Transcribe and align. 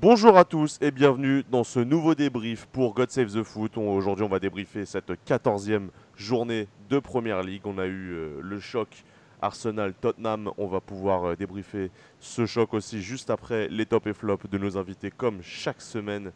Bonjour 0.00 0.38
à 0.38 0.44
tous 0.44 0.78
et 0.80 0.92
bienvenue 0.92 1.42
dans 1.50 1.64
ce 1.64 1.80
nouveau 1.80 2.14
débrief 2.14 2.66
pour 2.66 2.94
God 2.94 3.10
Save 3.10 3.32
the 3.32 3.42
Foot. 3.42 3.76
Aujourd'hui, 3.78 4.24
on 4.24 4.28
va 4.28 4.38
débriefer 4.38 4.86
cette 4.86 5.10
14e 5.26 5.88
journée 6.14 6.68
de 6.88 7.00
Première 7.00 7.42
Ligue. 7.42 7.62
On 7.64 7.78
a 7.78 7.86
eu 7.86 8.12
euh, 8.12 8.38
le 8.40 8.60
choc 8.60 9.02
Arsenal-Tottenham. 9.42 10.52
On 10.56 10.68
va 10.68 10.80
pouvoir 10.80 11.24
euh, 11.24 11.34
débriefer 11.34 11.90
ce 12.20 12.46
choc 12.46 12.74
aussi 12.74 13.02
juste 13.02 13.28
après 13.28 13.66
les 13.70 13.86
top 13.86 14.06
et 14.06 14.12
flops 14.12 14.48
de 14.48 14.56
nos 14.56 14.78
invités, 14.78 15.10
comme 15.10 15.42
chaque 15.42 15.80
semaine. 15.80 16.30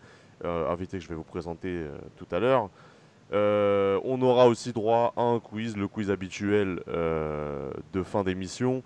Euh, 0.45 0.69
invités 0.69 0.99
que 0.99 1.05
je 1.05 1.09
vais 1.09 1.15
vous 1.15 1.23
présenter 1.23 1.87
tout 2.17 2.27
à 2.33 2.41
l'heure. 2.41 2.69
On 3.33 4.23
aura 4.23 4.49
aussi 4.49 4.73
droit 4.73 5.13
à 5.17 5.23
un 5.23 5.39
quiz, 5.39 5.77
le 5.77 5.87
quiz 5.87 6.11
habituel 6.11 6.83
de 6.89 8.03
fin 8.03 8.25
d'émission. 8.25 8.83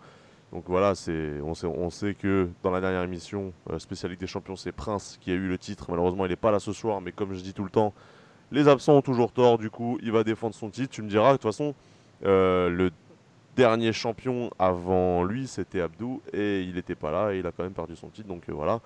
Donc 0.52 0.64
voilà, 0.68 0.94
on, 1.42 1.90
sait, 1.90 2.14
que 2.14 2.48
dans 2.62 2.70
la 2.70 2.80
dernière 2.80 3.02
émission, 3.02 3.52
euh, 3.70 3.78
spéciale 3.78 4.12
Ligue 4.12 4.20
des 4.20 4.26
Champions, 4.26 4.56
c'est 4.56 4.72
Prince 4.72 5.18
qui 5.20 5.30
a 5.30 5.34
eu 5.34 5.48
le 5.48 5.58
titre. 5.58 5.86
Malheureusement, 5.88 6.24
il 6.24 6.28
n'est 6.28 6.36
pas 6.36 6.50
là 6.50 6.60
ce 6.60 6.72
soir, 6.72 7.00
mais 7.00 7.12
comme 7.12 7.34
je 7.34 7.40
dis 7.40 7.52
tout 7.52 7.64
le 7.64 7.70
temps, 7.70 7.92
les 8.52 8.68
absents 8.68 8.94
ont 8.94 9.02
toujours 9.02 9.32
tort. 9.32 9.58
Du 9.58 9.70
coup, 9.70 9.98
il 10.02 10.12
va 10.12 10.22
défendre 10.22 10.54
son 10.54 10.70
titre. 10.70 10.92
Tu 10.92 11.02
me 11.02 11.08
diras, 11.08 11.32
de 11.32 11.36
toute 11.36 11.42
façon, 11.42 11.74
euh, 12.24 12.70
le 12.70 12.90
dernier 13.56 13.92
champion 13.92 14.50
avant 14.58 15.24
lui, 15.24 15.48
c'était 15.48 15.80
Abdou, 15.80 16.22
et 16.32 16.62
il 16.62 16.74
n'était 16.74 16.94
pas 16.94 17.10
là, 17.10 17.32
et 17.32 17.40
il 17.40 17.46
a 17.46 17.52
quand 17.52 17.64
même 17.64 17.72
perdu 17.72 17.96
son 17.96 18.08
titre. 18.08 18.28
Donc 18.28 18.48
euh, 18.48 18.52
voilà. 18.52 18.80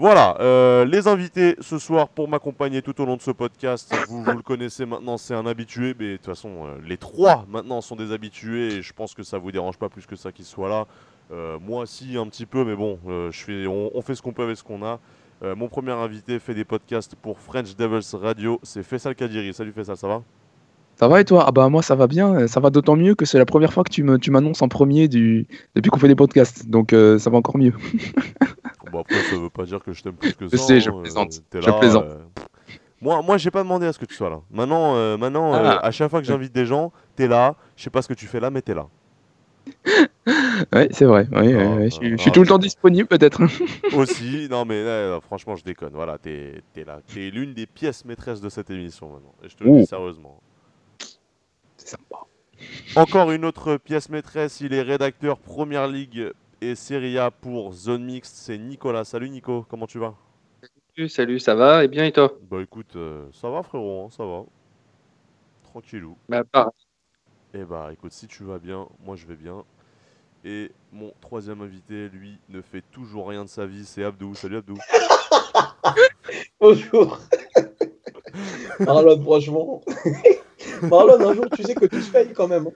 Voilà, 0.00 0.34
euh, 0.40 0.86
les 0.86 1.08
invités 1.08 1.56
ce 1.60 1.78
soir 1.78 2.08
pour 2.08 2.26
m'accompagner 2.26 2.80
tout 2.80 2.98
au 3.02 3.04
long 3.04 3.18
de 3.18 3.20
ce 3.20 3.32
podcast, 3.32 3.94
vous, 4.08 4.24
le 4.24 4.40
connaissez 4.40 4.86
maintenant, 4.86 5.18
c'est 5.18 5.34
un 5.34 5.44
habitué, 5.44 5.94
mais 5.98 6.12
de 6.12 6.16
toute 6.16 6.24
façon, 6.24 6.64
euh, 6.64 6.78
les 6.86 6.96
trois 6.96 7.44
maintenant 7.50 7.82
sont 7.82 7.96
des 7.96 8.10
habitués 8.10 8.76
et 8.76 8.82
je 8.82 8.94
pense 8.94 9.12
que 9.12 9.22
ça 9.22 9.36
vous 9.36 9.52
dérange 9.52 9.76
pas 9.76 9.90
plus 9.90 10.06
que 10.06 10.16
ça 10.16 10.32
qu'ils 10.32 10.46
soient 10.46 10.70
là. 10.70 10.86
Euh, 11.32 11.58
moi, 11.60 11.84
si, 11.84 12.16
un 12.16 12.26
petit 12.28 12.46
peu, 12.46 12.64
mais 12.64 12.76
bon, 12.76 12.98
on, 13.04 14.00
fait 14.00 14.14
ce 14.14 14.22
qu'on 14.22 14.32
peut 14.32 14.44
avec 14.44 14.56
ce 14.56 14.64
qu'on 14.64 14.82
a. 14.82 15.00
Mon 15.42 15.68
premier 15.68 15.92
invité 15.92 16.38
fait 16.38 16.54
des 16.54 16.64
podcasts 16.64 17.14
pour 17.14 17.38
French 17.38 17.76
Devils 17.76 18.16
Radio, 18.16 18.58
c'est 18.62 18.82
Faisal 18.82 19.14
Kadiri. 19.14 19.52
Salut 19.52 19.72
Faisal, 19.72 19.98
ça 19.98 20.08
va? 20.08 20.22
Ça 21.00 21.08
va 21.08 21.18
et 21.18 21.24
toi? 21.24 21.44
Ah 21.48 21.50
bah 21.50 21.66
moi 21.70 21.80
ça 21.82 21.94
va 21.94 22.06
bien, 22.06 22.46
ça 22.46 22.60
va 22.60 22.68
d'autant 22.68 22.94
mieux 22.94 23.14
que 23.14 23.24
c'est 23.24 23.38
la 23.38 23.46
première 23.46 23.72
fois 23.72 23.84
que 23.84 23.88
tu 23.90 24.02
m'annonces 24.30 24.60
en 24.60 24.68
premier 24.68 25.08
du... 25.08 25.46
depuis 25.74 25.88
qu'on 25.90 25.98
fait 25.98 26.08
des 26.08 26.14
podcasts, 26.14 26.68
donc 26.68 26.92
euh, 26.92 27.18
ça 27.18 27.30
va 27.30 27.38
encore 27.38 27.56
mieux. 27.56 27.72
Bon, 28.92 29.00
après, 29.00 29.14
ça 29.22 29.36
veut 29.36 29.48
pas 29.48 29.64
dire 29.64 29.82
que 29.82 29.94
je 29.94 30.02
t'aime 30.02 30.12
plus 30.12 30.34
que 30.34 30.46
ça. 30.48 30.56
Je 30.58 30.62
sais, 30.62 30.80
je 30.80 30.90
hein, 30.90 30.94
euh, 30.98 31.00
plaisante, 31.02 31.40
t'es 31.48 31.62
je 31.62 31.70
plaisante. 31.70 32.04
euh, 32.04 32.18
Moi, 33.00 33.22
moi 33.22 33.38
j'ai 33.38 33.50
pas 33.50 33.62
demandé 33.62 33.86
à 33.86 33.94
ce 33.94 33.98
que 33.98 34.04
tu 34.04 34.14
sois 34.14 34.28
là. 34.28 34.40
Maintenant, 34.50 34.94
euh, 34.96 35.16
maintenant 35.16 35.54
euh, 35.54 35.60
Ah. 35.64 35.86
à 35.86 35.90
chaque 35.90 36.10
fois 36.10 36.20
que 36.20 36.26
j'invite 36.26 36.52
des 36.54 36.66
gens, 36.66 36.92
t'es 37.16 37.28
là. 37.28 37.54
Je 37.76 37.84
sais 37.84 37.90
pas 37.90 38.02
ce 38.02 38.08
que 38.08 38.12
tu 38.14 38.26
fais 38.26 38.40
là, 38.40 38.50
mais 38.50 38.60
t'es 38.60 38.74
là. 38.74 38.86
Ouais, 40.74 40.88
c'est 40.90 41.06
vrai, 41.06 41.26
ouais, 41.32 41.54
Ah, 41.54 41.76
ouais, 41.76 41.84
je, 41.84 41.94
suis- 41.94 42.06
ah, 42.12 42.16
je 42.16 42.20
suis 42.20 42.30
tout 42.32 42.42
le 42.42 42.46
temps 42.46 42.58
disponible 42.58 43.08
peut-être. 43.08 43.40
Aussi, 43.96 44.48
non 44.50 44.66
mais 44.66 44.84
là, 44.84 45.18
franchement, 45.22 45.56
je 45.56 45.64
déconne. 45.64 45.92
Voilà, 45.94 46.18
t'es 46.18 46.62
es 46.76 46.84
là. 46.84 46.98
T'es 47.12 47.30
l'une 47.30 47.54
des 47.54 47.64
pièces 47.66 48.04
maîtresses 48.04 48.42
de 48.42 48.48
cette 48.50 48.68
émission 48.70 49.08
maintenant. 49.08 49.32
Et 49.42 49.48
je 49.48 49.56
te 49.56 49.64
le 49.64 49.80
dis 49.80 49.86
sérieusement. 49.86 50.38
Encore 52.96 53.30
une 53.30 53.44
autre 53.44 53.76
pièce 53.76 54.08
maîtresse. 54.08 54.60
Il 54.60 54.74
est 54.74 54.82
rédacteur 54.82 55.38
Première 55.38 55.86
Ligue 55.86 56.32
et 56.60 56.74
Serie 56.74 57.18
A 57.18 57.30
pour 57.30 57.72
Zone 57.72 58.04
Mixte. 58.04 58.34
C'est 58.34 58.58
Nicolas. 58.58 59.04
Salut 59.04 59.30
Nico, 59.30 59.64
comment 59.70 59.86
tu 59.86 60.00
vas? 60.00 60.14
Salut, 60.96 61.08
salut, 61.08 61.38
ça 61.38 61.54
va 61.54 61.84
Et 61.84 61.88
bien 61.88 62.04
et 62.04 62.12
toi? 62.12 62.32
Bah 62.50 62.60
écoute, 62.60 62.96
euh, 62.96 63.26
ça 63.32 63.48
va 63.48 63.62
frérot, 63.62 64.06
hein, 64.06 64.08
ça 64.10 64.24
va. 64.24 64.42
Tranquillou. 65.62 66.16
Bah 66.28 66.42
pareil. 66.42 66.72
Eh 67.54 67.64
bah 67.64 67.90
écoute, 67.92 68.12
si 68.12 68.26
tu 68.26 68.42
vas 68.42 68.58
bien, 68.58 68.88
moi 69.04 69.14
je 69.14 69.24
vais 69.24 69.36
bien. 69.36 69.62
Et 70.44 70.72
mon 70.92 71.12
troisième 71.20 71.60
invité, 71.60 72.08
lui, 72.08 72.38
ne 72.48 72.60
fait 72.60 72.82
toujours 72.90 73.28
rien 73.28 73.44
de 73.44 73.48
sa 73.48 73.66
vie, 73.66 73.84
c'est 73.84 74.02
Abdou. 74.02 74.34
Salut 74.34 74.56
Abdou. 74.56 74.74
Bonjour. 76.60 77.18
Marlon, 78.80 79.22
franchement. 79.22 79.80
Marlon, 80.82 81.30
un 81.30 81.34
jour, 81.34 81.46
tu 81.54 81.62
sais 81.62 81.74
que 81.74 81.86
tu 81.86 82.00
se 82.02 82.10
payes 82.10 82.32
quand 82.32 82.48
même. 82.48 82.66
hein. 82.68 82.72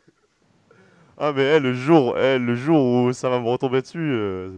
Ah 1.16 1.32
mais 1.32 1.56
eh, 1.56 1.60
le 1.60 1.74
jour, 1.74 2.18
eh, 2.18 2.38
le 2.38 2.54
jour 2.56 3.04
où 3.04 3.12
ça 3.12 3.28
va 3.28 3.38
me 3.40 3.46
retomber 3.48 3.82
dessus, 3.82 3.98
euh, 4.00 4.50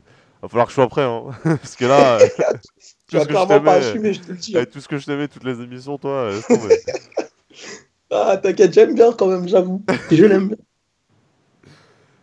va 0.42 0.48
falloir 0.48 0.66
que 0.66 0.70
je 0.72 0.76
sois 0.76 0.88
prêt, 0.88 1.02
hein. 1.02 1.24
Parce 1.44 1.76
que 1.76 1.84
là, 1.84 2.18
euh, 2.20 2.26
Tu 3.08 3.16
vas 3.16 3.22
ce 3.22 3.28
que 3.28 3.36
je 3.36 3.44
clairement 3.44 3.60
pas 3.60 3.78
t'aimais, 3.80 3.86
assumer, 3.86 4.12
je 4.14 4.20
te 4.20 4.30
le 4.32 4.36
dis. 4.38 4.56
tout 4.72 4.80
ce 4.80 4.88
que 4.88 4.98
je 4.98 5.06
t'aimais, 5.06 5.28
toutes 5.28 5.44
les 5.44 5.60
émissions, 5.60 5.98
toi, 5.98 6.10
euh, 6.12 6.32
laisse 6.32 6.46
tomber. 6.46 6.76
Ah, 8.10 8.36
t'inquiète, 8.36 8.72
j'aime 8.72 8.94
bien 8.94 9.12
quand 9.12 9.26
même, 9.26 9.48
j'avoue. 9.48 9.82
Je 10.10 10.24
l'aime 10.24 10.48
bien. 10.48 10.56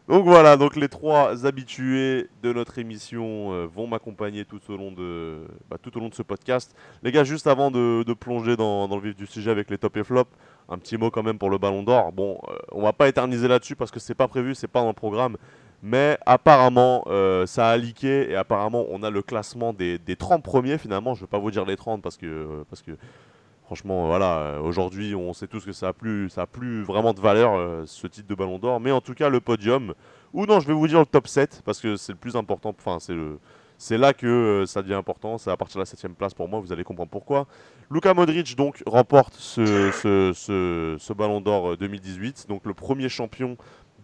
Donc 0.09 0.25
voilà, 0.25 0.57
donc 0.57 0.75
les 0.75 0.89
trois 0.89 1.45
habitués 1.45 2.27
de 2.41 2.51
notre 2.51 2.77
émission 2.77 3.53
euh, 3.53 3.65
vont 3.73 3.87
m'accompagner 3.87 4.43
tout 4.43 4.59
au 4.69 4.75
long 4.75 4.91
de 4.91 5.45
bah, 5.69 5.77
tout 5.81 5.95
au 5.97 6.01
long 6.01 6.09
de 6.09 6.13
ce 6.13 6.23
podcast. 6.23 6.75
Les 7.03 7.11
gars, 7.13 7.23
juste 7.23 7.47
avant 7.47 7.71
de, 7.71 8.03
de 8.03 8.13
plonger 8.13 8.57
dans, 8.57 8.87
dans 8.89 8.95
le 8.97 9.01
vif 9.01 9.15
du 9.15 9.25
sujet 9.25 9.49
avec 9.51 9.69
les 9.69 9.77
top 9.77 9.95
et 9.97 10.03
flops, 10.03 10.29
un 10.69 10.77
petit 10.77 10.97
mot 10.97 11.11
quand 11.11 11.23
même 11.23 11.37
pour 11.37 11.49
le 11.49 11.57
Ballon 11.57 11.83
d'Or. 11.83 12.11
Bon, 12.11 12.39
euh, 12.49 12.55
on 12.71 12.81
va 12.81 12.93
pas 12.93 13.07
éterniser 13.07 13.47
là-dessus 13.47 13.75
parce 13.75 13.91
que 13.91 13.99
c'est 13.99 14.15
pas 14.15 14.27
prévu, 14.27 14.55
c'est 14.55 14.67
pas 14.67 14.81
dans 14.81 14.87
le 14.87 14.93
programme. 14.93 15.37
Mais 15.81 16.17
apparemment, 16.25 17.03
euh, 17.07 17.45
ça 17.45 17.69
a 17.69 17.77
leaké 17.77 18.31
et 18.31 18.35
apparemment, 18.35 18.85
on 18.89 19.03
a 19.03 19.09
le 19.09 19.21
classement 19.21 19.73
des, 19.73 19.97
des 19.99 20.15
30 20.15 20.41
premiers 20.43 20.77
finalement. 20.77 21.13
Je 21.13 21.21
vais 21.21 21.27
pas 21.27 21.39
vous 21.39 21.51
dire 21.51 21.65
les 21.65 21.75
30 21.75 22.01
parce 22.01 22.17
que 22.17 22.25
euh, 22.25 22.63
parce 22.69 22.81
que 22.81 22.91
Franchement, 23.65 24.07
voilà, 24.07 24.59
aujourd'hui, 24.61 25.15
on 25.15 25.31
sait 25.31 25.47
tous 25.47 25.65
que 25.65 25.71
ça 25.71 25.87
a 25.87 25.93
plus, 25.93 26.29
ça 26.29 26.41
a 26.41 26.45
plus 26.45 26.83
vraiment 26.83 27.13
de 27.13 27.21
valeur 27.21 27.87
ce 27.87 28.07
titre 28.07 28.27
de 28.27 28.35
Ballon 28.35 28.59
d'Or, 28.59 28.81
mais 28.81 28.91
en 28.91 28.99
tout 28.99 29.13
cas 29.13 29.29
le 29.29 29.39
podium. 29.39 29.93
Ou 30.33 30.45
non, 30.45 30.59
je 30.59 30.67
vais 30.67 30.73
vous 30.73 30.85
dire 30.85 30.99
le 30.99 31.05
top 31.05 31.27
7 31.27 31.61
parce 31.63 31.79
que 31.79 31.95
c'est 31.95 32.11
le 32.11 32.17
plus 32.17 32.35
important. 32.35 32.75
Enfin, 32.77 32.99
c'est 32.99 33.13
le, 33.13 33.39
c'est 33.83 33.97
là 33.97 34.13
que 34.13 34.25
euh, 34.25 34.65
ça 34.65 34.81
devient 34.81 34.93
important. 34.93 35.37
C'est 35.37 35.51
à 35.51 35.57
partir 35.57 35.75
de 35.75 35.81
la 35.81 35.85
7 35.85 36.13
place 36.13 36.33
pour 36.33 36.47
moi. 36.47 36.61
Vous 36.61 36.71
allez 36.71 36.85
comprendre 36.85 37.09
pourquoi. 37.09 37.47
Luka 37.91 38.13
Modric 38.13 38.55
donc 38.55 38.81
remporte 38.85 39.35
ce, 39.35 41.13
Ballon 41.13 41.41
d'Or 41.41 41.71
euh, 41.71 41.75
2018, 41.75 42.45
donc 42.47 42.65
le 42.65 42.73
premier 42.73 43.09
champion 43.09 43.57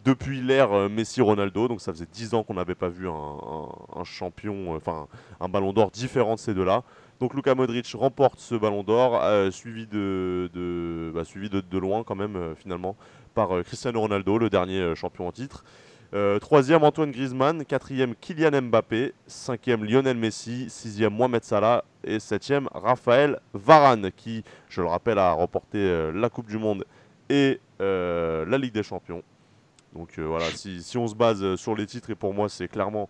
depuis 0.04 0.42
l'ère 0.42 0.74
euh, 0.74 0.90
Messi-Ronaldo. 0.90 1.70
Donc 1.70 1.80
ça 1.80 1.94
faisait 1.94 2.08
10 2.12 2.34
ans 2.34 2.44
qu'on 2.44 2.56
n'avait 2.56 2.76
pas 2.76 2.90
vu 2.90 3.08
un, 3.08 4.04
champion, 4.04 4.74
euh, 4.74 4.78
enfin 4.78 5.08
un 5.40 5.48
Ballon 5.48 5.72
d'Or 5.72 5.92
différent 5.92 6.36
de 6.36 6.40
ces 6.40 6.54
deux-là. 6.54 6.84
Donc 7.20 7.34
Luka 7.34 7.54
Modric 7.54 7.92
remporte 7.98 8.40
ce 8.40 8.56
ballon 8.56 8.82
d'or, 8.82 9.20
euh, 9.22 9.52
suivi, 9.52 9.86
bah, 9.86 9.92
de, 10.54 11.78
loin 11.78 12.04
quand 12.04 12.16
même 12.16 12.38
euh, 12.38 12.56
finalement 12.56 12.96
par 13.34 13.58
euh, 13.58 13.62
Cristiano 13.62 14.00
Ronaldo, 14.00 14.38
le 14.38 14.50
dernier 14.50 14.80
euh, 14.80 14.96
champion 14.96 15.28
en 15.28 15.32
titre. 15.34 15.66
Euh, 16.14 16.40
troisième 16.40 16.84
Antoine 16.84 17.12
Griezmann, 17.12 17.64
quatrième 17.66 18.16
Kylian 18.16 18.64
Mbappé, 18.64 19.14
cinquième 19.28 19.86
Lionel 19.86 20.18
Messi, 20.18 20.68
sixième 20.70 21.14
Mohamed 21.14 21.44
Salah. 21.44 21.84
Et 22.04 22.20
septième 22.20 22.68
Raphaël 22.74 23.40
Varane 23.54 24.10
qui, 24.16 24.44
je 24.70 24.82
le 24.82 24.88
rappelle, 24.88 25.20
a 25.20 25.34
remporté 25.34 25.78
euh, 25.78 26.12
la 26.12 26.30
Coupe 26.30 26.48
du 26.48 26.58
Monde 26.58 26.86
et 27.30 27.60
euh, 27.82 28.46
la 28.46 28.58
Ligue 28.58 28.74
des 28.74 28.84
Champions. 28.84 29.22
Donc 29.94 30.18
voilà, 30.20 30.46
si, 30.46 30.98
on 30.98 31.08
se 31.08 31.16
base 31.16 31.56
sur 31.56 31.76
les 31.76 31.86
titres, 31.88 32.12
et 32.12 32.16
pour 32.16 32.34
moi 32.34 32.48
c'est 32.48 32.68
clairement 32.68 33.10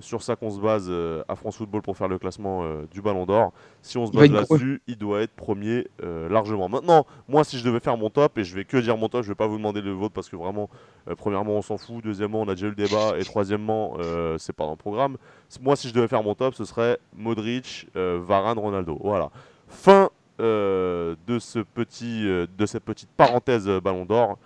sur 0.00 0.22
ça 0.22 0.36
qu'on 0.36 0.50
se 0.50 0.60
base 0.60 0.86
euh, 0.88 1.22
à 1.28 1.36
France 1.36 1.56
Football 1.56 1.82
pour 1.82 1.96
faire 1.96 2.08
le 2.08 2.18
classement 2.18 2.64
euh, 2.64 2.86
du 2.90 3.00
Ballon 3.00 3.26
d'Or. 3.26 3.52
Si 3.82 3.96
on 3.96 4.06
se 4.06 4.12
base 4.12 4.30
là-dessus, 4.30 4.82
il 4.86 4.96
doit 4.96 5.22
être 5.22 5.34
premier 5.34 5.86
euh, 6.02 6.28
largement. 6.28 6.68
Maintenant, 6.68 7.06
moi, 7.28 7.44
si 7.44 7.58
je 7.58 7.64
devais 7.64 7.80
faire 7.80 7.96
mon 7.96 8.10
top, 8.10 8.38
et 8.38 8.44
je 8.44 8.54
vais 8.54 8.64
que 8.64 8.76
dire 8.76 8.96
mon 8.96 9.08
top, 9.08 9.22
je 9.22 9.28
vais 9.28 9.34
pas 9.34 9.46
vous 9.46 9.56
demander 9.56 9.80
le 9.80 9.92
vôtre 9.92 10.14
parce 10.14 10.28
que 10.28 10.36
vraiment, 10.36 10.68
premièrement, 11.16 11.52
on 11.52 11.62
s'en 11.62 11.78
fout. 11.78 12.02
Deuxièmement, 12.02 12.42
on 12.42 12.48
a 12.48 12.54
déjà 12.54 12.66
eu 12.66 12.70
le 12.70 12.76
débat. 12.76 13.18
Et 13.18 13.24
troisièmement, 13.24 13.96
c'est 14.38 14.52
pas 14.52 14.64
dans 14.64 14.72
le 14.72 14.76
programme. 14.76 15.16
Moi, 15.60 15.76
si 15.76 15.88
je 15.88 15.94
devais 15.94 16.08
faire 16.08 16.22
mon 16.22 16.34
top, 16.34 16.54
ce 16.54 16.64
serait 16.64 16.98
Modric, 17.16 17.88
Varane, 17.94 18.58
Ronaldo. 18.58 18.98
Voilà. 19.02 19.30
Fin 19.68 20.10
de, 20.38 21.38
ce 21.38 21.60
petit, 21.60 22.24
de 22.24 22.66
cette 22.66 22.84
petite 22.84 23.10
parenthèse 23.16 23.68
Ballon 23.82 24.04
d'Or. 24.04 24.38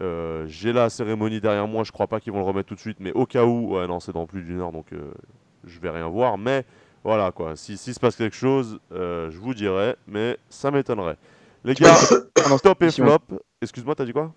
Euh, 0.00 0.44
J'ai 0.48 0.72
la 0.72 0.88
cérémonie 0.90 1.40
derrière 1.40 1.66
moi, 1.68 1.84
je 1.84 1.92
crois 1.92 2.06
pas 2.06 2.18
qu'ils 2.20 2.32
vont 2.32 2.38
le 2.38 2.44
remettre 2.44 2.68
tout 2.68 2.74
de 2.74 2.80
suite, 2.80 2.96
mais 3.00 3.12
au 3.12 3.26
cas 3.26 3.44
où, 3.44 3.74
ouais, 3.76 3.86
non, 3.86 4.00
c'est 4.00 4.12
dans 4.12 4.26
plus 4.26 4.42
d'une 4.42 4.60
heure 4.60 4.72
donc 4.72 4.86
euh, 4.92 5.12
je 5.64 5.78
vais 5.80 5.90
rien 5.90 6.08
voir. 6.08 6.38
Mais 6.38 6.64
voilà 7.04 7.30
quoi, 7.32 7.56
si, 7.56 7.76
s'il 7.76 7.92
se 7.94 8.00
passe 8.00 8.16
quelque 8.16 8.36
chose, 8.36 8.78
euh, 8.92 9.30
je 9.30 9.38
vous 9.38 9.54
dirai, 9.54 9.96
mais 10.06 10.38
ça 10.48 10.70
m'étonnerait. 10.70 11.16
Les 11.64 11.74
gars, 11.74 11.94
top 12.62 12.82
et 12.82 12.90
flop. 12.90 13.18
Excuse-moi, 13.60 13.94
t'as 13.94 14.04
dit 14.04 14.12
quoi? 14.12 14.32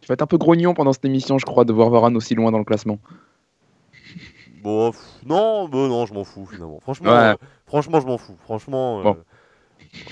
Tu 0.00 0.06
vas 0.08 0.14
être 0.14 0.22
un 0.22 0.26
peu 0.26 0.38
grognon 0.38 0.72
pendant 0.74 0.92
cette 0.94 1.04
émission, 1.04 1.38
je 1.38 1.44
crois, 1.44 1.64
de 1.64 1.72
voir 1.72 1.90
Varane 1.90 2.16
aussi 2.16 2.34
loin 2.34 2.50
dans 2.50 2.58
le 2.58 2.64
classement. 2.64 2.98
Bon, 4.62 4.90
pff, 4.90 5.00
non, 5.26 5.68
bah, 5.68 5.78
non, 5.88 6.06
je 6.06 6.14
m'en 6.14 6.24
fous 6.24 6.46
finalement. 6.46 6.80
Franchement, 6.80 7.10
Ouais. 7.10 7.16
euh, 7.16 7.34
franchement, 7.66 8.00
je 8.00 8.06
m'en 8.06 8.18
fous. 8.18 8.36
Franchement, 8.44 9.02
Bon. 9.02 9.16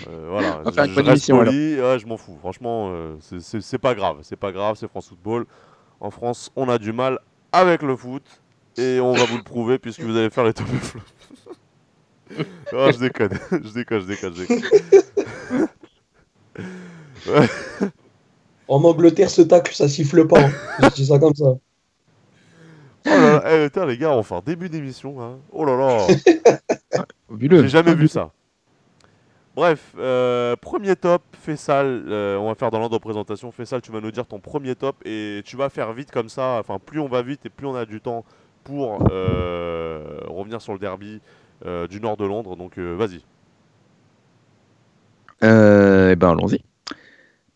Euh, 0.08 0.28
voilà, 0.30 0.58
On 0.60 0.62
va 0.64 0.72
faire 0.72 0.84
je, 0.84 0.88
une 0.88 0.94
je 0.94 0.94
bonne 0.96 1.08
reste 1.08 1.28
émission, 1.30 1.38
poli, 1.38 1.80
ouais, 1.80 1.98
je 1.98 2.06
m'en 2.06 2.16
fous. 2.16 2.36
Franchement, 2.40 2.88
euh, 2.92 3.16
c'est- 3.20 3.78
pas 3.78 3.94
grave, 3.94 4.18
c'est 4.22 4.36
pas 4.36 4.52
grave, 4.52 4.76
c'est 4.78 4.88
France 4.88 5.08
Football. 5.08 5.46
En 6.00 6.10
France, 6.10 6.50
on 6.56 6.68
a 6.68 6.78
du 6.78 6.92
mal 6.92 7.18
avec 7.52 7.82
le 7.82 7.96
foot 7.96 8.22
et 8.76 9.00
on 9.00 9.12
va 9.12 9.24
vous 9.24 9.36
le 9.36 9.42
prouver 9.42 9.78
puisque 9.78 10.00
vous 10.00 10.16
allez 10.16 10.30
faire 10.30 10.44
les 10.44 10.52
top 10.54 10.66
flops. 10.66 11.04
oh, 12.72 12.90
je 12.92 12.98
déconne, 12.98 13.30
je 13.50 13.72
déconne, 13.72 14.00
je 14.02 14.06
déconne, 14.06 14.34
je 14.34 14.40
déconne. 14.42 15.68
Ouais. 17.26 17.46
En 18.68 18.82
Angleterre, 18.84 19.30
ce 19.30 19.42
tacle, 19.42 19.74
ça 19.74 19.88
siffle 19.88 20.26
pas. 20.26 20.40
hein. 20.40 20.50
Je 20.82 20.88
dis 20.94 21.06
ça 21.06 21.18
comme 21.18 21.34
ça. 21.34 21.46
Oh 23.06 23.10
là 23.10 23.40
là, 23.42 23.70
eh, 23.74 23.86
les 23.86 23.96
gars, 23.96 24.10
on 24.12 24.16
va 24.16 24.22
faire 24.22 24.42
début 24.42 24.68
d'émission. 24.68 25.20
Hein. 25.22 25.38
Oh 25.52 25.64
là 25.64 25.76
là. 25.76 26.06
J'ai 27.40 27.68
jamais 27.68 27.94
vu 27.94 28.08
ça. 28.08 28.30
Bref, 29.58 29.92
euh, 29.98 30.54
premier 30.54 30.94
top, 30.94 31.20
Fessal, 31.32 32.04
euh, 32.06 32.36
on 32.36 32.46
va 32.46 32.54
faire 32.54 32.70
dans 32.70 32.78
l'ordre 32.78 32.96
de 32.96 33.02
présentation. 33.02 33.50
Fessal, 33.50 33.82
tu 33.82 33.90
vas 33.90 34.00
nous 34.00 34.12
dire 34.12 34.24
ton 34.24 34.38
premier 34.38 34.76
top 34.76 34.94
et 35.04 35.42
tu 35.44 35.56
vas 35.56 35.68
faire 35.68 35.92
vite 35.92 36.12
comme 36.12 36.28
ça. 36.28 36.58
Enfin, 36.60 36.78
plus 36.78 37.00
on 37.00 37.08
va 37.08 37.22
vite 37.22 37.44
et 37.44 37.48
plus 37.48 37.66
on 37.66 37.74
a 37.74 37.84
du 37.84 38.00
temps 38.00 38.24
pour 38.62 39.08
euh, 39.10 40.20
revenir 40.28 40.62
sur 40.62 40.74
le 40.74 40.78
derby 40.78 41.20
du 41.90 42.00
nord 42.00 42.16
de 42.16 42.24
Londres. 42.24 42.54
Donc, 42.54 42.78
vas-y. 42.78 43.24
Eh 45.42 46.14
ben 46.14 46.30
allons-y. 46.30 46.62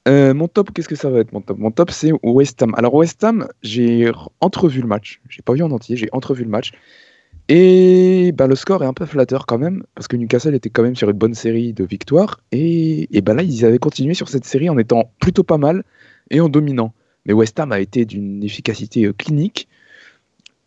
Mon 0.09 0.49
top, 0.49 0.73
qu'est-ce 0.73 0.89
que 0.89 0.97
ça 0.97 1.09
va 1.09 1.21
être 1.21 1.33
mon 1.33 1.41
top? 1.41 1.57
Mon 1.57 1.71
top, 1.71 1.93
c'est 1.93 2.11
West 2.25 2.61
Ham. 2.65 2.75
Alors 2.77 2.95
West 2.95 3.23
Ham, 3.23 3.47
j'ai 3.63 4.11
entrevu 4.41 4.81
le 4.81 4.89
match. 4.89 5.21
J'ai 5.29 5.43
pas 5.43 5.53
vu 5.53 5.63
en 5.63 5.71
entier, 5.71 5.97
j'ai 5.97 6.09
entrevu 6.11 6.43
le 6.43 6.51
match. 6.51 6.73
Et 7.49 8.33
ben, 8.33 8.47
le 8.47 8.55
score 8.55 8.83
est 8.83 8.87
un 8.87 8.93
peu 8.93 9.05
flatteur 9.05 9.47
quand 9.47 9.59
même, 9.59 9.83
parce 9.95 10.09
que 10.09 10.17
Newcastle 10.17 10.55
était 10.55 10.71
quand 10.71 10.83
même 10.83 10.97
sur 10.97 11.11
une 11.11 11.17
bonne 11.17 11.35
série 11.35 11.73
de 11.73 11.85
victoires. 11.85 12.41
Et, 12.53 13.15
et 13.17 13.21
ben 13.21 13.35
là, 13.35 13.43
ils 13.43 13.65
avaient 13.65 13.79
continué 13.79 14.15
sur 14.15 14.29
cette 14.29 14.45
série 14.45 14.71
en 14.71 14.79
étant 14.79 15.11
plutôt 15.21 15.43
pas 15.43 15.59
mal 15.59 15.83
et 16.31 16.41
en 16.41 16.49
dominant. 16.49 16.95
Mais 17.27 17.33
West 17.33 17.59
Ham 17.61 17.73
a 17.73 17.81
été 17.81 18.05
d'une 18.05 18.43
efficacité 18.43 19.05
euh, 19.05 19.13
clinique. 19.13 19.69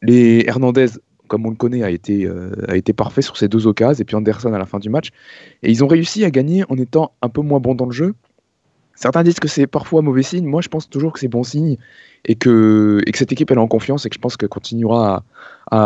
Les 0.02 0.44
Hernandez, 0.48 0.88
comme 1.28 1.46
on 1.46 1.50
le 1.50 1.56
connaît, 1.56 1.84
a 1.84 1.90
été, 1.90 2.26
euh, 2.26 2.52
a 2.68 2.76
été 2.76 2.94
parfait 2.94 3.22
sur 3.22 3.38
ces 3.38 3.48
deux 3.48 3.68
occasions, 3.68 4.02
et 4.02 4.06
puis 4.06 4.16
Anderson 4.16 4.54
à 4.54 4.60
la 4.60 4.66
fin 4.66 4.80
du 4.80 4.90
match. 4.90 5.10
Et 5.64 5.72
ils 5.72 5.84
ont 5.84 5.88
réussi 5.88 6.24
à 6.24 6.32
gagner 6.32 6.64
en 6.70 6.78
étant 6.78 7.14
un 7.22 7.30
peu 7.30 7.42
moins 7.42 7.60
bons 7.60 7.76
dans 7.76 7.86
le 7.86 7.92
jeu. 7.92 8.14
Certains 8.96 9.24
disent 9.24 9.40
que 9.40 9.48
c'est 9.48 9.68
parfois 9.68 10.02
mauvais 10.02 10.24
signe. 10.24 10.46
Moi, 10.46 10.62
je 10.62 10.70
pense 10.70 10.90
toujours 10.90 11.12
que 11.14 11.20
c'est 11.20 11.28
bon 11.28 11.44
signe 11.44 11.78
et 12.24 12.36
que, 12.36 13.02
et 13.06 13.12
que 13.12 13.18
cette 13.18 13.32
équipe 13.32 13.52
elle 13.52 13.58
est 13.58 13.62
en 13.62 13.68
confiance 13.68 14.06
et 14.06 14.10
que 14.10 14.16
je 14.16 14.20
pense 14.22 14.38
qu'elle 14.38 14.50
continuera 14.50 15.24
à, 15.70 15.78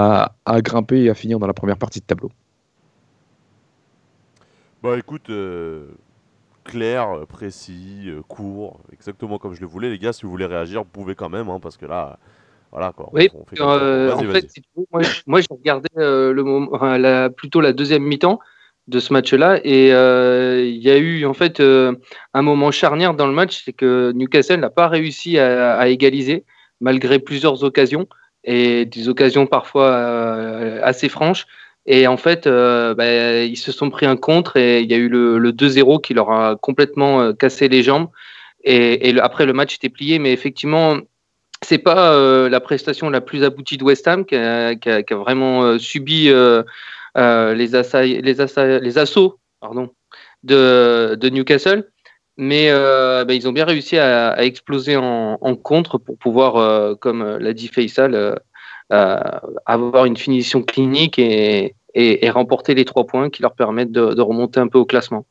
à- 0.45 0.55
à 0.55 0.61
grimper 0.61 1.01
et 1.03 1.09
à 1.09 1.15
finir 1.15 1.39
dans 1.39 1.47
la 1.47 1.53
première 1.53 1.77
partie 1.77 1.99
de 1.99 2.05
tableau. 2.05 2.31
Bah 4.81 4.97
écoute, 4.97 5.29
euh, 5.29 5.87
clair, 6.63 7.07
précis, 7.27 8.03
euh, 8.07 8.21
court, 8.27 8.79
exactement 8.93 9.37
comme 9.37 9.53
je 9.53 9.61
le 9.61 9.67
voulais. 9.67 9.89
Les 9.89 9.99
gars, 9.99 10.13
si 10.13 10.23
vous 10.23 10.29
voulez 10.31 10.45
réagir, 10.45 10.83
vous 10.83 10.89
pouvez 10.89 11.15
quand 11.15 11.29
même, 11.29 11.49
hein, 11.49 11.59
parce 11.59 11.75
que 11.75 11.85
là, 11.85 12.17
voilà 12.71 12.93
quoi. 12.93 13.09
on- 13.11 13.15
Oui, 13.15 13.29
on 13.33 13.43
fait 13.43 13.59
euh, 13.59 14.13
en 14.13 14.19
fait, 14.19 14.49
si 14.49 14.61
tu 14.61 14.69
veux, 14.77 14.85
moi, 14.93 15.01
moi, 15.27 15.41
j'ai 15.41 15.47
regardé 15.49 15.89
euh, 15.97 16.31
le 16.31 16.43
moment, 16.43 16.69
enfin, 16.71 16.97
la- 16.97 17.29
plutôt 17.29 17.59
la 17.59 17.73
deuxième 17.73 18.03
mi-temps 18.03 18.39
de 18.89 18.99
ce 18.99 19.13
match-là, 19.13 19.59
et 19.63 19.93
euh, 19.93 20.65
il 20.65 20.81
y 20.81 20.89
a 20.89 20.97
eu 20.97 21.25
en 21.25 21.33
fait 21.33 21.59
euh, 21.59 21.93
un 22.33 22.41
moment 22.41 22.71
charnière 22.71 23.13
dans 23.13 23.27
le 23.27 23.33
match, 23.33 23.61
c'est 23.63 23.73
que 23.73 24.11
Newcastle 24.13 24.59
n'a 24.59 24.71
pas 24.71 24.87
réussi 24.87 25.37
à, 25.37 25.87
égaliser 25.87 26.43
malgré 26.81 27.19
plusieurs 27.19 27.63
occasions 27.63 28.07
et 28.43 28.85
des 28.85 29.07
occasions 29.07 29.45
parfois 29.45 29.89
euh, 29.91 30.79
assez 30.83 31.07
franches. 31.07 31.45
Et 31.85 32.07
en 32.07 32.17
fait, 32.17 32.47
bah, 32.47 33.43
ils 33.43 33.57
se 33.57 33.71
sont 33.71 33.89
pris 33.89 34.05
un 34.05 34.15
contre 34.15 34.57
et 34.57 34.81
il 34.81 34.91
y 34.91 34.93
a 34.93 34.97
eu 34.97 35.09
le, 35.09 35.39
le 35.39 35.51
2-0 35.51 36.01
qui 36.01 36.13
leur 36.13 36.29
a 36.31 36.55
complètement 36.55 37.33
cassé 37.33 37.67
les 37.67 37.81
jambes. 37.81 38.09
Et, 38.63 39.17
après, 39.19 39.45
le 39.47 39.53
match 39.53 39.75
était 39.75 39.89
plié, 39.89 40.19
mais 40.19 40.31
effectivement, 40.31 40.97
c'est 41.63 41.79
pas 41.79 42.47
la 42.47 42.59
prestation 42.59 43.09
la 43.09 43.21
plus 43.21 43.43
aboutie 43.43 43.77
de 43.77 43.83
West 43.83 44.07
Ham 44.07 44.25
qui 44.25 44.35
a, 44.35 44.75
vraiment 45.11 45.79
subi 45.79 46.29
euh, 47.19 47.53
les, 47.53 47.67
les, 47.67 48.79
les 48.79 48.97
assauts 48.97 49.39
pardon, 49.59 49.89
de, 50.43 51.15
de 51.15 51.29
Newcastle. 51.29 51.89
Mais 52.37 52.69
euh, 52.69 53.25
bah, 53.25 53.33
ils 53.33 53.47
ont 53.49 53.51
bien 53.51 53.65
réussi 53.65 53.97
à, 53.97 54.41
exploser 54.43 54.95
en, 54.95 55.37
en 55.41 55.55
contre 55.55 55.97
pour 55.97 56.17
pouvoir, 56.17 56.55
euh, 56.55 56.95
comme 56.95 57.37
l'a 57.37 57.53
dit 57.53 57.67
Faisal, 57.67 58.39
avoir 58.89 60.05
une 60.05 60.15
finition 60.15 60.63
clinique 60.63 61.19
et, 61.19 61.75
et- 61.93 62.29
remporter 62.29 62.75
les 62.75 62.85
trois 62.85 63.05
points 63.05 63.29
qui 63.29 63.41
leur 63.41 63.55
permettent 63.55 63.91
de, 63.91 64.21
remonter 64.21 64.61
un 64.61 64.69
peu 64.69 64.79
au 64.79 64.85
classement. 64.85 65.25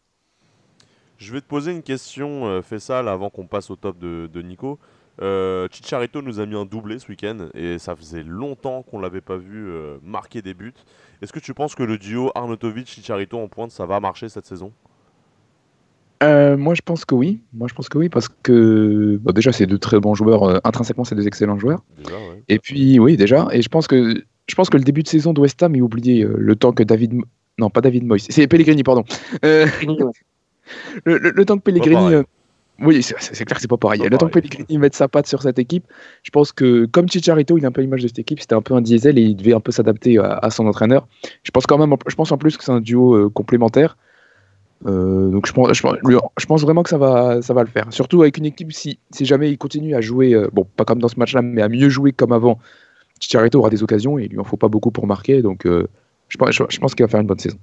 Je 1.17 1.33
vais 1.33 1.41
te 1.41 1.47
poser 1.47 1.73
une 1.73 1.83
question, 1.83 2.63
Fessal, 2.63 3.09
avant 3.09 3.31
qu'on 3.31 3.47
passe 3.47 3.71
au 3.71 3.77
top 3.77 3.99
de, 3.99 4.29
de 4.33 4.43
Nico. 4.43 4.79
Euh, 5.21 5.67
Chicharito 5.73 6.23
nous 6.23 6.39
a 6.41 6.47
mis 6.47 6.55
un 6.55 6.65
doublé 6.65 6.99
ce 6.99 7.09
week-end 7.09 7.49
et 7.55 7.79
ça 7.79 7.97
faisait 7.97 8.23
longtemps 8.23 8.83
qu'on 8.83 9.01
l'avait 9.01 9.21
pas 9.21 9.37
vu 9.37 9.69
euh, 9.69 9.97
marquer 10.05 10.43
des 10.43 10.55
buts. 10.55 10.75
Est-ce 11.23 11.33
que 11.33 11.41
tu 11.41 11.55
penses 11.55 11.75
que 11.75 11.83
le 11.83 11.99
duo 11.99 12.31
Arnautovic-Chicharito 12.37 13.37
en 13.37 13.49
pointe, 13.49 13.71
ça 13.73 13.85
va 13.87 13.99
marcher 13.99 14.29
cette 14.29 14.47
saison? 14.47 14.73
Euh, 16.23 16.57
moi, 16.57 16.75
je 16.75 16.83
pense 16.85 17.05
que 17.05 17.15
oui. 17.15 17.41
Moi, 17.53 17.69
je 17.69 17.75
pense 17.75 17.89
que 17.89 17.97
oui 17.99 18.09
parce 18.09 18.29
que 18.29 19.19
bon, 19.23 19.33
déjà, 19.33 19.53
c'est 19.53 19.67
deux 19.67 19.79
très 19.79 20.01
bons 20.01 20.15
joueurs. 20.15 20.43
euh, 20.45 20.59
intrinsèquement, 20.65 21.05
c'est 21.05 21.15
deux 21.15 21.27
excellents 21.27 21.59
joueurs. 21.59 21.83
Déjà, 21.97 22.17
ouais. 22.17 22.43
Et 22.49 22.59
puis, 22.59 22.99
oui, 22.99 23.17
déjà. 23.17 23.47
Et 23.53 23.63
je 23.63 23.69
pense 23.69 23.87
que 23.87 24.23
je 24.49 24.55
pense 24.55 24.71
que 24.71 24.77
le 24.79 24.85
début 24.85 25.03
de 25.03 25.09
saison 25.09 25.33
de 25.33 25.41
West 25.41 25.63
Ham 25.63 25.75
est 25.77 25.81
oublié 25.81 26.25
euh, 26.25 26.35
le 26.39 26.57
temps 26.57 26.73
que 26.73 26.83
David, 26.83 27.15
non, 27.59 27.71
pas 27.71 27.81
David 27.83 28.05
Moyes, 28.05 28.25
c'est 28.29 28.47
Pellegrini, 28.49 28.83
pardon. 28.83 29.05
Euh, 29.45 29.67
le, 31.05 31.19
le- 31.19 31.31
le 31.31 31.45
temps 31.45 31.57
que 31.59 31.63
Pellegrini. 31.63 32.15
Oui, 32.81 33.03
c'est 33.03 33.15
clair 33.45 33.57
que 33.57 33.61
c'est 33.61 33.69
pas 33.69 33.77
pareil. 33.77 34.01
Pas 34.01 34.05
le 34.09 34.11
temps 34.19 34.27
que 34.27 34.33
pareil. 34.33 34.49
Pellegrini 34.49 34.79
mette 34.79 34.95
sa 34.95 35.09
patte 35.09 35.27
sur 35.27 35.43
cette 35.43 35.59
équipe, 35.59 35.85
je 36.23 36.31
pense 36.31 36.53
que 36.53 36.87
comme 36.87 37.09
Chicharito, 37.09 37.59
il 37.59 37.65
a 37.65 37.69
un 37.69 37.73
peu 37.73 37.81
l'image 37.81 38.03
de 38.03 38.09
cette 38.09 38.19
équipe, 38.21 38.41
c'était 38.41 38.55
un 38.55 38.63
peu 38.63 38.75
un 38.75 38.81
diesel 38.81 39.19
et 39.19 39.23
il 39.23 39.35
devait 39.37 39.55
un 39.55 39.61
peu 39.61 39.73
s'adapter 39.73 40.19
à, 40.19 40.35
à 40.35 40.51
son 40.51 40.67
entraîneur. 40.67 41.09
Je 41.43 41.51
pense 41.51 41.67
quand 41.67 41.79
même, 41.79 41.95
je 42.07 42.15
pense 42.15 42.31
en 42.33 42.39
plus 42.39 42.57
que 42.57 42.65
c'est 42.65 42.73
un 42.73 42.81
duo 42.81 43.15
euh, 43.15 43.29
complémentaire. 43.31 43.97
Euh, 44.87 45.31
donc 45.31 45.47
je 45.49 45.53
pense, 45.53 45.73
je, 45.77 45.83
pense- 45.83 45.97
lui- 46.05 46.17
je 46.39 46.47
pense 46.47 46.63
vraiment 46.63 46.85
que 46.85 46.91
ça 46.91 46.99
va, 46.99 47.43
ça 47.43 47.53
va 47.53 47.63
le 47.63 47.69
faire. 47.69 47.87
Surtout 47.91 48.23
avec 48.23 48.39
une 48.39 48.47
équipe, 48.47 48.73
si, 48.73 49.01
si 49.11 49.25
jamais 49.25 49.51
il 49.51 49.59
continue 49.59 49.97
à 49.97 50.01
jouer, 50.01 50.35
euh, 50.35 50.49
bon, 50.53 50.65
pas 50.77 50.85
comme 50.85 51.01
dans 51.01 51.09
ce 51.09 51.19
match-là, 51.19 51.43
mais 51.43 51.63
à 51.63 51.69
mieux 51.69 51.89
jouer 51.89 52.13
comme 52.13 52.31
avant, 52.33 52.61
Chicharito 53.19 53.59
aura 53.59 53.71
des 53.71 53.83
occasions 53.83 54.21
et 54.21 54.27
il 54.27 54.31
lui 54.31 54.39
en 54.39 54.45
faut 54.45 54.57
pas 54.57 54.69
beaucoup 54.69 54.93
pour 54.93 55.09
marquer. 55.09 55.43
Donc 55.43 55.67
je 56.29 56.37
pense 56.37 56.95
qu'il 56.95 57.05
va 57.05 57.09
faire 57.09 57.21
une 57.21 57.27
bonne 57.27 57.41
saison. 57.41 57.59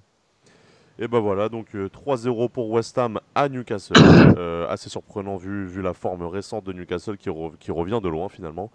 Et 0.98 1.08
ben 1.08 1.20
voilà, 1.20 1.50
donc 1.50 1.76
euh, 1.76 1.90
3-0 1.90 2.50
pour 2.50 2.70
West 2.70 2.98
Ham 2.98 3.20
à 3.36 3.50
Newcastle. 3.50 3.94
Euh, 4.38 4.68
assez 4.68 4.90
surprenant 4.90 5.38
vu, 5.38 5.82
la 5.82 5.94
forme 5.94 6.24
récente 6.24 6.66
de 6.66 6.74
Newcastle 6.74 7.18
qui, 7.18 7.30
re- 7.30 7.56
qui 7.58 7.72
revient 7.72 8.02
de 8.04 8.10
loin 8.10 8.28
finalement. 8.30 8.70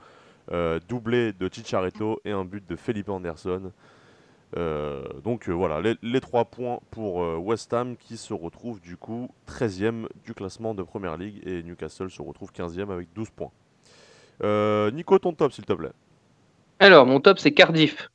Euh, 0.53 0.81
doublé 0.89 1.33
de 1.33 1.49
Chicharito 1.53 2.19
et 2.25 2.33
un 2.33 2.45
but 2.45 2.67
de 2.69 2.77
Felipe 2.77 3.09
Anderson. 3.11 3.73
Euh, 4.57 5.05
donc 5.23 5.49
euh, 5.49 5.53
voilà, 5.53 5.81
les, 5.81 5.97
les 6.03 6.21
trois 6.21 6.45
points 6.47 6.81
pour 6.91 7.23
euh, 7.23 7.37
West 7.37 7.73
Ham 7.73 7.97
qui 7.97 8.17
se 8.17 8.33
retrouve 8.33 8.81
du 8.81 8.97
coup 8.97 9.29
13e 9.47 10.07
du 10.25 10.35
classement 10.35 10.75
de 10.75 10.83
Première 10.83 11.17
League 11.17 11.41
et 11.47 11.63
Newcastle 11.63 12.11
se 12.11 12.23
retrouve 12.23 12.51
15e 12.53 12.91
avec 12.91 13.13
12 13.15 13.31
points. 13.31 13.53
Euh, 14.43 14.91
Nico, 14.91 15.19
ton 15.19 15.35
top 15.35 15.53
s'il 15.53 15.67
te 15.67 15.73
plaît. 15.73 15.93
Alors, 16.79 17.07
mon 17.07 17.21
top, 17.21 17.39
c'est 17.39 17.53
Cardiff. 17.53 18.09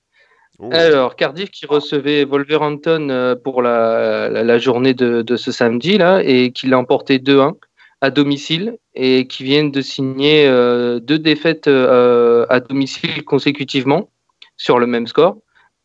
Oh. 0.60 0.70
Alors, 0.72 1.16
Cardiff 1.16 1.52
qui 1.52 1.66
recevait 1.66 2.24
Wolverhampton 2.24 3.10
euh, 3.10 3.36
pour 3.36 3.62
la, 3.62 4.58
journée 4.58 4.94
de, 4.94 5.36
ce 5.36 5.52
samedi 5.52 5.98
là 5.98 6.22
et 6.24 6.52
qui 6.52 6.68
l'a 6.68 6.80
emporté 6.80 7.20
2-1 7.20 7.56
à 8.02 8.10
domicile 8.10 8.78
et 8.94 9.28
qui 9.28 9.44
viennent 9.44 9.72
de 9.72 9.82
signer 9.82 10.48
euh, 10.48 11.00
deux 11.00 11.20
défaites 11.20 11.68
euh, 11.68 12.46
à 12.50 12.62
domicile 12.62 13.26
consécutivement 13.26 14.10
sur 14.56 14.80
le 14.80 14.88
même 14.88 15.08
score. 15.08 15.38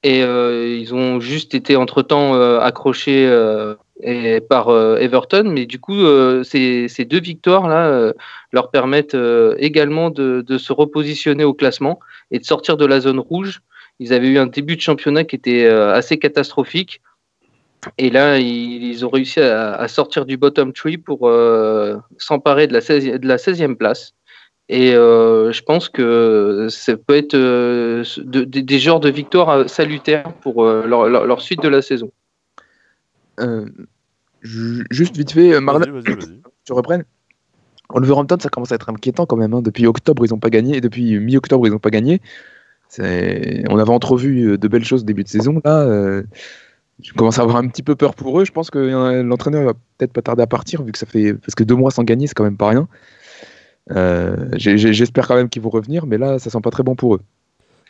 Et 0.03 0.21
ils 0.21 0.95
ont 0.95 1.21
juste 1.21 1.55
été 1.55 1.77
entre-temps 1.77 2.33
accrochés 2.59 3.29
par 4.49 4.71
Everton, 4.99 5.45
mais 5.45 5.67
du 5.67 5.79
coup, 5.79 6.07
ces, 6.43 6.89
deux 7.05 7.21
victoires-là 7.21 8.15
leur 8.51 8.71
permettent 8.71 9.19
également 9.59 10.09
de 10.09 10.57
se 10.57 10.73
repositionner 10.73 11.45
au 11.45 11.53
classement 11.53 12.01
et 12.31 12.39
de 12.39 12.45
sortir 12.47 12.79
de 12.79 12.87
la 12.87 13.01
zone 13.01 13.19
rouge. 13.19 13.61
Ils 14.01 14.13
avaient 14.13 14.29
eu 14.29 14.39
un 14.39 14.47
début 14.47 14.75
de 14.77 14.81
championnat 14.81 15.23
qui 15.25 15.37
était 15.37 15.65
euh, 15.67 15.93
assez 15.95 16.19
catastrophique. 16.19 17.01
Et 17.99 18.11
là, 18.11 18.39
ils, 18.39 18.83
ils 18.85 19.07
ont 19.07 19.11
réussi 19.11 19.41
à, 19.41 19.75
à 19.75 19.87
sortir 19.89 20.27
du 20.27 20.37
bottom 20.37 20.73
tree 20.73 20.99
pour 20.99 21.29
euh, 21.29 21.97
s'emparer 22.19 22.67
de 22.67 22.73
la 22.73 22.81
16e, 22.81 23.19
de 23.19 23.29
la 23.29 23.37
16e 23.37 23.77
place. 23.77 24.13
Et 24.69 24.95
euh, 24.95 25.51
je 25.53 25.63
pense 25.63 25.89
que 25.89 26.67
ça 26.71 26.97
peut 26.97 27.15
être 27.17 27.35
euh, 27.35 28.05
de- 28.19 28.45
de- 28.45 28.61
des 28.61 28.79
genres 28.79 29.01
de 29.01 29.11
victoires 29.11 29.69
salutaires 29.69 30.33
pour 30.43 30.65
euh, 30.65 30.87
leur, 30.87 31.09
leur- 31.09 31.27
leur 31.27 31.41
suite 31.41 31.63
de 31.63 31.69
la 31.69 31.83
saison. 31.83 32.11
Euh, 33.41 33.67
ju- 34.43 34.87
juste 34.91 35.17
vite 35.17 35.33
fait, 35.33 35.55
Marlon, 35.61 35.87
tu 36.65 36.73
reprennes 36.73 37.05
Wolverhampton, 37.89 38.37
ça 38.41 38.49
commence 38.49 38.71
à 38.73 38.77
être 38.77 38.89
inquiétant 38.91 39.27
quand 39.27 39.37
même. 39.37 39.53
hein. 39.55 39.63
Depuis 39.63 39.87
octobre, 39.87 40.25
ils 40.25 40.31
n'ont 40.31 40.39
pas 40.39 40.51
gagné. 40.51 40.77
Et 40.77 40.81
depuis 40.81 41.19
mi-octobre, 41.19 41.67
ils 41.67 41.71
n'ont 41.71 41.79
pas 41.81 41.91
gagné. 41.91 42.21
On 42.99 43.79
avait 43.79 43.91
entrevu 43.91 44.53
euh, 44.53 44.59
de 44.59 44.69
belles 44.69 44.85
choses 44.85 45.05
début 45.05 45.25
de 45.25 45.29
saison. 45.29 45.61
Là, 45.65 45.83
euh, 45.83 46.23
je 47.03 47.13
commence 47.13 47.39
à 47.39 47.43
avoir 47.43 47.57
un 47.57 47.69
petit 47.69 47.83
peu 47.83 47.97
peur 47.97 48.15
pour 48.15 48.41
eux. 48.41 48.45
Je 48.45 48.53
pense 48.53 48.71
que 48.71 48.79
euh, 48.79 49.23
l'entraîneur 49.23 49.65
va 49.65 49.75
peut-être 49.99 50.13
pas 50.13 50.23
tarder 50.23 50.43
à 50.43 50.47
partir, 50.47 50.83
vu 50.83 50.93
que 50.93 50.99
ça 50.99 51.07
fait. 51.07 51.35
Parce 51.35 51.55
que 51.55 51.65
deux 51.65 51.77
mois 51.77 51.91
sans 51.91 52.05
gagner, 52.05 52.27
c'est 52.27 52.35
quand 52.35 52.45
même 52.45 52.57
pas 52.57 52.71
rien. 52.71 52.89
J'espère 54.57 55.27
quand 55.27 55.37
même 55.37 55.49
qu'ils 55.49 55.63
vont 55.63 55.71
revenir, 55.71 56.07
mais 56.07 56.19
là, 56.19 56.39
ça 56.39 56.51
sent 56.51 56.61
pas 56.63 56.71
très 56.71 56.83
bon 56.83 56.95
pour 56.95 57.17
eux. 57.17 57.21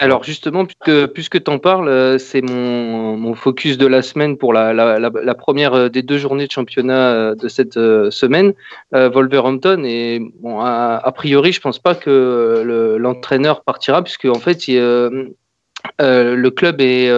Alors 0.02 0.25
justement, 0.25 0.64
puisque, 0.64 1.09
puisque 1.09 1.45
tu 1.45 1.50
en 1.50 1.59
parles, 1.59 1.88
euh, 1.90 2.16
c'est 2.16 2.40
mon, 2.40 3.35
focus 3.35 3.76
de 3.76 3.87
la 3.87 4.00
semaine 4.00 4.38
pour 4.38 4.54
la, 4.54 4.73
la, 4.73 5.35
première 5.35 5.75
euh, 5.75 5.88
des 5.90 6.00
deux 6.00 6.16
journées 6.16 6.47
de 6.47 6.50
championnat 6.50 7.12
euh, 7.12 7.35
de 7.35 7.49
cette 7.49 7.75
semaine, 7.75 8.54
Wolverhampton. 8.92 9.85
Et 9.85 10.23
a, 10.59 11.12
priori, 11.14 11.52
je 11.52 11.61
pense 11.61 11.78
pas 11.78 11.95
que 11.95 12.62
le- 12.64 12.97
l'entraîneur 12.97 13.62
partira, 13.62 14.02
puisque 14.02 14.25
en 14.25 14.38
fait, 14.38 14.66
le 14.69 16.49
club 16.49 16.80
est 16.80 17.12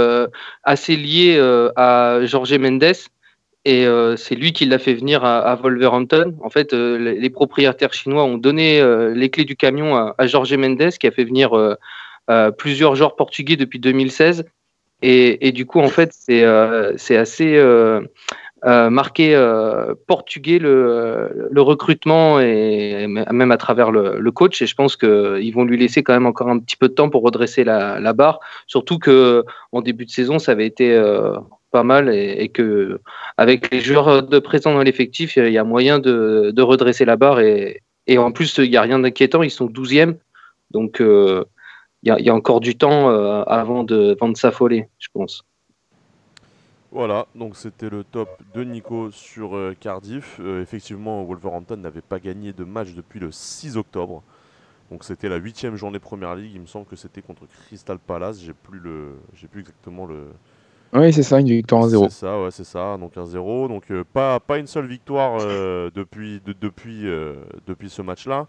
assez 0.65 0.97
lié 0.97 1.39
à 1.77 2.19
Jorge 2.25 2.55
Mendes 2.55 2.95
et 3.65 3.87
c'est 4.17 4.35
lui 4.35 4.53
qui 4.53 4.67
l'a 4.67 4.81
fait 4.81 4.95
venir 4.95 5.25
à, 5.25 5.55
Wolverhampton. 5.55 6.37
En 6.43 6.51
fait, 6.51 6.73
les, 6.73 7.31
propriétaires 7.31 7.95
chinois 7.95 8.25
ont 8.25 8.39
donné 8.39 8.83
les 9.15 9.31
clés 9.31 9.45
du 9.45 9.55
camion 9.55 9.95
à, 9.95 10.17
à, 10.19 10.27
Jorge 10.27 10.55
Mendes 10.55 10.91
qui 10.99 11.07
a 11.07 11.13
fait 11.13 11.25
venir 11.25 11.55
plusieurs 12.59 12.95
joueurs 12.95 13.17
portugais 13.17 13.57
depuis 13.57 13.79
2016. 13.79 14.45
Et, 15.03 15.53
du 15.53 15.67
coup, 15.67 15.81
en 15.81 15.89
fait, 15.89 16.13
c'est 16.13 17.17
assez 17.17 17.59
euh, 18.65 18.91
marqué 18.91 19.35
euh, 19.35 19.93
portugais 20.07 20.61
le, 20.61 21.51
recrutement 21.57 22.39
et 22.39 23.09
même 23.09 23.51
à 23.51 23.57
travers 23.57 23.91
le, 23.91 24.31
coach. 24.31 24.63
Et 24.63 24.67
je 24.67 24.75
pense 24.77 24.97
qu'ils 24.97 25.53
vont 25.53 25.65
lui 25.65 25.77
laisser 25.77 26.05
quand 26.05 26.13
même 26.13 26.27
encore 26.27 26.49
un 26.49 26.61
petit 26.61 26.77
peu 26.77 26.89
de 26.89 26.95
temps 26.95 27.11
pour 27.11 27.23
redresser 27.23 27.65
la, 27.65 28.13
barre. 28.13 28.39
Surtout 28.69 28.99
que 28.99 29.45
en 29.73 29.83
début 29.83 30.07
de 30.07 30.11
saison, 30.11 30.39
ça 30.39 30.53
avait 30.53 30.67
été 30.67 30.93
euh, 30.95 31.33
pas 31.73 31.83
mal 31.83 32.09
et, 32.09 32.37
et, 32.39 32.49
que 32.51 33.01
avec 33.37 33.73
les 33.73 33.81
joueurs 33.81 34.23
de 34.23 34.39
présent 34.39 34.73
dans 34.73 34.83
l'effectif, 34.83 35.37
il 35.37 35.53
y 35.53 35.59
a 35.59 35.65
moyen 35.65 35.99
de, 35.99 36.53
de 36.55 36.63
redresser 36.63 37.05
la 37.05 37.17
barre. 37.17 37.41
Et, 37.41 37.83
et 38.07 38.19
en 38.19 38.31
plus, 38.31 38.59
il 38.59 38.71
n'y 38.71 38.77
a 38.77 38.83
rien 38.83 39.01
d'inquiétant. 39.01 39.43
Ils 39.43 39.51
sont 39.51 39.67
12e. 39.67 40.15
Donc, 40.71 41.03
il 42.03 42.09
y, 42.09 42.11
a, 42.11 42.21
y, 42.21 42.31
a 42.31 42.35
encore 42.35 42.61
du 42.61 42.77
temps 42.77 43.09
avant 43.47 43.85
de, 43.85 44.13
avant 44.13 44.29
de 44.29 44.37
s'affoler, 44.37 44.89
je 44.99 45.09
pense. 45.13 45.45
Voilà, 46.93 47.27
donc 47.35 47.57
c'était 47.57 47.89
le 47.89 48.05
top 48.05 48.29
de 48.53 48.65
Nico 48.65 49.11
sur 49.11 49.57
euh, 49.57 49.75
Cardiff. 49.81 50.39
Euh, 50.41 50.61
effectivement, 50.61 51.25
Wolverhampton 51.25 51.79
n'avait 51.79 52.03
pas 52.03 52.21
gagné 52.21 52.53
de 52.53 52.65
match 52.65 52.93
depuis 52.93 53.19
le 53.19 53.33
6 53.33 53.79
octobre. 53.79 54.23
Donc 54.91 55.05
c'était 55.05 55.31
la 55.31 55.37
huitième 55.37 55.75
journée 55.75 55.99
Première 55.99 56.35
Ligue. 56.35 56.53
Il 56.55 56.61
me 56.61 56.67
semble 56.67 56.85
que 56.85 56.97
c'était 56.97 57.23
contre 57.23 57.47
Crystal 57.47 57.99
Palace. 57.99 58.41
J'ai 58.43 58.53
plus 58.53 58.79
le, 58.79 59.15
j'ai 59.33 59.49
plus 59.49 59.61
exactement 59.61 60.05
le. 60.05 60.27
Oui, 60.93 61.11
c'est 61.15 61.23
ça, 61.23 61.41
une 61.41 61.47
victoire 61.47 61.87
1-0. 61.89 62.11
C'est 62.11 62.11
ça, 62.11 62.43
ouais, 62.43 62.51
c'est 62.51 62.65
ça. 62.65 62.99
Donc 62.99 63.17
1-0. 63.17 63.69
Donc 63.69 63.91
euh, 63.91 64.05
pas, 64.13 64.39
pas 64.39 64.59
une 64.59 64.67
seule 64.67 64.87
victoire 64.87 65.39
depuis, 65.95 66.43
depuis, 66.45 67.07
depuis 67.67 67.89
ce 67.89 68.03
match-là. 68.03 68.47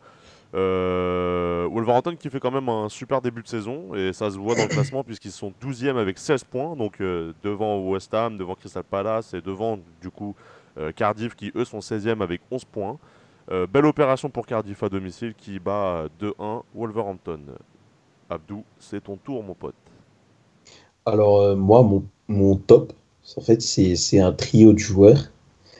Euh, 0.55 1.67
Wolverhampton 1.71 2.15
qui 2.15 2.29
fait 2.29 2.39
quand 2.39 2.51
même 2.51 2.69
un 2.69 2.87
super 2.87 3.21
début 3.21 3.41
de 3.41 3.47
saison 3.47 3.95
et 3.95 4.13
ça 4.13 4.29
se 4.29 4.37
voit 4.37 4.53
dans 4.55 4.63
le 4.63 4.67
classement 4.69 5.03
puisqu'ils 5.03 5.31
sont 5.31 5.51
12e 5.61 5.97
avec 5.97 6.19
16 6.19 6.43
points, 6.43 6.75
donc 6.75 7.01
euh, 7.01 7.33
devant 7.43 7.79
West 7.79 8.13
Ham, 8.13 8.37
devant 8.37 8.53
Crystal 8.53 8.83
Palace 8.83 9.33
et 9.33 9.41
devant 9.41 9.79
du 10.01 10.11
coup 10.11 10.35
euh, 10.77 10.91
Cardiff 10.91 11.35
qui 11.35 11.51
eux 11.55 11.65
sont 11.65 11.79
16e 11.79 12.21
avec 12.21 12.41
11 12.51 12.65
points. 12.65 12.97
Belle 13.73 13.85
opération 13.85 14.29
pour 14.29 14.45
Cardiff 14.45 14.83
à 14.83 14.89
domicile 14.89 15.33
qui 15.35 15.59
bat 15.59 16.05
2-1 16.21 16.61
Wolverhampton. 16.73 17.41
Abdou, 18.29 18.63
c'est 18.79 19.03
ton 19.03 19.17
tour 19.17 19.43
mon 19.43 19.53
pote. 19.53 19.75
Alors 21.05 21.53
moi 21.57 21.83
mon, 21.83 22.05
mon 22.29 22.55
top, 22.55 22.93
en 23.35 23.41
fait 23.41 23.61
c'est 23.61 24.19
un 24.21 24.31
trio 24.31 24.71
de 24.71 24.79
joueurs. 24.79 25.29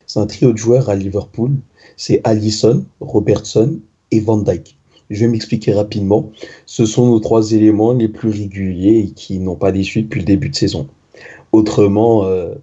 C'est 0.08 0.20
un 0.20 0.28
trio 0.28 0.52
de 0.52 0.58
joueurs 0.58 0.90
à 0.90 0.96
Liverpool. 0.96 1.52
C'est 1.96 2.20
Allison, 2.26 2.86
Robertson 3.00 3.80
Van 4.20 4.38
Dyke. 4.38 4.78
Je 5.10 5.20
vais 5.20 5.28
m'expliquer 5.28 5.74
rapidement. 5.74 6.32
Ce 6.66 6.86
sont 6.86 7.08
nos 7.08 7.20
trois 7.20 7.52
éléments 7.52 7.94
les 7.94 8.08
plus 8.08 8.30
réguliers 8.30 9.12
qui 9.16 9.40
n'ont 9.40 9.56
pas 9.56 9.72
déçu 9.72 10.04
depuis 10.04 10.20
le 10.20 10.26
début 10.26 10.50
de 10.50 10.56
saison. 10.56 10.88
Autrement, 11.52 12.26
euh, 12.26 12.56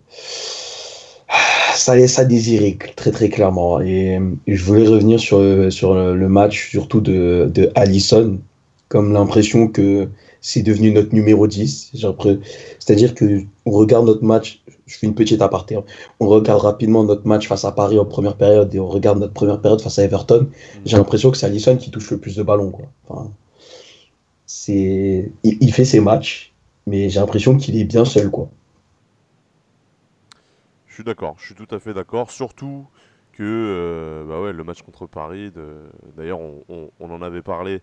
ça 1.75 1.95
laisse 1.95 2.19
à 2.19 2.25
désirer 2.25 2.77
très 2.97 3.13
très 3.13 3.29
clairement. 3.29 3.81
Et 3.81 4.19
je 4.47 4.65
voulais 4.65 4.87
revenir 4.87 5.21
sur, 5.21 5.73
sur 5.73 5.95
le 5.95 6.29
match 6.29 6.71
surtout 6.71 7.01
de, 7.01 7.51
de 7.53 7.71
Allison, 7.75 8.41
comme 8.89 9.13
l'impression 9.13 9.69
que 9.69 10.09
c'est 10.41 10.63
devenu 10.63 10.91
notre 10.91 11.15
numéro 11.15 11.47
10. 11.47 11.93
C'est-à-dire 12.79 13.15
que 13.15 13.43
on 13.67 13.71
regarde 13.71 14.07
notre 14.07 14.25
match, 14.25 14.63
je 14.91 14.99
fais 14.99 15.07
une 15.07 15.15
petite 15.15 15.41
aparté, 15.41 15.79
on 16.19 16.27
regarde 16.27 16.61
rapidement 16.61 17.05
notre 17.05 17.27
match 17.27 17.47
face 17.47 17.65
à 17.65 17.71
Paris 17.71 17.99
en 17.99 18.05
première 18.05 18.37
période 18.37 18.75
et 18.75 18.81
on 18.81 18.89
regarde 18.89 19.21
notre 19.21 19.33
première 19.33 19.61
période 19.61 19.81
face 19.81 20.01
à 20.01 20.03
Everton. 20.03 20.49
Mm. 20.51 20.79
J'ai 20.85 20.97
l'impression 20.97 21.31
que 21.31 21.37
c'est 21.37 21.47
Alisson 21.47 21.77
qui 21.77 21.93
touche 21.93 22.11
le 22.11 22.19
plus 22.19 22.35
de 22.35 22.43
ballons. 22.43 22.73
Quoi. 22.73 22.87
Enfin, 23.07 23.31
c'est... 24.47 25.31
Il, 25.45 25.73
fait 25.73 25.85
ses 25.85 26.01
matchs, 26.01 26.53
mais 26.89 27.09
j'ai 27.09 27.21
l'impression 27.21 27.57
qu'il 27.57 27.77
est 27.79 27.85
bien 27.85 28.05
seul. 28.05 28.33
Quoi. 28.33 28.51
Je 30.89 30.95
suis 30.95 31.05
d'accord, 31.05 31.37
je 31.39 31.47
suis 31.47 31.55
tout 31.55 31.73
à 31.73 31.79
fait 31.79 31.95
d'accord. 31.95 32.33
Surtout 32.33 32.85
que 33.33 33.45
euh, 33.45 34.25
bah 34.27 34.41
ouais, 34.41 34.53
le 34.53 34.65
match 34.65 34.83
contre 34.83 35.07
Paris, 35.07 35.53
de... 35.53 35.67
d'ailleurs 36.17 36.41
on, 36.41 36.91
on 36.99 37.11
en 37.11 37.23
avait 37.23 37.43
parlé 37.43 37.81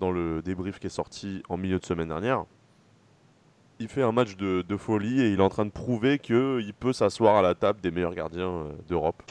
dans 0.00 0.12
le 0.12 0.42
débrief 0.42 0.78
qui 0.78 0.88
est 0.88 0.90
sorti 0.90 1.42
en 1.48 1.56
milieu 1.56 1.78
de 1.78 1.86
semaine 1.86 2.08
dernière. 2.08 2.44
Il 3.80 3.88
fait 3.88 4.02
un 4.02 4.12
match 4.12 4.36
de, 4.36 4.76
folie 4.76 5.22
et 5.22 5.32
il 5.32 5.40
est 5.40 5.42
en 5.42 5.48
train 5.48 5.64
de 5.64 5.70
prouver 5.70 6.18
qu'il 6.18 6.72
peut 6.78 6.92
s'asseoir 6.92 7.36
à 7.36 7.42
la 7.42 7.54
table 7.54 7.80
des 7.82 7.90
meilleurs 7.90 8.14
gardiens 8.14 8.48
euh, 8.48 8.72
d'Europe. 8.88 9.22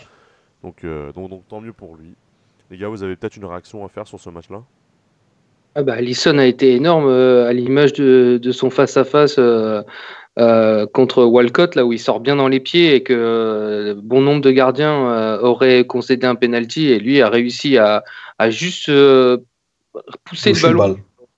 Euh, 0.84 1.12
donc, 1.14 1.30
donc, 1.30 1.48
tant 1.48 1.62
mieux 1.62 1.74
pour 1.74 1.96
lui. 1.96 2.14
Les 2.70 2.78
gars, 2.78 2.88
vous 2.88 3.04
avez 3.04 3.16
peut-être 3.16 3.38
une 3.38 3.46
réaction 3.46 3.86
à 3.86 3.90
faire 3.90 4.08
sur 4.08 4.20
ce 4.20 4.30
match-là? 4.30 4.62
Ah 5.76 5.84
bah, 5.84 5.94
Alisson 5.94 6.38
a 6.38 6.46
été 6.46 6.76
énorme 6.76 7.08
euh, 7.08 7.48
à 7.48 7.54
l'image 7.54 7.94
de, 7.94 8.52
son 8.52 8.70
face-à-face 8.70 9.40
contre 10.94 11.24
Walcott, 11.24 11.76
là 11.76 11.86
où 11.86 11.94
il 11.94 12.00
sort 12.00 12.20
bien 12.20 12.36
dans 12.36 12.48
les 12.48 12.60
pieds 12.60 12.96
et 12.96 13.04
que 13.04 13.94
bon 14.04 14.22
nombre 14.22 14.42
de 14.42 14.52
gardiens 14.52 15.40
auraient 15.40 15.86
concédé 15.86 16.28
un 16.28 16.36
penalty 16.36 16.88
et 16.88 17.00
lui 17.00 17.22
a 17.22 17.30
réussi 17.30 17.78
à, 17.78 18.04
à 18.38 18.50
juste 18.50 18.92
pousser 20.26 20.54
le 20.54 20.62
ballon. 20.62 20.98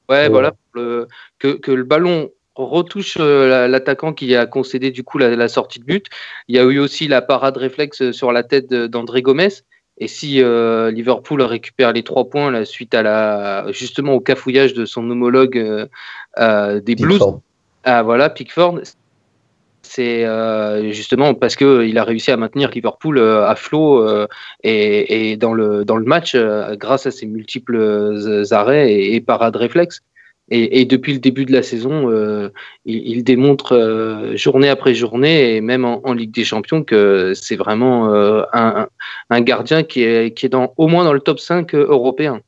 Ouais, 0.10 0.30
voilà, 0.30 0.54
que, 0.74 1.08
que, 1.40 1.72
le 1.72 1.84
ballon 1.84 2.30
retouche 2.56 3.18
euh, 3.20 3.68
l'attaquant 3.68 4.14
qui 4.14 4.36
a 4.36 4.46
concédé 4.46 4.92
du 4.92 5.04
coup 5.04 5.18
la, 5.18 5.48
sortie 5.48 5.80
de 5.80 5.86
but. 5.86 6.08
Il 6.48 6.56
y 6.56 6.60
a 6.60 6.64
eu 6.64 6.80
aussi 6.80 7.08
la 7.08 7.22
parade 7.22 7.58
réflexe 7.58 8.12
sur 8.12 8.32
la 8.32 8.44
tête 8.44 8.74
d'André 8.74 9.22
Gomez. 9.22 9.50
Et 10.00 10.08
si 10.08 10.42
euh, 10.42 10.90
Liverpool 10.90 11.42
récupère 11.44 11.94
les 11.94 12.02
trois 12.02 12.28
points 12.28 12.66
suite 12.66 12.96
à 12.96 13.04
la 13.04 13.72
justement 13.72 14.14
au 14.14 14.20
cafouillage 14.20 14.74
de 14.74 14.86
son 14.86 15.08
homologue 15.10 15.88
euh, 16.40 16.80
des 16.82 16.96
Blues, 16.96 17.22
ah, 17.84 18.02
voilà 18.02 18.30
Pickford, 18.30 18.80
c'est 19.84 20.26
euh, 20.26 20.92
justement 20.92 21.34
parce 21.34 21.56
qu'il 21.56 21.68
euh, 21.68 22.02
a 22.02 22.04
réussi 22.04 22.32
à 22.32 22.38
maintenir 22.38 22.72
Liverpool 22.72 23.18
euh, 23.18 23.46
à 23.46 23.56
flot 23.56 24.04
et, 24.64 25.38
dans, 25.38 25.54
le, 25.54 25.86
dans 25.86 25.98
le 25.98 26.06
match 26.06 26.36
grâce 26.36 27.06
à 27.06 27.12
ses 27.12 27.26
multiples 27.26 28.48
arrêts 28.52 28.94
et, 28.94 29.22
parades 29.22 29.56
réflexes. 29.56 30.02
Et, 30.56 30.86
depuis 30.86 31.14
le 31.14 31.20
début 31.20 31.46
de 31.46 31.52
la 31.52 31.64
saison, 31.64 32.10
il, 32.86 33.24
démontre 33.24 34.34
journée 34.36 34.70
après 34.70 34.94
journée, 34.94 35.56
et 35.56 35.62
même 35.62 35.84
en, 35.86 36.14
Ligue 36.14 36.32
des 36.32 36.44
Champions, 36.44 36.84
que 36.84 37.34
c'est 37.34 37.56
vraiment 37.56 38.14
un, 38.54 38.88
un, 39.30 39.42
gardien 39.42 39.84
qui 39.84 40.04
est, 40.04 40.36
qui 40.38 40.46
est 40.46 40.50
dans, 40.50 40.74
au 40.78 40.88
moins 40.88 41.04
dans 41.04 41.14
le 41.14 41.22
top 41.22 41.40
5 41.40 41.74
européen. 41.74 42.42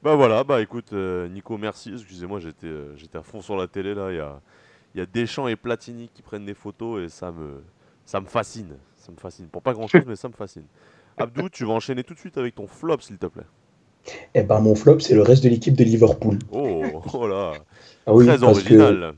Bah 0.00 0.14
voilà, 0.14 0.44
bah 0.44 0.62
écoute, 0.62 0.92
euh, 0.92 1.28
Nico, 1.28 1.58
merci. 1.58 1.92
Excusez-moi, 1.92 2.38
j'étais 2.38 2.68
euh, 2.68 2.96
j'étais 2.96 3.18
à 3.18 3.22
fond 3.22 3.42
sur 3.42 3.56
la 3.56 3.66
télé 3.66 3.94
là. 3.94 4.10
Il 4.12 4.16
y 4.16 4.20
a, 4.20 4.40
y 4.94 5.00
a 5.00 5.06
Deschamps 5.06 5.48
et 5.48 5.56
Platini 5.56 6.08
qui 6.14 6.22
prennent 6.22 6.44
des 6.44 6.54
photos 6.54 7.02
et 7.02 7.08
ça 7.08 7.32
me, 7.32 7.62
ça 8.04 8.20
me 8.20 8.26
fascine. 8.26 8.76
Ça 8.96 9.10
me 9.10 9.16
fascine. 9.16 9.48
Pour 9.48 9.60
pas 9.60 9.72
grand 9.72 9.88
chose, 9.88 10.04
mais 10.06 10.14
ça 10.14 10.28
me 10.28 10.34
fascine. 10.34 10.66
Abdou, 11.16 11.48
tu 11.48 11.64
vas 11.64 11.72
enchaîner 11.72 12.04
tout 12.04 12.14
de 12.14 12.18
suite 12.20 12.38
avec 12.38 12.54
ton 12.54 12.68
flop, 12.68 13.00
s'il 13.00 13.18
te 13.18 13.26
plaît. 13.26 13.46
Eh 14.34 14.42
ben, 14.42 14.60
mon 14.60 14.74
flop, 14.74 15.00
c'est 15.00 15.14
le 15.14 15.22
reste 15.22 15.44
de 15.44 15.48
l'équipe 15.48 15.74
de 15.74 15.84
Liverpool. 15.84 16.38
Oh, 16.52 16.82
oh 17.14 17.26
là 17.26 17.52
ah 18.06 18.12
Très 18.12 18.42
original. 18.42 19.14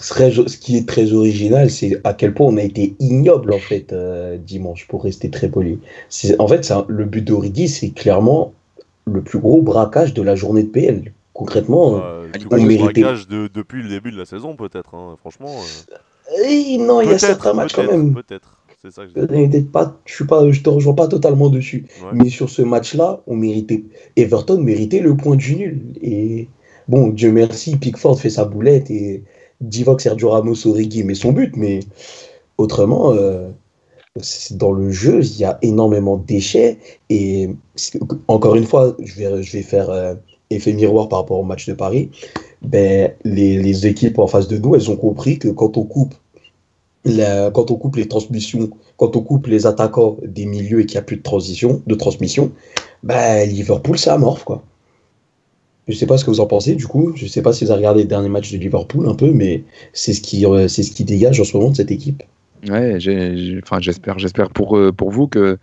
ce 0.00 0.56
qui 0.56 0.76
est 0.76 0.88
très 0.88 1.12
original, 1.12 1.70
c'est 1.70 2.00
à 2.04 2.14
quel 2.14 2.32
point 2.32 2.46
on 2.46 2.56
a 2.56 2.62
été 2.62 2.94
ignoble 3.00 3.52
en 3.52 3.58
fait 3.58 3.92
euh, 3.92 4.36
dimanche, 4.38 4.86
pour 4.86 5.02
rester 5.02 5.30
très 5.30 5.48
poli. 5.48 5.80
En 6.38 6.46
fait, 6.46 6.72
le 6.88 7.04
but 7.04 7.22
d'Origi, 7.22 7.68
c'est 7.68 7.90
clairement 7.90 8.52
le 9.06 9.22
plus 9.22 9.40
gros 9.40 9.62
braquage 9.62 10.14
de 10.14 10.22
la 10.22 10.36
journée 10.36 10.62
de 10.62 10.68
PL. 10.68 11.12
Concrètement, 11.32 12.00
euh, 12.04 12.28
on 12.50 12.56
méritait. 12.56 13.00
braquage 13.00 13.26
de, 13.26 13.48
depuis 13.52 13.82
le 13.82 13.88
début 13.88 14.12
de 14.12 14.18
la 14.18 14.26
saison, 14.26 14.54
peut-être. 14.56 14.94
Hein, 14.94 15.16
franchement. 15.18 15.54
Euh... 16.38 16.78
non, 16.78 17.00
il 17.00 17.10
y 17.10 17.14
a 17.14 17.18
certains 17.18 17.54
matchs 17.54 17.74
quand 17.74 17.90
même. 17.90 18.14
Peut-être. 18.14 18.59
C'est 18.82 18.92
ça 18.92 19.04
que 19.04 19.10
je 19.10 19.60
pas, 19.60 20.00
je 20.06 20.14
suis 20.14 20.24
pas, 20.24 20.50
je 20.50 20.62
te 20.62 20.70
rejoins 20.70 20.94
pas 20.94 21.06
totalement 21.06 21.50
dessus. 21.50 21.86
Mais 22.14 22.30
sur 22.30 22.48
ce 22.48 22.62
match-là, 22.62 23.20
on 23.26 23.36
méritait. 23.36 23.84
Everton 24.16 24.58
méritait 24.62 25.00
le 25.00 25.14
point 25.16 25.36
du 25.36 25.56
nul. 25.56 25.82
Et 26.00 26.48
bon, 26.88 27.08
Dieu 27.08 27.30
merci, 27.30 27.76
Pickford 27.76 28.18
fait 28.18 28.30
sa 28.30 28.46
boulette 28.46 28.90
et 28.90 29.22
Divock 29.60 30.00
Sergio 30.00 30.30
Ramos 30.30 30.66
Origi 30.66 31.04
met 31.04 31.14
son 31.14 31.32
but. 31.32 31.54
Mais 31.58 31.80
autrement, 32.56 33.12
euh, 33.12 33.50
dans 34.52 34.72
le 34.72 34.90
jeu, 34.90 35.20
il 35.22 35.38
y 35.38 35.44
a 35.44 35.58
énormément 35.60 36.16
de 36.16 36.24
déchets. 36.24 36.78
Et 37.10 37.50
encore 38.28 38.56
une 38.56 38.66
fois, 38.66 38.96
je 38.98 39.14
vais, 39.14 39.42
je 39.42 39.52
vais 39.52 39.62
faire 39.62 39.90
euh, 39.90 40.14
effet 40.48 40.72
miroir 40.72 41.10
par 41.10 41.18
rapport 41.20 41.38
au 41.38 41.44
match 41.44 41.66
de 41.66 41.74
Paris. 41.74 42.10
Ben, 42.62 43.12
les, 43.24 43.62
les, 43.62 43.86
équipes 43.86 44.18
en 44.18 44.26
face 44.26 44.48
de 44.48 44.56
nous, 44.56 44.74
elles 44.74 44.90
ont 44.90 44.96
compris 44.96 45.38
que 45.38 45.48
quand 45.48 45.76
on 45.76 45.84
coupe, 45.84 46.14
quand 47.04 47.70
on 47.70 47.76
coupe 47.76 47.96
les 47.96 48.08
transmissions, 48.08 48.70
quand 48.96 49.16
on 49.16 49.20
coupe 49.22 49.46
les 49.46 49.66
attaquants 49.66 50.16
des 50.22 50.46
milieux 50.46 50.80
et 50.80 50.86
qu'il 50.86 50.96
n'y 50.96 51.00
a 51.00 51.04
plus 51.04 51.16
de 51.16 51.22
transition, 51.22 51.82
de 51.86 51.94
transmission, 51.94 52.52
ben, 53.02 53.48
Liverpool, 53.48 53.98
c'est 53.98 54.10
amorphe. 54.10 54.44
Quoi. 54.44 54.62
Je 55.88 55.94
sais 55.94 56.06
pas 56.06 56.18
ce 56.18 56.24
que 56.24 56.30
vous 56.30 56.40
en 56.40 56.46
pensez, 56.46 56.74
du 56.74 56.86
coup. 56.86 57.12
Je 57.16 57.26
sais 57.26 57.42
pas 57.42 57.52
si 57.52 57.64
vous 57.64 57.70
avez 57.70 57.78
regardé 57.78 58.00
les 58.02 58.06
derniers 58.06 58.28
matchs 58.28 58.52
de 58.52 58.58
Liverpool 58.58 59.08
un 59.08 59.14
peu, 59.14 59.32
mais 59.32 59.64
c'est 59.92 60.12
ce 60.12 60.20
qui, 60.20 60.46
euh, 60.46 60.68
ce 60.68 60.82
qui 60.82 61.04
dégage 61.04 61.40
en 61.40 61.44
ce 61.44 61.56
moment 61.56 61.70
de 61.70 61.76
cette 61.76 61.90
équipe. 61.90 62.22
Ouais, 62.68 62.98
j'espère, 63.00 64.18
j'espère 64.18 64.50
pour, 64.50 64.76
euh, 64.76 64.92
pour 64.92 65.10
vous 65.10 65.26
que 65.26 65.58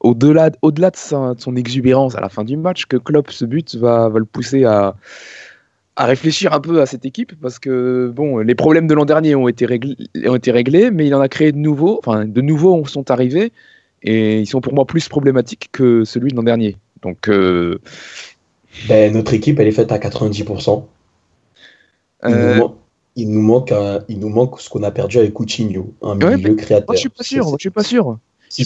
au-delà, 0.00 0.50
au-delà 0.62 0.90
de, 0.90 1.34
de 1.34 1.40
son 1.40 1.56
exubérance 1.56 2.14
à 2.14 2.20
la 2.20 2.28
fin 2.28 2.44
du 2.44 2.56
match, 2.56 2.86
que 2.86 2.96
Klopp, 2.96 3.30
ce 3.30 3.44
but 3.44 3.74
va, 3.76 4.08
va 4.08 4.18
le 4.18 4.24
pousser 4.24 4.64
à, 4.64 4.96
à 5.98 6.06
réfléchir 6.06 6.52
un 6.52 6.60
peu 6.60 6.80
à 6.80 6.86
cette 6.86 7.04
équipe 7.04 7.32
parce 7.40 7.58
que 7.58 8.10
bon, 8.14 8.38
les 8.38 8.54
problèmes 8.54 8.86
de 8.86 8.94
l'an 8.94 9.04
dernier 9.04 9.34
ont 9.34 9.48
été 9.48 9.66
réglés, 9.66 9.96
ont 10.26 10.36
été 10.36 10.52
réglés, 10.52 10.90
mais 10.92 11.06
il 11.06 11.14
en 11.14 11.20
a 11.20 11.28
créé 11.28 11.50
de 11.50 11.58
nouveaux. 11.58 11.98
Enfin, 11.98 12.24
de 12.24 12.40
nouveaux 12.40 12.86
sont 12.86 13.10
arrivés 13.10 13.52
et 14.02 14.38
ils 14.40 14.46
sont 14.46 14.60
pour 14.60 14.72
moi 14.74 14.84
plus 14.86 15.08
problématiques 15.08 15.70
que 15.72 16.04
celui 16.04 16.30
de 16.30 16.36
l'an 16.36 16.44
dernier. 16.44 16.76
Donc, 17.02 17.28
euh, 17.28 17.78
Ben, 18.88 19.12
notre 19.12 19.34
équipe, 19.34 19.58
elle 19.58 19.66
est 19.66 19.72
faite 19.72 19.90
à 19.90 19.98
90%. 19.98 20.86
Il, 22.26 22.32
euh, 22.34 22.58
nous, 22.58 22.74
il, 23.16 23.30
nous 23.30 23.42
manque 23.42 23.72
un- 23.72 24.04
il 24.08 24.20
nous 24.20 24.28
manque 24.28 24.60
ce 24.60 24.68
qu'on 24.70 24.82
a 24.84 24.90
perdu 24.92 25.18
avec 25.18 25.32
Coutinho, 25.32 25.94
un 26.02 26.16
Ouais, 26.20 26.36
milieu 26.36 26.54
créateur. 26.54 26.86
moi, 26.88 26.94
je 26.94 27.00
suis 27.00 27.08
pas 27.08 27.24
sûr. 27.24 27.44
moi, 27.46 27.56
je 27.58 27.62
suis 27.62 27.70
pas 27.70 27.82
sûr. 27.82 28.18
Si, 28.48 28.62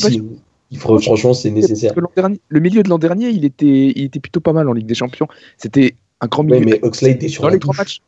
il 0.71 0.79
faut- 0.79 0.99
franchement, 0.99 1.35
c'est 1.35 1.51
nécessaire. 1.51 1.93
Dernier- 2.17 2.41
le 2.49 2.61
milieu 2.61 2.83
de 2.83 2.89
l'an 2.89 2.99
dernier, 2.99 3.29
il 3.31 3.45
était, 3.45 3.93
il 3.95 4.05
était 4.05 4.21
plutôt 4.21 4.41
pas 4.41 4.53
mal 4.53 4.69
en 4.69 4.73
Ligue 4.73 4.87
des 4.87 4.95
Champions. 4.95 5.29
C'était 5.57 5.95
un 6.23 6.27
grand 6.29 6.45
milieu. 6.45 6.59
Ouais, 6.59 6.65
mais 6.65 6.81
Oxlade 6.83 7.23
est 7.23 7.29
sur 7.29 7.43
Dans 7.43 7.49
la 7.49 7.55
les 7.55 7.61
trois 7.61 7.75
matchs. 7.77 8.01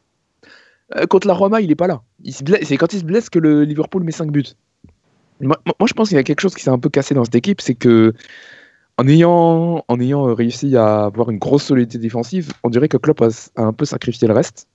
Euh, 0.97 1.07
contre 1.07 1.27
la 1.27 1.35
Roma, 1.35 1.61
il 1.61 1.71
est 1.71 1.75
pas 1.77 1.87
là. 1.87 2.03
C'est 2.63 2.77
quand 2.77 2.93
il 2.93 3.01
se 3.01 3.05
blesse 3.05 3.29
que 3.29 3.39
le 3.39 3.65
Liverpool 3.65 4.03
met 4.05 4.13
5 4.13 4.31
buts. 4.31 4.45
Moi, 5.41 5.57
je 5.87 5.93
pense 5.93 6.09
qu'il 6.09 6.17
y 6.17 6.21
a 6.21 6.23
quelque 6.23 6.41
chose 6.41 6.55
qui 6.55 6.63
s'est 6.63 6.71
un 6.71 6.79
peu 6.79 6.89
cassé 6.89 7.15
dans 7.15 7.25
cette 7.25 7.35
équipe, 7.35 7.61
c'est 7.61 7.75
que 7.75 8.15
en 8.97 9.09
ayant, 9.09 9.85
en 9.89 10.01
ayant 10.01 10.29
euh, 10.29 10.33
réussi 10.35 10.77
à 10.77 11.07
avoir 11.07 11.31
une 11.31 11.39
grosse 11.39 11.65
solidité 11.65 11.99
défensive, 11.99 12.53
on 12.63 12.71
dirait 12.71 12.89
que 12.89 12.97
Klopp 12.97 13.21
a, 13.23 13.29
a 13.57 13.63
un 13.63 13.73
peu 13.73 13.85
sacrifié 13.85 14.29
le 14.29 14.35
reste 14.35 14.69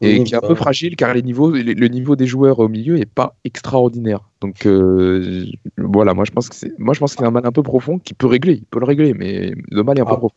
et 0.00 0.18
Oui, 0.18 0.24
qui 0.24 0.34
est 0.34 0.36
un 0.36 0.40
enfin, 0.40 0.48
peu 0.48 0.54
fragile 0.56 0.96
car 0.96 1.14
les 1.14 1.22
niveaux, 1.22 1.52
le, 1.52 1.62
le 1.62 1.88
niveau 1.88 2.16
des 2.16 2.26
joueurs 2.26 2.58
au 2.58 2.68
milieu 2.68 2.98
est 2.98 3.06
pas 3.06 3.36
extraordinaire. 3.44 4.28
Donc 4.40 4.66
euh, 4.66 5.46
voilà, 5.78 6.12
moi 6.14 6.24
je 6.24 6.32
pense 6.32 6.48
que 6.48 6.56
c'est, 6.56 6.76
moi 6.80 6.94
je 6.94 6.98
pense 6.98 7.14
qu'il 7.14 7.22
y 7.22 7.24
a 7.24 7.28
un 7.28 7.30
mal 7.30 7.46
un 7.46 7.52
peu 7.52 7.62
profond 7.62 8.00
qui 8.00 8.14
peut 8.14 8.26
régler, 8.26 8.54
il 8.54 8.64
peut 8.66 8.80
le 8.80 8.86
régler, 8.86 9.14
mais 9.14 9.54
le 9.70 9.82
mal 9.84 9.96
est 9.98 10.00
un 10.00 10.06
peu 10.06 10.14
Ah. 10.14 10.16
profond. 10.16 10.34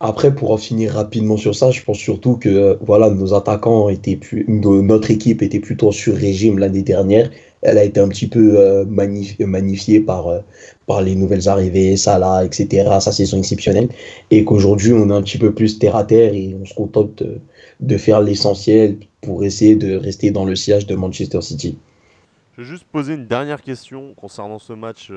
Après, 0.00 0.32
pour 0.32 0.52
en 0.52 0.56
finir 0.58 0.92
rapidement 0.92 1.36
sur 1.36 1.56
ça, 1.56 1.72
je 1.72 1.82
pense 1.82 1.98
surtout 1.98 2.36
que 2.36 2.48
euh, 2.48 2.74
voilà, 2.82 3.10
nos 3.10 3.34
attaquants 3.34 3.88
étaient 3.88 4.14
plus, 4.14 4.44
notre 4.48 5.10
équipe 5.10 5.42
était 5.42 5.58
plutôt 5.58 5.90
sur 5.90 6.14
régime 6.14 6.60
l'année 6.60 6.82
dernière. 6.82 7.30
Elle 7.62 7.78
a 7.78 7.82
été 7.82 7.98
un 7.98 8.08
petit 8.08 8.28
peu 8.28 8.60
euh, 8.60 8.84
magnif- 8.84 9.44
magnifiée 9.44 9.98
par, 9.98 10.28
euh, 10.28 10.38
par 10.86 11.02
les 11.02 11.16
nouvelles 11.16 11.48
arrivées, 11.48 11.96
Salah, 11.96 12.44
etc., 12.44 12.88
sa 13.00 13.10
saison 13.10 13.38
exceptionnelle. 13.38 13.88
Et 14.30 14.44
qu'aujourd'hui, 14.44 14.92
on 14.92 15.10
est 15.10 15.12
un 15.12 15.22
petit 15.22 15.38
peu 15.38 15.52
plus 15.52 15.80
terre 15.80 15.96
à 15.96 16.04
terre 16.04 16.32
et 16.32 16.54
on 16.60 16.64
se 16.64 16.74
contente 16.74 17.24
de, 17.80 17.96
faire 17.96 18.20
l'essentiel 18.20 18.98
pour 19.20 19.42
essayer 19.42 19.74
de 19.74 19.96
rester 19.96 20.30
dans 20.30 20.44
le 20.44 20.54
sillage 20.54 20.86
de 20.86 20.94
Manchester 20.94 21.42
City. 21.42 21.76
Je 22.56 22.62
vais 22.62 22.68
juste 22.68 22.84
poser 22.92 23.14
une 23.14 23.26
dernière 23.26 23.62
question 23.62 24.14
concernant 24.14 24.60
ce 24.60 24.72
match 24.72 25.10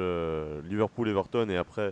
Liverpool-Everton 0.70 1.50
et 1.50 1.58
après 1.58 1.92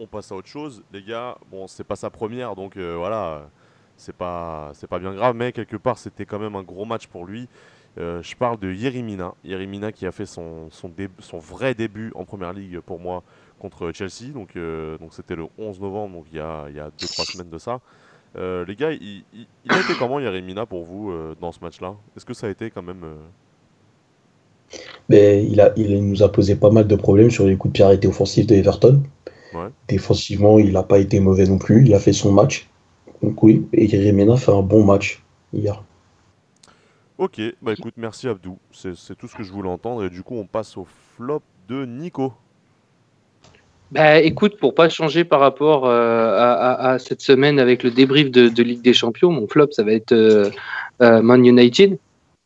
on 0.00 0.06
passe 0.06 0.32
à 0.32 0.36
autre 0.36 0.48
chose. 0.48 0.82
Les 0.92 1.02
gars, 1.02 1.36
bon, 1.50 1.66
c'est 1.66 1.84
pas 1.84 1.96
sa 1.96 2.10
première 2.10 2.54
donc 2.54 2.76
euh, 2.76 2.94
voilà, 2.96 3.48
c'est 3.96 4.14
pas, 4.14 4.72
pas 4.88 4.98
bien 4.98 5.14
grave, 5.14 5.34
mais 5.36 5.52
quelque 5.52 5.76
part 5.76 5.98
c'était 5.98 6.26
quand 6.26 6.38
même 6.38 6.56
un 6.56 6.62
gros 6.62 6.84
match 6.84 7.06
pour 7.06 7.24
lui. 7.24 7.48
Euh, 7.96 8.20
je 8.22 8.34
parle 8.34 8.58
de 8.58 8.72
Yerimina. 8.72 9.34
Yerimina 9.44 9.92
qui 9.92 10.04
a 10.06 10.12
fait 10.12 10.26
son, 10.26 10.68
son, 10.70 10.90
vrai 11.38 11.74
début 11.74 12.10
en 12.16 12.24
première 12.24 12.52
ligue 12.52 12.80
pour 12.80 12.98
moi 12.98 13.22
contre 13.60 13.92
Chelsea. 13.92 14.32
Donc 14.32 14.56
euh, 14.56 14.98
donc 14.98 15.14
c'était 15.14 15.36
le 15.36 15.46
11 15.58 15.80
novembre, 15.80 16.16
donc 16.16 16.26
il 16.32 16.36
y 16.36 16.40
a 16.40 16.66
2-3 16.98 17.32
semaines 17.32 17.50
de 17.50 17.58
ça. 17.58 17.80
Les 18.36 18.74
gars, 18.74 18.90
il, 18.90 19.24
a 19.68 19.78
été 19.78 19.94
comment 19.96 20.18
Yerimina 20.18 20.66
pour 20.66 20.82
vous 20.82 21.14
dans 21.40 21.52
ce 21.52 21.60
match-là? 21.60 21.94
Est-ce 22.16 22.24
que 22.24 22.34
ça 22.34 22.48
a 22.48 22.50
été 22.50 22.68
quand 22.68 22.82
même. 22.82 23.04
Mais 25.08 25.44
il, 25.44 25.60
a, 25.60 25.72
il 25.76 26.04
nous 26.04 26.24
a 26.24 26.32
posé 26.32 26.56
pas 26.56 26.70
mal 26.70 26.88
de 26.88 26.96
problèmes 26.96 27.30
sur 27.30 27.46
les 27.46 27.56
coups 27.56 27.70
de 27.70 27.74
pied 27.74 27.84
arrêtés 27.84 28.08
offensifs 28.08 28.48
de 28.48 28.56
Everton. 28.56 29.04
Ouais. 29.54 29.68
Défensivement, 29.88 30.58
il 30.58 30.72
n'a 30.72 30.82
pas 30.82 30.98
été 30.98 31.20
mauvais 31.20 31.46
non 31.46 31.58
plus. 31.58 31.84
Il 31.86 31.94
a 31.94 31.98
fait 32.00 32.12
son 32.12 32.32
match. 32.32 32.68
Donc 33.22 33.42
oui, 33.42 33.66
et 33.72 33.86
Remena 33.86 34.36
fait 34.36 34.52
un 34.52 34.62
bon 34.62 34.84
match 34.84 35.22
hier. 35.52 35.82
Ok, 37.16 37.40
bah 37.62 37.72
écoute, 37.72 37.94
merci 37.96 38.28
Abdou. 38.28 38.58
C'est 38.72 38.96
c'est 38.96 39.14
tout 39.14 39.28
ce 39.28 39.36
que 39.36 39.44
je 39.44 39.52
voulais 39.52 39.68
entendre. 39.68 40.04
Et 40.04 40.10
du 40.10 40.22
coup, 40.22 40.34
on 40.34 40.46
passe 40.46 40.76
au 40.76 40.86
flop 41.16 41.42
de 41.68 41.86
Nico. 41.86 42.32
Bah, 43.92 44.18
écoute, 44.20 44.58
pour 44.58 44.74
pas 44.74 44.88
changer 44.88 45.22
par 45.24 45.38
rapport 45.38 45.86
euh, 45.86 46.36
à, 46.36 46.52
à- 46.52 46.90
à 46.94 46.98
cette 46.98 47.20
semaine 47.20 47.60
avec 47.60 47.84
le 47.84 47.92
débrief 47.92 48.30
de, 48.32 48.48
de 48.48 48.62
Ligue 48.64 48.82
des 48.82 48.94
Champions, 48.94 49.30
mon 49.30 49.46
flop, 49.46 49.68
ça 49.70 49.84
va 49.84 49.92
être 49.92 50.10
euh, 50.12 50.50
euh, 51.02 51.22
Man 51.22 51.44
United, 51.46 51.98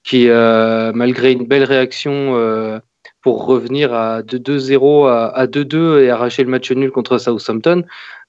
qui, 0.04 0.28
euh, 0.28 0.92
malgré 0.94 1.32
une 1.32 1.46
belle 1.46 1.64
réaction 1.64 2.36
euh, 2.36 2.78
pour 3.22 3.46
revenir 3.46 3.92
à 3.92 4.22
2-2-0 4.22 5.08
à, 5.08 5.26
à 5.28 5.46
2-2 5.46 6.00
et 6.02 6.10
arracher 6.10 6.44
le 6.44 6.50
match 6.50 6.70
nul 6.70 6.90
contre 6.90 7.18
Southampton, 7.18 7.84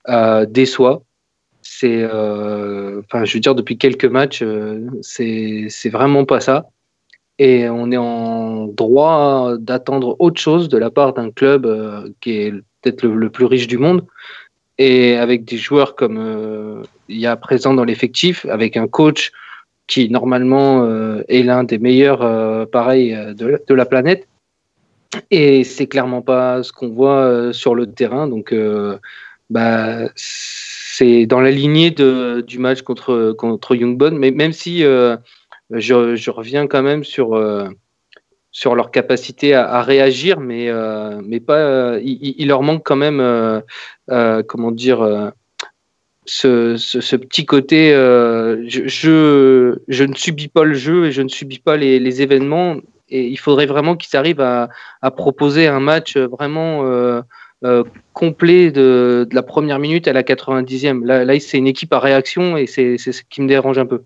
euh, 0.10 0.46
déçoit. 0.46 1.04
C'est, 1.62 2.02
euh, 2.02 3.02
enfin, 3.06 3.26
je 3.26 3.34
veux 3.36 3.40
dire, 3.40 3.56
depuis 3.56 3.78
quelques 3.78 4.06
matchs, 4.06 4.42
euh, 4.42 4.88
c'est 5.02 5.68
c'est 5.70 5.90
vraiment 5.90 6.26
pas 6.26 6.40
ça. 6.40 6.70
Et 7.40 7.70
on 7.70 7.90
est 7.92 7.98
en 7.98 8.68
droit 8.68 9.58
d'attendre 9.58 10.18
autre 10.20 10.40
chose 10.42 10.68
de 10.68 10.78
la 10.78 10.92
part 10.92 11.14
d'un 11.14 11.32
club 11.32 11.66
euh, 11.66 12.10
qui 12.20 12.32
est 12.34 12.52
peut-être 12.82 13.04
le, 13.04 13.30
plus 13.30 13.46
riche 13.46 13.68
du 13.68 13.78
monde, 13.78 14.06
et 14.78 15.16
avec 15.16 15.46
des 15.46 15.58
joueurs 15.58 15.96
comme 15.96 16.18
euh, 16.18 16.84
il 17.08 17.18
y 17.18 17.28
a 17.28 17.36
présent 17.38 17.74
dans 17.74 17.86
l'effectif, 17.86 18.46
avec 18.46 18.76
un 18.78 18.88
coach 18.88 19.32
qui 19.88 20.10
normalement 20.10 20.84
euh, 20.84 21.24
est 21.30 21.44
l'un 21.44 21.64
des 21.64 21.80
meilleurs, 21.80 22.20
pareil, 22.70 23.18
de, 23.36 23.62
de 23.66 23.74
la 23.74 23.86
planète. 23.86 24.28
Et 25.32 25.64
c'est 25.64 25.88
clairement 25.88 26.22
pas 26.22 26.64
ce 26.64 26.72
qu'on 26.72 26.90
voit 26.90 27.22
euh, 27.22 27.54
sur 27.54 27.76
le 27.76 27.92
terrain. 27.92 28.28
Donc, 28.28 28.54
euh, 28.54 28.98
bah, 29.50 30.10
c'est 30.16 31.26
dans 31.26 31.40
la 31.40 31.52
lignée 31.52 31.92
du 31.92 32.60
match 32.60 32.82
contre, 32.82 33.32
contre 33.32 33.76
mais 34.12 34.32
même 34.32 34.54
si 34.54 34.84
euh, 34.84 35.18
je, 35.72 36.30
reviens 36.30 36.68
quand 36.68 36.84
même 36.84 37.04
sur, 37.04 37.42
sur 38.52 38.76
leur 38.76 38.92
capacité 38.92 39.56
à, 39.56 39.82
réagir, 39.82 40.40
mais, 40.40 40.70
mais 41.24 41.40
pas, 41.40 41.98
il, 42.00 42.48
leur 42.48 42.62
manque 42.62 42.84
quand 42.86 42.96
même, 42.98 43.64
comment 44.08 44.72
dire, 44.72 45.32
ce, 46.26 46.76
ce, 46.78 47.16
petit 47.16 47.46
côté, 47.46 47.92
je, 47.92 49.80
je, 49.88 50.04
ne 50.04 50.14
subis 50.14 50.50
pas 50.50 50.64
le 50.64 50.76
jeu 50.76 51.06
et 51.06 51.12
je 51.12 51.22
ne 51.24 51.30
subis 51.30 51.60
pas 51.60 51.78
les 51.78 52.22
événements. 52.22 52.78
Et 53.10 53.28
il 53.28 53.38
faudrait 53.38 53.66
vraiment 53.66 53.96
qu'ils 53.96 54.18
arrivent 54.18 54.42
à, 54.42 54.70
à 55.02 55.12
proposer 55.12 55.68
un 55.68 55.80
match 55.80 56.18
vraiment 56.18 56.86
euh, 56.86 57.22
euh, 57.64 57.84
complet 58.14 58.72
de, 58.72 59.28
de 59.30 59.36
la 59.36 59.44
première 59.44 59.80
minute 59.80 60.08
à 60.08 60.14
la 60.14 60.24
90e. 60.24 61.04
Là, 61.06 61.26
là 61.26 61.40
c'est 61.40 61.58
une 61.58 61.68
équipe 61.68 61.92
à 61.94 62.00
réaction 62.00 62.56
et 62.58 62.68
c'est 62.68 62.98
ce 62.98 63.22
qui 63.30 63.42
me 63.42 63.48
dérange 63.48 63.78
un 63.80 63.86
peu. 63.86 64.04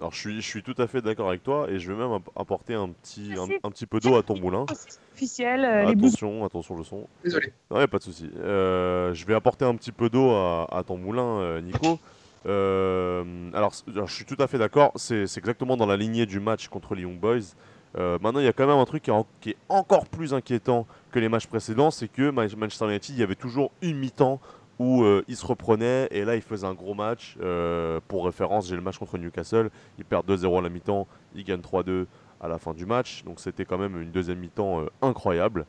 Alors, 0.00 0.14
je 0.14 0.18
suis, 0.18 0.36
je 0.40 0.46
suis 0.46 0.62
tout 0.62 0.74
à 0.78 0.86
fait 0.86 1.02
d'accord 1.02 1.28
avec 1.28 1.42
toi. 1.42 1.66
Et 1.68 1.78
je 1.78 1.92
vais 1.92 1.98
même 1.98 2.12
app- 2.12 2.30
apporter 2.34 2.72
un 2.72 2.88
petit, 2.88 3.32
un, 3.36 3.46
un 3.62 3.70
petit 3.70 3.84
peu 3.84 4.00
d'eau 4.00 4.16
à 4.16 4.22
ton 4.22 4.38
moulin. 4.38 4.64
officiel, 5.12 5.62
euh. 5.62 5.88
Attention, 5.88 6.42
attention 6.46 6.74
le 6.74 6.84
son. 6.84 7.06
Désolé. 7.22 7.52
Ouais, 7.70 7.86
pas 7.86 7.98
de 7.98 8.02
souci. 8.04 8.30
Euh, 8.38 9.12
je 9.12 9.26
vais 9.26 9.34
apporter 9.34 9.66
un 9.66 9.74
petit 9.74 9.92
peu 9.92 10.08
d'eau 10.08 10.30
à, 10.30 10.66
à 10.74 10.82
ton 10.84 10.96
moulin, 10.96 11.40
euh, 11.40 11.60
Nico. 11.60 11.98
Euh, 12.46 13.22
alors, 13.52 13.74
je 13.86 14.14
suis 14.14 14.24
tout 14.24 14.36
à 14.38 14.46
fait 14.46 14.56
d'accord. 14.56 14.92
C'est 14.96 15.26
c'est 15.26 15.40
exactement 15.40 15.76
dans 15.76 15.84
la 15.86 15.98
lignée 15.98 16.24
du 16.24 16.40
match 16.40 16.68
contre 16.68 16.94
les 16.94 17.02
Young 17.02 17.18
Boys. 17.20 17.54
Euh, 17.98 18.18
maintenant, 18.20 18.40
il 18.40 18.44
y 18.44 18.48
a 18.48 18.52
quand 18.52 18.66
même 18.66 18.78
un 18.78 18.84
truc 18.84 19.02
qui 19.02 19.50
est, 19.50 19.56
encore 19.68 20.06
plus 20.06 20.32
inquiétant 20.34 20.86
que 21.10 21.18
les 21.18 21.28
matchs 21.28 21.46
précédents, 21.46 21.90
c'est 21.90 22.08
que 22.08 22.30
Ma- 22.30 22.46
Manchester 22.56 22.86
United, 22.86 23.14
il 23.14 23.20
y 23.20 23.22
avait 23.22 23.34
toujours 23.34 23.72
une 23.82 23.98
mi-temps 23.98 24.40
où 24.78 25.02
euh, 25.02 25.24
ils 25.28 25.36
se 25.36 25.44
reprenaient 25.44 26.08
et 26.10 26.24
là, 26.24 26.36
ils 26.36 26.42
faisaient 26.42 26.66
un 26.66 26.74
gros 26.74 26.94
match. 26.94 27.36
Euh, 27.42 28.00
pour 28.08 28.24
référence, 28.24 28.68
j'ai 28.68 28.76
le 28.76 28.82
match 28.82 28.98
contre 28.98 29.18
Newcastle. 29.18 29.70
Ils 29.98 30.04
perdent 30.04 30.30
2-0 30.30 30.58
à 30.58 30.62
la 30.62 30.68
mi-temps, 30.68 31.06
ils 31.34 31.44
gagnent 31.44 31.60
3-2 31.60 32.06
à 32.40 32.48
la 32.48 32.58
fin 32.58 32.72
du 32.72 32.86
match. 32.86 33.24
Donc, 33.24 33.40
c'était 33.40 33.64
quand 33.64 33.76
même 33.78 34.00
une 34.00 34.10
deuxième 34.10 34.38
mi-temps 34.38 34.84
incroyable. 35.02 35.66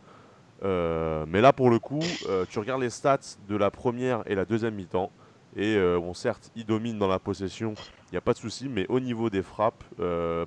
Mais 0.64 1.42
là, 1.42 1.52
pour 1.52 1.70
le 1.70 1.80
coup, 1.80 2.00
tu 2.50 2.60
regardes 2.60 2.82
les 2.82 2.90
stats 2.92 3.36
de 3.50 3.58
la 3.58 3.70
première 3.72 4.24
et 4.28 4.36
la 4.36 4.46
deuxième 4.46 4.76
mi-temps. 4.76 5.12
Et 5.58 5.76
bon, 5.98 6.14
certes, 6.14 6.50
ils 6.56 6.66
dominent 6.66 6.98
dans 7.00 7.10
la 7.10 7.20
possession, 7.20 7.74
il 8.08 8.14
n'y 8.14 8.18
a 8.18 8.22
pas 8.22 8.32
de 8.32 8.38
souci. 8.38 8.70
Mais 8.70 8.86
au 8.88 9.02
niveau 9.02 9.30
des 9.30 9.42
frappes, 9.42 9.84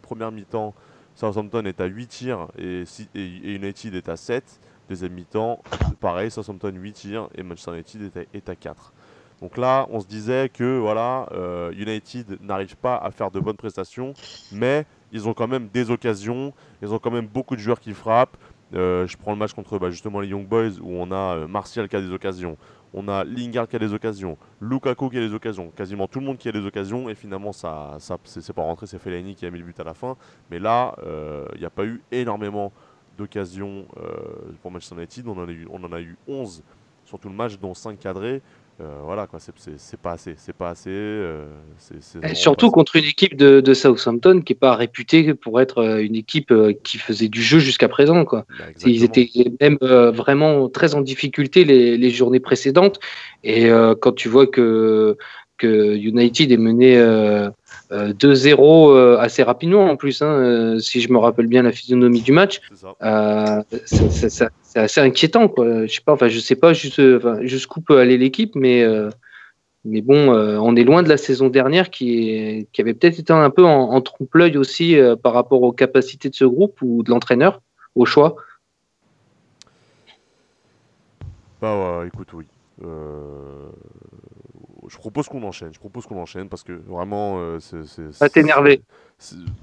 première 0.00 0.32
mi-temps, 0.32 0.72
Southampton 1.14 1.64
est 1.64 1.80
à 1.80 1.86
8 1.86 2.06
tirs 2.06 2.48
et, 2.58 2.84
United 3.14 3.94
est 3.94 4.08
à 4.08 4.16
7. 4.16 4.60
Deuxième 4.88 5.12
mi-temps, 5.12 5.62
pareil, 6.00 6.30
Southampton 6.30 6.72
8 6.74 6.92
tirs 6.92 7.28
et 7.34 7.42
Manchester 7.42 7.72
United 7.72 8.02
est 8.02 8.20
à, 8.20 8.22
est 8.34 8.48
à 8.48 8.56
4. 8.56 8.92
Donc 9.40 9.56
là, 9.56 9.86
on 9.90 10.00
se 10.00 10.06
disait 10.06 10.48
que 10.48 10.78
voilà, 10.78 11.28
euh, 11.32 11.72
United 11.72 12.38
n'arrive 12.42 12.76
pas 12.76 12.96
à 12.96 13.10
faire 13.10 13.30
de 13.30 13.40
bonnes 13.40 13.56
prestations, 13.56 14.14
mais 14.52 14.86
ils 15.12 15.28
ont 15.28 15.34
quand 15.34 15.48
même 15.48 15.68
des 15.72 15.90
occasions, 15.90 16.52
ils 16.82 16.92
ont 16.92 16.98
quand 16.98 17.10
même 17.10 17.26
beaucoup 17.26 17.56
de 17.56 17.60
joueurs 17.60 17.80
qui 17.80 17.92
frappent. 17.92 18.36
Euh, 18.74 19.06
je 19.06 19.16
prends 19.16 19.32
le 19.32 19.38
match 19.38 19.52
contre 19.52 19.78
bah, 19.78 19.90
justement 19.90 20.20
les 20.20 20.28
Young 20.28 20.46
Boys 20.46 20.80
où 20.80 20.90
on 20.90 21.12
a 21.12 21.36
euh, 21.36 21.46
Martial 21.46 21.88
qui 21.88 21.96
a 21.96 22.00
des 22.00 22.10
occasions, 22.10 22.56
On 22.94 23.08
a 23.08 23.24
Lingard 23.24 23.68
qui 23.68 23.76
a 23.76 23.78
des 23.78 23.92
occasions, 23.92 24.38
Lukaku 24.60 25.10
qui 25.10 25.18
a 25.18 25.20
des 25.20 25.34
occasions, 25.34 25.70
quasiment 25.70 26.06
tout 26.06 26.20
le 26.20 26.26
monde 26.26 26.38
qui 26.38 26.48
a 26.48 26.52
des 26.52 26.64
occasions. 26.64 27.08
Et 27.08 27.14
finalement, 27.14 27.52
ça, 27.52 27.96
ça 27.98 28.16
c'est 28.24 28.52
pas 28.52 28.62
rentré, 28.62 28.86
c'est 28.86 28.98
Fellaini 28.98 29.34
qui 29.34 29.44
a 29.46 29.50
mis 29.50 29.58
le 29.58 29.64
but 29.64 29.78
à 29.80 29.84
la 29.84 29.94
fin. 29.94 30.16
Mais 30.50 30.58
là, 30.58 30.94
il 31.54 31.58
n'y 31.58 31.66
a 31.66 31.70
pas 31.70 31.84
eu 31.84 32.02
énormément 32.12 32.72
d'occasions 33.18 33.86
pour 34.62 34.70
Manchester 34.70 34.94
United. 34.94 35.26
On 35.26 35.38
en, 35.38 35.48
a 35.48 35.50
eu, 35.50 35.66
on 35.70 35.82
en 35.82 35.92
a 35.92 36.00
eu 36.00 36.16
11 36.28 36.62
sur 37.04 37.18
tout 37.18 37.28
le 37.28 37.34
match, 37.34 37.58
dont 37.58 37.74
5 37.74 37.98
cadrés. 37.98 38.42
Euh, 38.80 39.00
voilà, 39.04 39.26
quoi, 39.28 39.38
c'est 39.38 40.00
pas 40.00 40.12
assez. 40.12 40.34
C'est 40.36 40.52
pas 40.52 40.70
assez. 40.70 40.90
Euh, 40.90 41.46
surtout 42.34 42.70
contre 42.70 42.96
une 42.96 43.04
équipe 43.04 43.36
de, 43.36 43.74
Southampton 43.74 44.40
qui 44.40 44.52
n'est 44.52 44.58
pas 44.58 44.74
réputée 44.74 45.34
pour 45.34 45.60
être 45.60 45.78
euh, 45.78 46.04
une 46.04 46.16
équipe 46.16 46.52
qui 46.82 46.98
faisait 46.98 47.28
du 47.28 47.40
jeu 47.40 47.60
jusqu'à 47.60 47.88
présent. 47.88 48.24
Quoi. 48.24 48.46
Bah, 48.58 48.64
Ils 48.84 49.04
étaient 49.04 49.30
même 49.60 49.78
vraiment 49.80 50.68
très 50.68 50.94
en 50.94 51.02
difficulté 51.02 51.64
les, 51.64 51.96
les 51.96 52.10
journées 52.10 52.40
précédentes. 52.40 52.98
Et 53.44 53.68
quand 54.00 54.12
tu 54.12 54.28
vois 54.28 54.46
que, 54.46 55.16
que 55.58 55.94
United 55.94 56.50
est 56.50 56.56
mené 56.56 56.96
2-0 57.94 59.18
assez 59.18 59.42
rapidement 59.42 59.90
en 59.90 59.96
plus, 59.96 60.22
hein, 60.22 60.76
si 60.80 61.00
je 61.00 61.12
me 61.12 61.18
rappelle 61.18 61.46
bien 61.46 61.62
la 61.62 61.72
physionomie 61.72 62.22
du 62.22 62.32
match, 62.32 62.60
ça 63.00 63.64
c'est 64.74 64.80
assez 64.80 65.00
inquiétant 65.00 65.48
quoi. 65.48 65.86
Je 65.86 65.94
sais 65.94 66.00
pas, 66.04 66.12
enfin 66.12 66.28
je 66.28 66.40
sais 66.40 66.56
pas 66.56 66.72
jusqu'où 66.72 67.80
peut 67.80 67.98
aller 67.98 68.18
l'équipe, 68.18 68.54
mais 68.56 68.82
euh, 68.82 69.08
mais 69.84 70.00
bon, 70.00 70.34
euh, 70.34 70.58
on 70.58 70.74
est 70.74 70.82
loin 70.82 71.02
de 71.02 71.08
la 71.08 71.16
saison 71.16 71.48
dernière 71.48 71.90
qui, 71.90 72.66
qui 72.72 72.80
avait 72.80 72.94
peut-être 72.94 73.20
été 73.20 73.32
un 73.32 73.50
peu 73.50 73.64
en, 73.64 74.00
trompe-l'œil 74.00 74.56
aussi 74.56 74.98
euh, 74.98 75.14
par 75.14 75.32
rapport 75.32 75.62
aux 75.62 75.72
capacités 75.72 76.28
de 76.28 76.34
ce 76.34 76.44
groupe 76.44 76.80
ou 76.82 77.02
de 77.02 77.10
l'entraîneur 77.10 77.60
au 77.94 78.04
choix. 78.04 78.36
Bah 81.60 82.00
ouais, 82.00 82.08
écoute 82.08 82.32
oui. 82.32 82.46
Je 84.88 84.96
propose 84.96 85.28
qu'on 85.28 85.42
enchaîne. 85.42 85.72
Je 85.72 85.78
propose 85.78 86.06
qu'on 86.06 86.20
enchaîne 86.20 86.48
parce 86.48 86.62
que 86.62 86.72
vraiment 86.72 87.58
c'est. 87.60 88.18
Pas 88.18 88.28
t'énerver. 88.28 88.82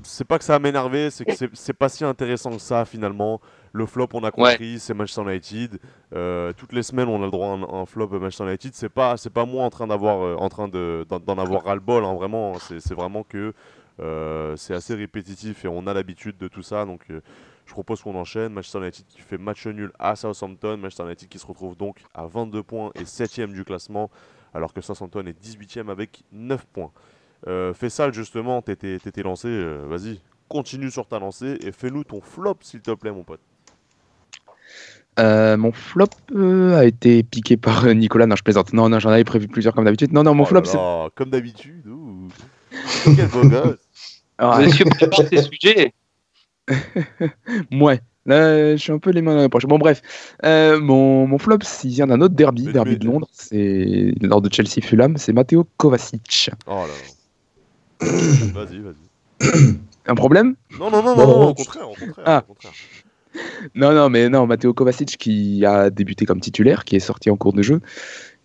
C'est 0.03 0.25
pas 0.25 0.39
que 0.39 0.43
ça 0.43 0.53
va 0.53 0.60
m'énerver, 0.60 1.10
c'est 1.10 1.25
que 1.25 1.34
c'est 1.53 1.73
pas 1.73 1.89
si 1.89 2.03
intéressant 2.03 2.51
que 2.51 2.60
ça 2.60 2.86
finalement. 2.86 3.41
Le 3.73 3.86
flop, 3.86 4.10
on 4.13 4.23
a 4.23 4.31
compris, 4.31 4.79
c'est 4.79 4.93
Manchester 4.93 5.21
United. 5.21 5.79
Euh, 6.13 6.51
toutes 6.53 6.73
les 6.73 6.84
semaines, 6.84 7.07
on 7.07 7.21
a 7.21 7.25
le 7.25 7.31
droit 7.31 7.47
à 7.47 7.75
un, 7.75 7.86
flop 7.86 8.07
Manchester 8.07 8.45
United. 8.45 8.73
C'est 8.73 8.89
pas, 8.89 9.15
c'est 9.15 9.29
pas 9.29 9.45
moi 9.45 9.63
en 9.63 9.69
train 9.69 9.88
d'avoir, 9.88 10.21
euh, 10.21 10.36
en 10.36 10.49
train 10.49 10.67
de, 10.67 11.05
d'en 11.10 11.38
avoir 11.38 11.63
ras 11.63 11.75
le 11.75 11.79
bol. 11.79 12.03
Hein, 12.03 12.13
vraiment, 12.15 12.55
c'est, 12.60 12.93
vraiment 12.93 13.23
que 13.23 13.53
euh, 14.01 14.55
c'est 14.57 14.73
assez 14.73 14.93
répétitif 14.93 15.63
et 15.63 15.69
on 15.69 15.88
a 15.88 15.93
l'habitude 15.93 16.38
de 16.38 16.49
tout 16.49 16.63
ça. 16.63 16.86
Donc, 16.86 17.05
je 17.07 17.71
propose 17.71 18.01
qu'on 18.01 18.15
enchaîne. 18.15 18.51
Manchester 18.51 18.79
United 18.79 19.05
qui 19.07 19.21
fait 19.21 19.38
match 19.38 19.65
nul 19.67 19.91
à 19.99 20.17
Southampton. 20.17 20.75
Manchester 20.77 21.03
United 21.03 21.29
qui 21.29 21.39
se 21.39 21.45
retrouve 21.45 21.77
donc 21.77 21.99
à 22.13 22.25
22 22.25 22.63
points 22.63 22.91
et 22.95 23.03
7ème 23.03 23.53
du 23.53 23.63
classement, 23.63 24.10
alors 24.53 24.73
que 24.73 24.81
Southampton 24.81 25.25
est 25.25 25.43
18ème 25.43 25.89
avec 25.89 26.23
9 26.31 26.65
points. 26.65 26.91
fais 27.73 27.89
ça 27.89 28.11
justement, 28.11 28.61
t'étais, 28.61 28.99
lancé. 29.23 29.49
vas-y, 29.87 30.19
continue 30.49 30.91
sur 30.91 31.07
ta 31.07 31.19
lancée 31.19 31.57
et 31.61 31.71
fais-nous 31.71 32.03
ton 32.03 32.21
flop, 32.21 32.57
s'il 32.61 32.81
te 32.81 32.91
plaît, 32.91 33.11
mon 33.11 33.23
pote. 33.23 33.41
Euh, 35.19 35.57
mon 35.57 35.71
flop 35.71 36.07
euh, 36.33 36.77
a 36.77 36.85
été 36.85 37.23
piqué 37.23 37.57
par 37.57 37.85
euh, 37.85 37.93
Nicolas. 37.93 38.27
Non, 38.27 38.35
je 38.35 38.43
plaisante. 38.43 38.73
Non, 38.73 38.89
non, 38.89 38.99
j'en 38.99 39.09
avais 39.09 39.23
prévu 39.23 39.47
plusieurs 39.47 39.73
comme 39.73 39.85
d'habitude. 39.85 40.13
Non, 40.13 40.23
non, 40.23 40.33
mon 40.33 40.43
oh 40.43 40.47
flop, 40.47 40.65
c'est. 40.65 40.77
Comme 41.15 41.29
d'habitude. 41.29 41.83
Quel 43.03 43.27
beau 43.27 43.47
gosse. 43.47 43.77
Monsieur 44.59 44.85
prépare 44.85 45.27
tes 45.29 45.41
sujets? 45.41 45.93
ouais. 47.71 47.99
Là, 48.25 48.75
je 48.75 48.81
suis 48.81 48.91
un 48.91 48.99
peu 48.99 49.10
les 49.10 49.21
mains 49.21 49.36
dans 49.36 49.41
les 49.41 49.49
poches. 49.49 49.65
Bon, 49.65 49.79
bref. 49.79 50.01
mon, 50.43 51.27
mon 51.27 51.38
flop, 51.38 51.60
s'il 51.63 51.91
y 51.91 52.03
en 52.03 52.10
a 52.10 52.13
un 52.13 52.21
autre 52.21 52.36
derby, 52.36 52.71
derby 52.71 52.97
de 52.97 53.05
Londres, 53.05 53.27
c'est 53.31 54.13
lors 54.21 54.41
de 54.41 54.51
Chelsea-Fulham, 54.51 55.17
c'est 55.17 55.34
Matteo 55.34 55.67
Kovacic. 55.77 56.51
Oh 56.67 56.71
là 56.71 56.88
là. 56.88 58.07
vas-y, 58.53 58.79
vas-y. 58.79 59.75
Un 60.07 60.15
problème? 60.15 60.55
Non 60.79 60.89
non, 60.89 61.03
non, 61.03 61.15
non, 61.15 61.27
non, 61.27 61.47
au 61.49 61.53
contraire, 61.53 61.89
au 61.89 61.95
contraire. 61.95 62.25
Ah. 62.25 62.43
Au 62.47 62.53
contraire 62.53 62.73
non, 63.75 63.93
non, 63.93 64.10
mais 64.10 64.29
non, 64.29 64.45
Matteo 64.45 64.73
Kovacic 64.73 65.17
qui 65.17 65.65
a 65.65 65.89
débuté 65.89 66.25
comme 66.25 66.39
titulaire, 66.39 66.84
qui 66.84 66.95
est 66.95 66.99
sorti 66.99 67.29
en 67.29 67.38
cours 67.38 67.53
de 67.53 67.62
jeu, 67.62 67.79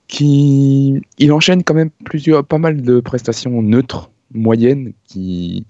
qui 0.09 1.01
il 1.19 1.33
enchaîne 1.33 1.65
quand 1.65 1.75
même 1.75 1.91
plusieurs, 2.05 2.45
pas 2.45 2.59
mal 2.59 2.83
de 2.83 3.01
prestations 3.01 3.63
neutres, 3.63 4.11
moyennes, 4.33 4.93
qui 5.05 5.67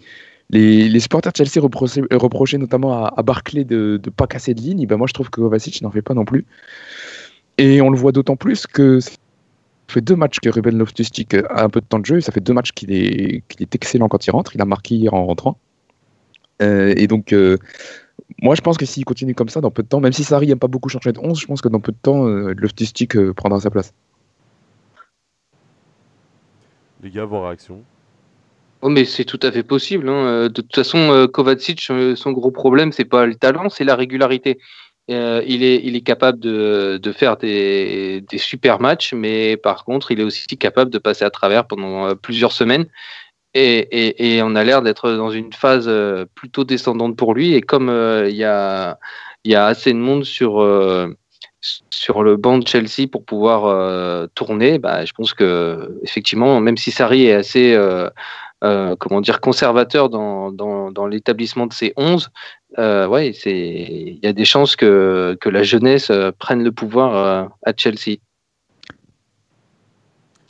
les, 0.50 1.00
supporters 1.00 1.32
de 1.32 1.36
Chelsea 1.36 1.60
reprochaient, 1.60 2.58
notamment 2.58 3.06
à, 3.06 3.22
Barclay 3.22 3.64
de 3.64 4.00
ne 4.04 4.10
pas 4.10 4.26
casser 4.26 4.54
de 4.54 4.60
ligne. 4.60 4.86
Ben 4.86 4.96
moi, 4.96 5.06
je 5.06 5.12
trouve 5.12 5.30
que 5.30 5.40
Kovacic 5.40 5.82
n'en 5.82 5.90
fait 5.90 6.02
pas 6.02 6.14
non 6.14 6.24
plus. 6.24 6.46
Et 7.58 7.80
on 7.80 7.90
le 7.90 7.98
voit 7.98 8.12
d'autant 8.12 8.36
plus 8.36 8.66
que 8.66 9.00
ça 9.00 9.10
fait 9.88 10.00
deux 10.00 10.16
matchs 10.16 10.38
que 10.40 10.48
Ruben 10.48 10.76
Loftus-Cheek 10.76 11.34
a 11.34 11.64
un 11.64 11.68
peu 11.68 11.80
de 11.80 11.86
temps 11.86 11.98
de 11.98 12.06
jeu. 12.06 12.20
Ça 12.20 12.32
fait 12.32 12.40
deux 12.40 12.52
matchs 12.52 12.72
qu'il 12.72 12.92
est, 12.92 13.42
est 13.58 13.74
excellent 13.74 14.08
quand 14.08 14.26
il 14.26 14.30
rentre. 14.30 14.54
Il 14.54 14.60
a 14.60 14.64
marqué 14.64 14.94
hier 14.96 15.14
en 15.14 15.26
rentrant. 15.26 15.58
Euh, 16.62 16.94
et 16.96 17.06
donc, 17.06 17.32
euh, 17.32 17.56
moi, 18.42 18.54
je 18.54 18.60
pense 18.60 18.76
que 18.76 18.86
s'il 18.86 19.04
continue 19.04 19.34
comme 19.34 19.48
ça, 19.48 19.60
dans 19.60 19.70
peu 19.70 19.82
de 19.82 19.88
temps, 19.88 20.00
même 20.00 20.12
si 20.12 20.24
Sarri 20.24 20.46
n'aime 20.46 20.58
pas 20.58 20.68
beaucoup 20.68 20.88
changer 20.88 21.12
de 21.12 21.20
11, 21.20 21.40
je 21.40 21.46
pense 21.46 21.60
que 21.60 21.68
dans 21.68 21.80
peu 21.80 21.92
de 21.92 21.98
temps, 22.00 22.26
euh, 22.26 22.54
Loftus-Cheek 22.56 23.16
euh, 23.16 23.32
prendra 23.32 23.60
sa 23.60 23.70
place. 23.70 23.94
Les 27.02 27.10
gars, 27.10 27.24
vos 27.24 27.42
réactions? 27.42 27.82
Oh, 28.82 28.88
mais 28.88 29.04
c'est 29.04 29.24
tout 29.24 29.40
à 29.42 29.50
fait 29.50 29.62
possible. 29.62 30.08
Hein. 30.08 30.26
Euh, 30.26 30.48
de 30.48 30.60
toute 30.60 30.74
façon, 30.74 31.26
Kovacic, 31.32 31.80
son 31.80 32.32
gros 32.32 32.50
problème, 32.50 32.92
c'est 32.92 33.04
pas 33.04 33.26
le 33.26 33.34
talent, 33.34 33.68
c'est 33.68 33.84
la 33.84 33.96
régularité. 33.96 34.58
il, 35.08 35.62
est, 35.62 35.80
il 35.84 35.96
est 35.96 36.00
capable 36.02 36.38
de, 36.40 36.98
de 37.02 37.12
faire 37.12 37.36
des, 37.36 38.22
des, 38.28 38.38
super 38.38 38.80
matchs, 38.80 39.14
mais 39.14 39.56
par 39.56 39.84
contre, 39.84 40.10
il 40.10 40.20
est 40.20 40.24
aussi 40.24 40.46
capable 40.58 40.90
de 40.90 40.98
passer 40.98 41.24
à 41.24 41.30
travers 41.30 41.66
pendant 41.66 42.14
plusieurs 42.16 42.52
semaines. 42.52 42.86
Et, 43.58 44.40
on 44.42 44.54
a 44.54 44.64
l'air 44.64 44.82
d'être 44.82 45.12
dans 45.12 45.30
une 45.30 45.52
phase 45.52 45.86
euh, 45.88 46.26
plutôt 46.34 46.64
descendante 46.64 47.16
pour 47.16 47.34
lui. 47.34 47.54
Et 47.54 47.62
comme 47.62 47.88
euh, 47.88 48.28
il 48.28 48.36
y, 48.36 48.44
a, 48.44 48.98
assez 49.54 49.92
de 49.92 49.98
monde 49.98 50.24
sur, 50.24 50.60
euh, 50.60 51.08
sur 51.90 52.22
le 52.22 52.36
banc 52.36 52.58
de 52.58 52.68
Chelsea 52.68 53.08
pour 53.10 53.24
pouvoir 53.24 54.28
tourner, 54.34 54.78
bah, 54.78 55.04
je 55.04 55.12
pense 55.12 55.32
que 55.32 55.98
effectivement, 56.02 56.60
même 56.60 56.76
si 56.76 56.90
Sarri 56.90 57.26
est 57.26 57.32
assez 57.32 57.76
comment 58.60 59.20
dire 59.20 59.40
conservateur 59.40 60.08
dans, 60.08 61.06
l'établissement 61.08 61.66
de 61.66 61.72
ses 61.72 61.92
11, 61.96 62.30
ouais, 62.78 63.30
il 63.30 64.18
y 64.22 64.26
a 64.26 64.32
des 64.32 64.44
chances 64.44 64.76
que, 64.76 65.36
que 65.40 65.48
la 65.48 65.62
jeunesse 65.62 66.10
prenne 66.38 66.62
le 66.62 66.72
pouvoir 66.72 67.50
à 67.64 67.72
Chelsea. 67.76 68.18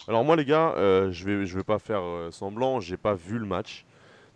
Alors 0.08 0.24
moi 0.24 0.36
les 0.36 0.44
gars, 0.44 0.72
euh, 0.76 1.10
je 1.10 1.24
vais 1.24 1.46
je 1.46 1.56
vais 1.56 1.64
pas 1.64 1.80
faire 1.80 2.02
euh, 2.02 2.30
semblant, 2.30 2.78
j'ai 2.78 2.96
pas 2.96 3.14
vu 3.14 3.38
le 3.38 3.46
match, 3.46 3.84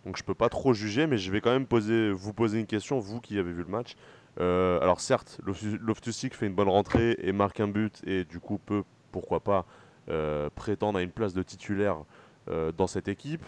donc 0.05 0.17
je 0.17 0.23
peux 0.23 0.33
pas 0.33 0.49
trop 0.49 0.73
juger, 0.73 1.07
mais 1.07 1.17
je 1.17 1.31
vais 1.31 1.39
quand 1.39 1.51
même 1.51 1.65
poser, 1.65 2.11
vous 2.11 2.33
poser 2.33 2.59
une 2.59 2.65
question, 2.65 2.99
vous 2.99 3.21
qui 3.21 3.39
avez 3.39 3.53
vu 3.53 3.63
le 3.63 3.69
match. 3.69 3.95
Euh, 4.41 4.81
alors 4.81 4.99
certes, 4.99 5.39
Loftus-Cheek 5.45 6.35
fait 6.35 6.47
une 6.47 6.55
bonne 6.55 6.67
rentrée 6.67 7.15
et 7.19 7.31
marque 7.31 7.61
un 7.61 7.69
but 7.69 8.01
et 8.05 8.25
du 8.25 8.39
coup 8.39 8.57
peut, 8.57 8.83
pourquoi 9.11 9.39
pas, 9.39 9.65
prétendre 10.55 10.99
à 10.99 11.01
une 11.03 11.11
place 11.11 11.33
de 11.33 11.41
titulaire 11.41 12.03
dans 12.47 12.87
cette 12.87 13.07
équipe. 13.07 13.43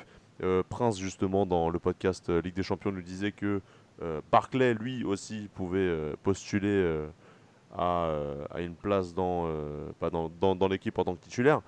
Prince 0.70 0.98
justement 0.98 1.46
dans 1.46 1.70
le 1.70 1.80
podcast 1.80 2.30
Ligue 2.30 2.56
des 2.56 2.64
Champions 2.64 2.92
nous 2.92 3.02
disait 3.02 3.32
que 3.32 3.62
Barclay 4.32 4.74
lui 4.74 5.04
aussi 5.04 5.50
pouvait 5.54 6.14
postuler 6.24 7.06
à, 7.76 8.10
une 8.58 8.76
place 8.76 9.14
dans, 9.14 9.48
dans, 10.40 10.56
dans 10.56 10.68
l'équipe 10.68 10.98
en 10.98 11.04
tant 11.04 11.16
que 11.16 11.24
titulaire. 11.24 11.62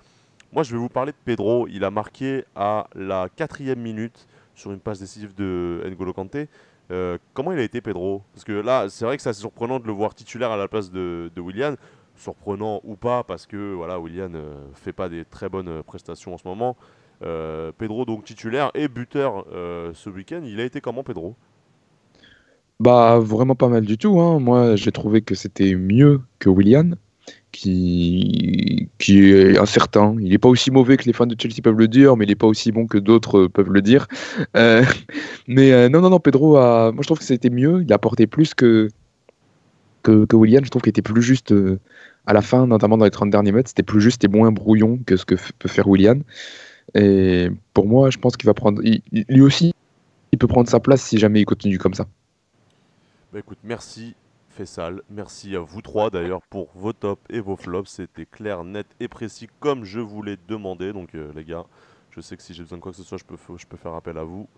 Moi, 0.52 0.62
je 0.62 0.72
vais 0.72 0.78
vous 0.78 0.88
parler 0.88 1.12
de 1.12 1.16
Pedro. 1.24 1.66
Il 1.68 1.84
a 1.84 1.90
marqué 1.90 2.44
à 2.54 2.86
la 2.94 3.28
quatrième 3.34 3.80
minute 3.80 4.26
sur 4.54 4.72
une 4.72 4.80
passe 4.80 5.00
décisive 5.00 5.34
de 5.34 5.82
N'Golo 5.86 6.12
Kanté. 6.12 6.48
Euh, 6.90 7.18
comment 7.34 7.52
il 7.52 7.58
a 7.58 7.62
été, 7.62 7.80
Pedro? 7.80 8.22
Parce 8.32 8.44
que 8.44 8.52
là, 8.52 8.88
c'est 8.88 9.04
vrai 9.04 9.16
que 9.16 9.22
c'est 9.22 9.28
assez 9.28 9.40
surprenant 9.40 9.80
de 9.80 9.86
le 9.86 9.92
voir 9.92 10.14
titulaire 10.14 10.50
à 10.50 10.56
la 10.56 10.68
place 10.68 10.90
de, 10.90 11.30
William. 11.36 11.76
Surprenant 12.14 12.80
ou 12.84 12.96
pas, 12.96 13.24
parce 13.24 13.44
que 13.44 13.74
voilà, 13.74 14.00
William 14.00 14.32
ne 14.32 14.38
euh, 14.38 14.72
fait 14.72 14.94
pas 14.94 15.10
des 15.10 15.26
très 15.26 15.50
bonnes 15.50 15.68
euh, 15.68 15.82
prestations 15.82 16.32
en 16.32 16.38
ce 16.38 16.48
moment. 16.48 16.74
Pedro, 17.20 18.04
donc 18.04 18.24
titulaire 18.24 18.70
et 18.74 18.88
buteur 18.88 19.44
ce 19.94 20.10
week-end. 20.10 20.42
Il 20.44 20.60
a 20.60 20.64
été 20.64 20.80
comment, 20.80 21.02
Pedro? 21.02 21.34
Bah, 22.78 23.18
vraiment 23.18 23.54
pas 23.54 23.68
mal 23.68 23.84
du 23.84 23.96
tout. 23.96 24.20
Hein. 24.20 24.38
Moi, 24.38 24.76
j'ai 24.76 24.92
trouvé 24.92 25.22
que 25.22 25.34
c'était 25.34 25.74
mieux 25.74 26.20
que 26.38 26.48
William 26.50 26.96
qui, 27.52 28.88
qui 28.98 29.30
est 29.30 29.58
incertain. 29.58 30.16
Il 30.20 30.30
n'est 30.30 30.38
pas 30.38 30.48
aussi 30.48 30.70
mauvais 30.70 30.96
que 30.96 31.04
les 31.04 31.12
fans 31.12 31.26
de 31.26 31.36
Chelsea 31.38 31.62
peuvent 31.62 31.78
le 31.78 31.88
dire, 31.88 32.16
mais 32.16 32.24
il 32.24 32.28
n'est 32.28 32.34
pas 32.34 32.46
aussi 32.46 32.72
bon 32.72 32.86
que 32.86 32.98
d'autres 32.98 33.46
peuvent 33.46 33.72
le 33.72 33.82
dire. 33.82 34.06
Euh, 34.56 34.84
mais 35.48 35.72
euh, 35.72 35.88
non, 35.88 36.00
non, 36.00 36.10
non, 36.10 36.20
Pedro, 36.20 36.56
a, 36.56 36.92
moi 36.92 37.00
je 37.02 37.06
trouve 37.06 37.18
que 37.18 37.24
c'était 37.24 37.50
mieux. 37.50 37.82
Il 37.82 37.92
a 37.92 37.96
apporté 37.96 38.26
plus 38.26 38.54
que, 38.54 38.88
que, 40.02 40.36
William. 40.36 40.64
Je 40.64 40.70
trouve 40.70 40.82
qu'il 40.82 40.90
était 40.90 41.02
plus 41.02 41.22
juste 41.22 41.52
euh, 41.52 41.80
à 42.26 42.34
la 42.34 42.42
fin, 42.42 42.66
notamment 42.66 42.98
dans 42.98 43.06
les 43.06 43.10
30 43.10 43.30
derniers 43.30 43.52
mètres. 43.52 43.70
C'était 43.70 43.82
plus 43.82 44.00
juste 44.00 44.22
et 44.24 44.28
moins 44.28 44.52
brouillon 44.52 45.00
que 45.06 45.16
ce 45.16 45.24
que 45.24 45.36
peut 45.58 45.68
faire 45.68 45.88
William. 45.88 46.22
Et 46.96 47.50
pour 47.74 47.86
moi, 47.86 48.10
je 48.10 48.18
pense 48.18 48.36
qu'il 48.36 48.46
va 48.46 48.54
prendre. 48.54 48.80
lui 48.82 49.40
aussi, 49.42 49.74
il 50.32 50.38
peut 50.38 50.46
prendre 50.46 50.68
sa 50.68 50.80
place 50.80 51.02
si 51.02 51.18
jamais 51.18 51.42
il 51.42 51.44
continue 51.44 51.78
comme 51.78 51.94
ça. 51.94 52.06
Bah 53.32 53.40
écoute, 53.40 53.58
merci 53.62 54.14
Fessal. 54.48 55.02
Merci 55.10 55.54
à 55.54 55.60
vous 55.60 55.82
trois 55.82 56.08
d'ailleurs 56.08 56.40
pour 56.48 56.68
vos 56.74 56.94
tops 56.94 57.22
et 57.28 57.40
vos 57.40 57.56
flops. 57.56 57.90
C'était 57.90 58.24
clair, 58.24 58.64
net 58.64 58.86
et 58.98 59.08
précis 59.08 59.48
comme 59.60 59.84
je 59.84 60.00
vous 60.00 60.22
l'ai 60.22 60.38
demandé. 60.48 60.94
Donc 60.94 61.14
euh, 61.14 61.30
les 61.36 61.44
gars, 61.44 61.66
je 62.10 62.22
sais 62.22 62.36
que 62.36 62.42
si 62.42 62.54
j'ai 62.54 62.62
besoin 62.62 62.78
de 62.78 62.82
quoi 62.82 62.92
que 62.92 62.98
ce 62.98 63.04
soit, 63.04 63.18
je 63.18 63.24
peux, 63.24 63.36
je 63.56 63.66
peux 63.66 63.76
faire 63.76 63.94
appel 63.94 64.16
à 64.16 64.24
vous. 64.24 64.48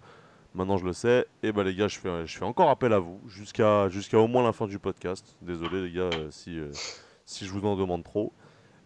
Maintenant 0.54 0.76
je 0.76 0.84
le 0.84 0.92
sais. 0.92 1.26
Et 1.42 1.50
bah 1.50 1.64
les 1.64 1.74
gars, 1.74 1.88
je 1.88 1.98
fais, 1.98 2.26
je 2.26 2.38
fais 2.38 2.44
encore 2.44 2.70
appel 2.70 2.92
à 2.92 3.00
vous 3.00 3.20
jusqu'à 3.26 3.88
jusqu'à 3.88 4.18
au 4.18 4.28
moins 4.28 4.44
la 4.44 4.52
fin 4.52 4.68
du 4.68 4.78
podcast. 4.78 5.36
Désolé 5.42 5.82
les 5.82 5.92
gars 5.92 6.10
euh, 6.14 6.28
si, 6.30 6.58
euh, 6.58 6.70
si 7.26 7.46
je 7.46 7.52
vous 7.52 7.66
en 7.66 7.74
demande 7.74 8.04
trop. 8.04 8.32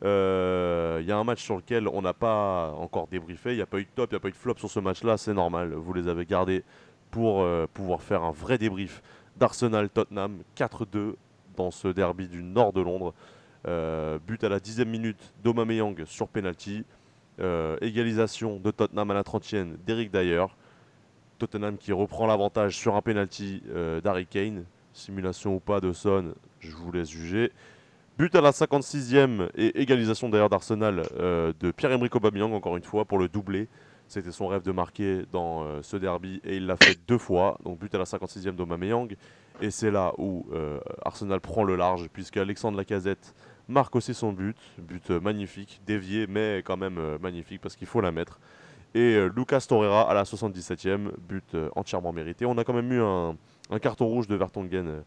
Il 0.03 1.07
y 1.07 1.12
a 1.12 1.17
un 1.17 1.25
match 1.25 1.43
sur 1.43 1.57
lequel 1.57 1.88
on 1.88 2.03
n'a 2.03 2.12
pas 2.12 2.73
encore 2.79 3.07
débriefé. 3.09 3.53
Il 3.53 3.57
n'y 3.57 3.62
a 3.62 3.67
pas 3.67 3.79
eu 3.79 3.85
de 3.85 3.91
top, 3.95 4.11
il 4.11 4.15
n'y 4.15 4.17
a 4.17 4.21
pas 4.21 4.29
eu 4.29 4.33
de 4.33 4.37
flop 4.37 4.57
sur 4.59 4.71
ce 4.71 4.81
match-là. 4.81 5.17
C'est 5.17 5.35
normal. 5.35 5.73
Vous 5.75 5.93
les 5.93 6.09
avez 6.09 6.27
gardés 6.27 6.65
pour 7.11 7.47
pouvoir 7.73 8.03
faire 8.03 8.23
un 8.23 8.33
vrai 8.33 8.59
débrief 8.59 9.03
d'Arsenal-Tottenham, 9.37 10.43
4-2 10.57 11.15
dans 11.57 11.71
ce 11.71 11.88
derby 11.88 12.29
du 12.29 12.43
nord 12.43 12.73
de 12.73 12.81
Londres. 12.81 13.15
Euh, 13.69 14.19
but 14.27 14.43
à 14.43 14.49
la 14.49 14.59
dixième 14.59 14.88
minute 14.88 15.33
d'Aubameyang 15.43 16.05
sur 16.05 16.29
penalty. 16.29 16.85
Euh, 17.41 17.79
égalisation 17.81 18.59
de 18.59 18.71
Tottenham 18.71 19.11
à 19.11 19.15
la 19.15 19.23
30e 19.23 19.77
d'Eric 19.87 20.12
Dyer. 20.12 20.47
Tottenham 21.38 21.77
qui 21.77 21.93
reprend 21.93 22.27
l'avantage 22.27 22.77
sur 22.77 22.95
un 22.95 23.03
penalty 23.03 23.62
euh, 23.71 24.01
d'Harry 24.01 24.27
Kane. 24.27 24.65
Simulation 24.93 25.57
ou 25.57 25.61
pas 25.61 25.81
de 25.81 25.93
Son, 25.93 26.35
je 26.61 26.77
vous 26.77 26.93
laisse 26.93 27.09
juger. 27.09 27.51
But 28.18 28.35
à 28.35 28.40
la 28.40 28.51
56e 28.51 29.48
et 29.57 29.81
égalisation 29.81 30.29
d'ailleurs 30.29 30.51
d'Arsenal 30.51 31.03
de 31.18 31.70
Pierre-Emerick 31.70 32.14
Aubameyang 32.14 32.53
encore 32.53 32.77
une 32.77 32.85
fois 32.85 33.05
pour 33.05 33.18
le 33.18 33.29
doubler. 33.29 33.68
C'était 34.12 34.31
son 34.31 34.46
rêve 34.46 34.61
de 34.61 34.72
marquer 34.72 35.22
dans 35.33 35.64
euh, 35.64 35.81
ce 35.81 35.96
derby 35.96 36.38
et 36.44 36.57
il 36.57 36.66
l'a 36.66 36.77
fait 36.77 36.98
deux 37.09 37.16
fois. 37.16 37.57
Donc 37.64 37.79
but 37.79 37.94
à 37.94 37.98
la 37.98 38.05
56e 38.05 38.53
d'Aubameyang. 38.53 39.16
Et 39.62 39.70
c'est 39.70 39.90
là 39.90 40.12
où 40.18 40.44
euh, 40.53 40.81
Arsenal 41.03 41.40
prend 41.40 41.64
le 41.64 41.77
large 41.77 42.11
puisque 42.12 42.37
Alexandre 42.37 42.77
Lacazette 42.77 43.35
marque 43.68 43.96
aussi 43.96 44.12
son 44.12 44.35
but. 44.35 44.59
But 44.77 45.11
euh, 45.11 45.18
magnifique, 45.18 45.81
dévié 45.87 46.27
mais 46.27 46.59
quand 46.62 46.77
même 46.77 47.01
magnifique 47.22 47.62
parce 47.62 47.75
qu'il 47.75 47.87
faut 47.87 48.03
la 48.03 48.12
mettre. 48.12 48.38
Et 48.94 49.18
Lucas 49.35 49.64
Torreira 49.66 50.03
à 50.11 50.12
la 50.12 50.25
77e, 50.25 51.12
but 51.27 51.57
entièrement 51.75 52.12
mérité. 52.12 52.44
On 52.44 52.59
a 52.59 52.64
quand 52.64 52.75
même 52.75 52.92
eu 52.92 53.01
un, 53.01 53.35
un 53.70 53.79
carton 53.79 54.05
rouge 54.05 54.29
de 54.29 54.35
Vertonghen 54.35 55.03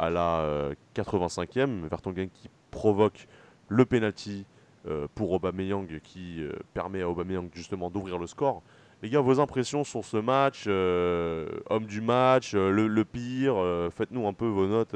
à 0.00 0.10
la 0.10 0.70
85e. 0.96 1.86
Vertonghen 1.88 2.30
qui 2.30 2.48
provoque 2.70 3.28
le 3.68 3.84
penalty 3.84 4.46
euh, 4.88 5.06
pour 5.14 5.32
Aubameyang 5.32 6.00
qui 6.02 6.42
euh, 6.42 6.52
permet 6.72 7.02
à 7.02 7.08
Aubameyang 7.08 7.50
justement 7.52 7.90
d'ouvrir 7.90 8.18
le 8.18 8.26
score. 8.26 8.62
Les 9.02 9.10
gars, 9.10 9.20
vos 9.20 9.40
impressions 9.40 9.84
sur 9.84 10.04
ce 10.04 10.16
match, 10.16 10.64
euh, 10.66 11.48
homme 11.68 11.84
du 11.84 12.00
match, 12.00 12.54
le, 12.54 13.04
pire, 13.04 13.56
faites-nous 13.94 14.26
un 14.26 14.34
peu 14.34 14.46
vos 14.46 14.66
notes 14.66 14.94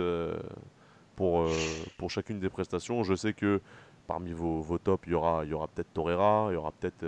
pour, 1.17 1.47
pour 1.97 2.11
chacune 2.11 2.39
des 2.39 2.51
prestations. 2.51 3.03
Je 3.03 3.15
sais 3.15 3.33
que 3.33 3.63
parmi 4.07 4.33
vos, 4.33 4.61
vos 4.61 4.77
tops, 4.77 5.07
il 5.07 5.13
y 5.13 5.15
aura, 5.15 5.47
y 5.47 5.55
aura 5.55 5.69
peut-être 5.69 5.91
Torreira, 5.95 6.49
il 6.51 6.55
y 6.55 6.57
aura 6.57 6.71
peut-être 6.73 7.07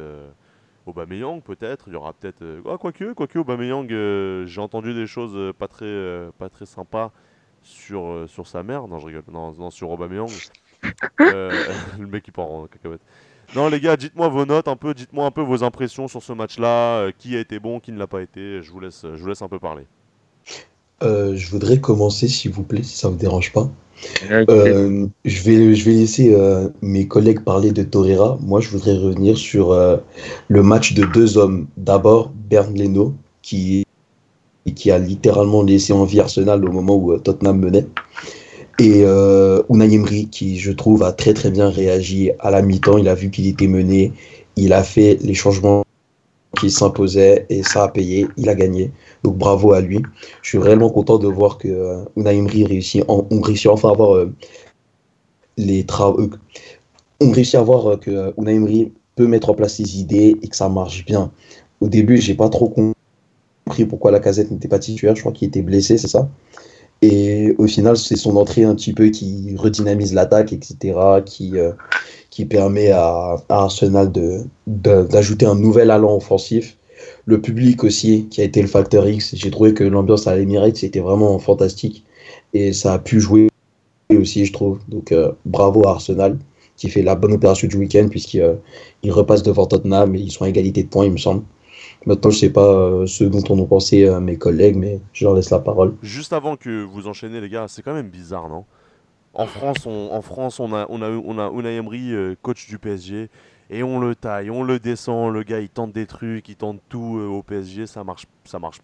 Aubameyang 0.87 1.43
peut-être, 1.43 1.89
il 1.89 1.93
y 1.93 1.97
aura 1.97 2.15
peut-être... 2.15 2.43
Ah, 2.67 2.79
quoique, 2.79 3.13
quoique 3.13 3.39
Aubameyang, 3.39 3.89
j'ai 4.47 4.61
entendu 4.63 4.95
des 4.95 5.07
choses 5.07 5.53
pas 5.59 5.69
très, 5.69 6.31
pas 6.39 6.49
très 6.49 6.65
sympas 6.65 7.13
sur, 7.67 8.25
sur 8.29 8.47
sa 8.47 8.63
mère. 8.63 8.87
Non, 8.89 8.99
je 8.99 9.07
rigole. 9.07 9.25
Non, 9.31 9.53
non 9.53 9.71
sur 9.71 9.91
Aubameyang. 9.91 10.31
Euh, 11.21 11.51
le 11.99 12.07
mec 12.07 12.23
qui 12.23 12.31
part 12.31 12.51
en 12.51 12.67
cacahuète. 12.67 13.01
Non 13.55 13.69
les 13.69 13.81
gars, 13.81 13.97
dites-moi 13.97 14.29
vos 14.29 14.45
notes 14.45 14.69
un 14.69 14.77
peu, 14.77 14.93
dites-moi 14.93 15.27
un 15.27 15.31
peu 15.31 15.41
vos 15.41 15.63
impressions 15.63 16.09
sur 16.09 16.23
ce 16.23 16.33
match-là, 16.33 16.99
euh, 16.99 17.13
qui 17.17 17.37
a 17.37 17.41
été 17.41 17.59
bon, 17.59 17.81
qui 17.81 17.93
ne 17.93 17.99
l'a 17.99 18.07
pas 18.07 18.23
été. 18.23 18.63
Je 18.63 18.71
vous 18.71 18.81
laisse, 18.81 19.03
je 19.03 19.21
vous 19.21 19.29
laisse 19.29 19.43
un 19.43 19.49
peu 19.49 19.59
parler. 19.59 19.85
Euh, 21.03 21.35
je 21.37 21.51
voudrais 21.51 21.81
commencer, 21.81 22.29
s'il 22.29 22.53
vous 22.53 22.63
plaît, 22.63 22.83
si 22.83 22.97
ça 22.97 23.09
vous 23.09 23.17
dérange 23.17 23.53
pas. 23.53 23.69
je, 24.29 25.43
vais, 25.43 25.75
je 25.75 25.85
vais 25.85 25.93
laisser 25.93 26.37
mes 26.83 27.07
collègues 27.07 27.45
parler 27.45 27.73
de 27.73 27.83
Torreira. 27.83 28.37
Moi, 28.41 28.61
je 28.61 28.69
voudrais 28.71 28.97
revenir 28.97 29.39
sur 29.39 29.75
le 30.49 30.63
match 30.63 30.95
de 30.95 31.05
deux 31.05 31.39
hommes. 31.39 31.69
D'abord, 31.77 32.31
Bern 32.31 32.77
Leno, 32.77 33.15
qui, 33.43 33.86
qui 34.75 34.91
a 34.91 34.99
littéralement 34.99 35.63
laissé 35.63 35.93
en 35.93 36.05
vie 36.05 36.21
Arsenal 36.21 36.65
au 36.65 36.73
moment 36.73 36.97
où 36.97 37.17
Tottenham 37.19 37.61
menait. 37.61 37.87
Et 38.79 39.03
euh, 39.05 39.63
Unai 39.71 39.95
Emery, 39.95 40.29
qui 40.29 40.59
je 40.59 40.71
trouve 40.71 41.03
a 41.03 41.13
très 41.13 41.33
très 41.33 41.51
bien 41.51 41.71
réagi 41.71 42.31
à 42.41 42.51
la 42.51 42.61
mi-temps, 42.61 42.99
il 42.99 43.09
a 43.09 43.15
vu 43.15 43.31
qu'il 43.31 43.47
était 43.47 43.69
mené, 43.69 44.13
il 44.57 44.75
a 44.75 44.83
fait 44.83 45.19
les 45.23 45.33
changements 45.33 45.83
qui 46.59 46.71
s'imposaient 46.71 47.47
et 47.49 47.63
ça 47.63 47.85
a 47.85 47.89
payé, 47.89 48.27
il 48.37 48.49
a 48.49 48.55
gagné. 48.55 48.91
Donc 49.23 49.37
bravo 49.37 49.73
à 49.73 49.81
lui. 49.81 50.03
Je 50.43 50.51
suis 50.51 50.59
réellement 50.59 50.91
content 50.91 51.19
de 51.19 51.29
voir 51.29 51.59
que 51.59 51.69
euh, 51.69 52.05
Unai 52.17 52.37
Emery 52.37 52.65
réussit, 52.65 53.05
réussit 53.31 53.71
enfin 53.71 53.91
avoir 53.91 54.15
euh, 54.15 54.33
les 55.57 55.85
travaux. 55.85 56.21
Euh, 56.21 56.31
on 57.21 57.31
réussit 57.31 57.55
à 57.55 57.63
voir 57.63 57.99
que 57.99 58.35
Unai 58.39 58.55
Emery 58.55 58.93
peut 59.15 59.27
mettre 59.27 59.49
en 59.51 59.55
place 59.55 59.77
ses 59.77 59.99
idées 59.99 60.37
et 60.43 60.49
que 60.49 60.57
ça 60.57 60.69
marche 60.69 61.05
bien. 61.07 61.33
Au 61.81 61.89
début, 61.89 62.19
j'ai 62.19 62.35
pas 62.35 62.49
trop 62.51 62.69
compris 62.69 62.96
pourquoi 63.89 64.11
la 64.11 64.21
casette 64.21 64.51
n'était 64.51 64.69
pas 64.69 64.79
titulaire. 64.79 65.15
Je 65.17 65.21
crois 65.21 65.33
qu'il 65.33 65.49
était 65.49 65.63
blessé, 65.63 65.99
c'est 65.99 66.09
ça. 66.09 66.29
Et 67.03 67.55
au 67.59 67.67
final, 67.67 67.97
c'est 67.97 68.17
son 68.17 68.37
entrée 68.37 68.65
un 68.65 68.75
petit 68.75 68.93
peu 68.93 69.09
qui 69.09 69.55
redynamise 69.57 70.15
l'attaque, 70.15 70.53
etc., 70.53 70.99
qui, 71.25 71.59
euh, 71.59 71.73
qui 72.31 72.47
permet 72.47 72.91
à, 72.91 73.37
Arsenal 73.49 74.11
d'ajouter 74.67 75.45
de, 75.45 75.51
un 75.51 75.55
nouvel 75.55 75.91
allant 75.91 76.17
offensif. 76.17 76.79
Le 77.27 77.41
public 77.41 77.85
aussi, 77.85 78.27
qui 78.31 78.41
a 78.41 78.45
été 78.45 78.63
le 78.63 78.69
facteur 78.69 79.07
X. 79.07 79.35
J'ai 79.35 79.51
trouvé 79.51 79.75
que 79.75 79.85
l'ambiance 79.85 80.27
à 80.27 80.37
l'Emirates, 80.37 80.77
c'était 80.77 81.01
vraiment 81.01 81.39
fantastique. 81.39 82.05
Et 82.55 82.73
ça 82.73 82.95
a 82.95 82.99
pu 82.99 83.21
jouer 83.21 83.49
aussi, 84.11 84.47
je 84.47 84.53
trouve. 84.53 84.79
Donc 84.89 85.13
euh, 85.13 85.33
bravo 85.45 85.87
à 85.87 85.91
Arsenal, 85.91 86.39
qui 86.77 86.89
fait 86.89 87.03
la 87.03 87.15
bonne 87.15 87.33
opération 87.33 87.69
du 87.69 87.77
week-end, 87.77 88.09
puisqu'il 88.09 88.41
euh, 88.41 88.55
repasse 89.09 89.43
devant 89.43 89.67
Tottenham 89.67 90.15
et 90.15 90.21
ils 90.21 90.31
sont 90.31 90.45
à 90.45 90.49
égalité 90.49 90.83
de 90.83 90.89
points, 90.89 91.05
il 91.05 91.13
me 91.13 91.19
semble. 91.19 91.43
Maintenant, 92.07 92.31
je 92.31 92.39
sais 92.39 92.53
pas 92.53 92.65
euh, 92.65 93.07
ce 93.07 93.25
dont 93.25 93.43
on 93.51 93.59
ont 93.59 93.67
pensé 93.67 94.07
euh, 94.07 94.21
mes 94.21 94.39
collègues, 94.39 94.77
mais 94.77 95.01
je 95.13 95.25
leur 95.25 95.35
laisse 95.35 95.51
la 95.51 95.59
parole. 95.59 95.97
Juste 96.03 96.33
avant 96.33 96.55
que 96.57 96.85
vous 96.85 97.09
enchaînez, 97.09 97.41
les 97.41 97.49
gars, 97.49 97.67
c'est 97.67 97.83
quand 97.83 97.95
même 97.95 98.11
bizarre, 98.11 98.49
non? 98.49 98.65
En 99.35 99.47
France, 99.47 99.87
on, 99.87 100.11
a, 100.13 100.87
on 100.89 101.39
a, 101.39 101.51
Unai 101.51 101.77
Emery, 101.77 102.13
euh, 102.15 102.37
coach 102.41 102.69
du 102.69 102.79
PSG, 102.79 103.29
et 103.71 103.83
on 103.83 103.99
le 103.99 104.15
taille, 104.15 104.51
on 104.51 104.63
le 104.63 104.79
descend, 104.79 105.35
le 105.35 105.43
gars, 105.43 105.59
il 105.59 105.69
tente 105.69 105.93
des 105.93 106.07
trucs, 106.07 106.49
il 106.49 106.55
tente 106.55 106.81
tout 106.89 107.19
au 107.19 107.43
PSG, 107.43 107.87
ça 107.87 108.05
marche, 108.05 108.27
ça 108.45 108.61
marche, 108.61 108.79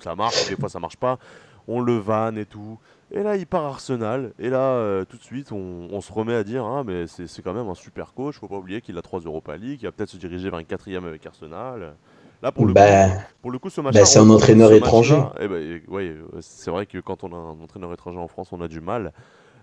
ça 0.00 0.14
marche, 0.14 0.48
des 0.48 0.56
fois 0.56 0.70
ça 0.70 0.78
marche 0.78 0.96
pas, 0.96 1.18
on 1.66 1.80
le 1.80 1.98
vanne 1.98 2.38
et 2.38 2.46
tout. 2.46 2.78
Et 3.10 3.22
là, 3.22 3.36
il 3.36 3.46
part 3.46 3.64
Arsenal, 3.64 4.32
et 4.38 4.48
là, 4.48 5.04
tout 5.04 5.18
de 5.18 5.22
suite, 5.22 5.52
on, 5.52 6.00
se 6.00 6.10
remet 6.10 6.34
à 6.34 6.44
dire, 6.44 6.64
ah, 6.64 6.84
mais 6.86 7.06
c'est 7.06 7.42
quand 7.42 7.52
même 7.52 7.68
un 7.68 7.74
super 7.74 8.14
coach, 8.14 8.38
faut 8.38 8.48
pas 8.48 8.56
oublier 8.56 8.80
qu'il 8.80 8.96
a 8.96 9.02
3 9.02 9.20
Europa 9.20 9.56
League, 9.56 9.80
il 9.82 9.84
va 9.84 9.92
peut-être 9.92 10.10
se 10.10 10.16
diriger 10.16 10.48
vers 10.48 10.60
une 10.60 10.66
quatrième 10.66 11.04
avec 11.04 11.26
Arsenal. 11.26 11.96
Là, 12.42 12.50
pour 12.50 12.66
le, 12.66 12.72
bah, 12.72 13.08
coup, 13.08 13.16
pour 13.40 13.50
le 13.52 13.58
coup, 13.58 13.70
ce 13.70 13.80
match 13.80 13.94
bah, 13.94 14.04
c'est 14.04 14.18
un 14.18 14.28
entraîneur 14.28 14.72
étranger. 14.72 15.22
Eh 15.40 15.46
ben, 15.46 15.80
ouais, 15.86 16.16
c'est 16.40 16.72
vrai 16.72 16.86
que 16.86 16.98
quand 16.98 17.22
on 17.22 17.32
a 17.32 17.36
un 17.36 17.60
entraîneur 17.62 17.92
étranger 17.92 18.18
en 18.18 18.26
France, 18.26 18.48
on 18.52 18.60
a 18.60 18.68
du 18.68 18.80
mal. 18.80 19.12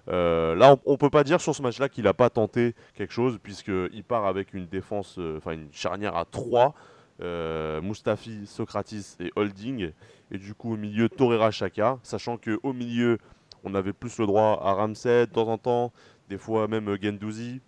Euh, 0.08 0.56
là, 0.56 0.78
on, 0.86 0.94
ne 0.94 0.98
peut 0.98 1.10
pas 1.10 1.24
dire 1.24 1.42
sur 1.42 1.54
ce 1.54 1.62
match-là 1.62 1.90
qu'il 1.90 2.06
n'a 2.06 2.14
pas 2.14 2.30
tenté 2.30 2.74
quelque 2.96 3.14
chose, 3.14 3.38
puisqu'il 3.42 4.04
part 4.04 4.26
avec 4.26 4.54
une 4.54 4.66
défense, 4.66 5.18
euh, 5.20 5.38
enfin 5.38 5.52
une 5.52 5.68
charnière 5.72 6.16
à 6.16 6.26
3, 6.26 6.74
euh, 7.22 7.82
Mustafi, 7.82 8.46
Socratis 8.46 9.18
et 9.20 9.32
Holding, 9.36 9.92
et 10.32 10.38
du 10.38 10.54
coup 10.54 10.74
au 10.74 10.78
milieu 10.78 11.10
Torreira 11.10 11.52
Chaka, 11.52 12.00
sachant 12.02 12.38
qu'au 12.38 12.74
milieu, 12.74 13.18
on 13.64 13.76
avait 13.76 13.94
plus 13.94 14.18
le 14.20 14.26
droit 14.26 14.60
à 14.64 14.74
Ramsey 14.74 15.28
de 15.28 15.32
temps 15.32 15.50
en 15.50 15.58
temps, 15.58 15.92
des 16.30 16.38
fois 16.38 16.68
même 16.68 16.96
Gendouzi, 17.00 17.62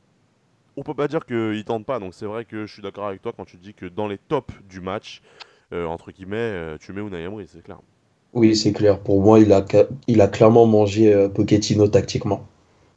on 0.78 0.84
peut 0.84 0.94
pas 0.94 1.08
dire 1.08 1.26
qu'il 1.26 1.64
tente 1.66 1.86
pas. 1.86 2.00
Donc 2.00 2.14
c'est 2.14 2.26
vrai 2.26 2.46
que 2.46 2.66
je 2.66 2.74
suis 2.74 2.82
d'accord 2.82 3.08
avec 3.08 3.22
toi 3.22 3.34
quand 3.36 3.46
tu 3.46 3.58
dis 3.58 3.74
que 3.74 3.86
dans 3.86 4.08
les 4.08 4.18
tops 4.18 4.54
du 4.70 4.82
match, 4.82 5.22
euh, 5.74 5.86
entre 5.86 6.12
guillemets, 6.12 6.38
euh, 6.38 6.78
tu 6.80 6.92
mets 6.94 7.02
Unai 7.02 7.24
Emery, 7.24 7.46
c'est 7.52 7.64
clair. 7.64 7.80
Oui, 8.34 8.56
c'est 8.56 8.74
clair. 8.74 9.00
Pour 9.00 9.22
moi, 9.22 9.40
il 9.40 9.52
a, 9.54 9.66
il 10.08 10.22
a 10.22 10.28
clairement 10.28 10.66
mangé 10.66 11.14
euh, 11.14 11.30
Pochettino 11.30 11.88
tactiquement. 11.88 12.46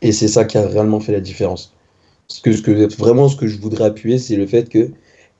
Et 0.02 0.12
c'est 0.12 0.28
ça 0.28 0.44
qui 0.44 0.58
a 0.58 0.66
réellement 0.66 1.00
fait 1.00 1.12
la 1.12 1.20
différence. 1.20 1.74
Ce 2.28 2.40
que, 2.40 2.96
vraiment, 2.96 3.28
ce 3.28 3.37
que 3.37 3.46
je 3.46 3.58
voudrais 3.58 3.84
appuyer, 3.84 4.18
c'est 4.18 4.37
le 4.37 4.46
fait 4.46 4.68
que 4.68 4.90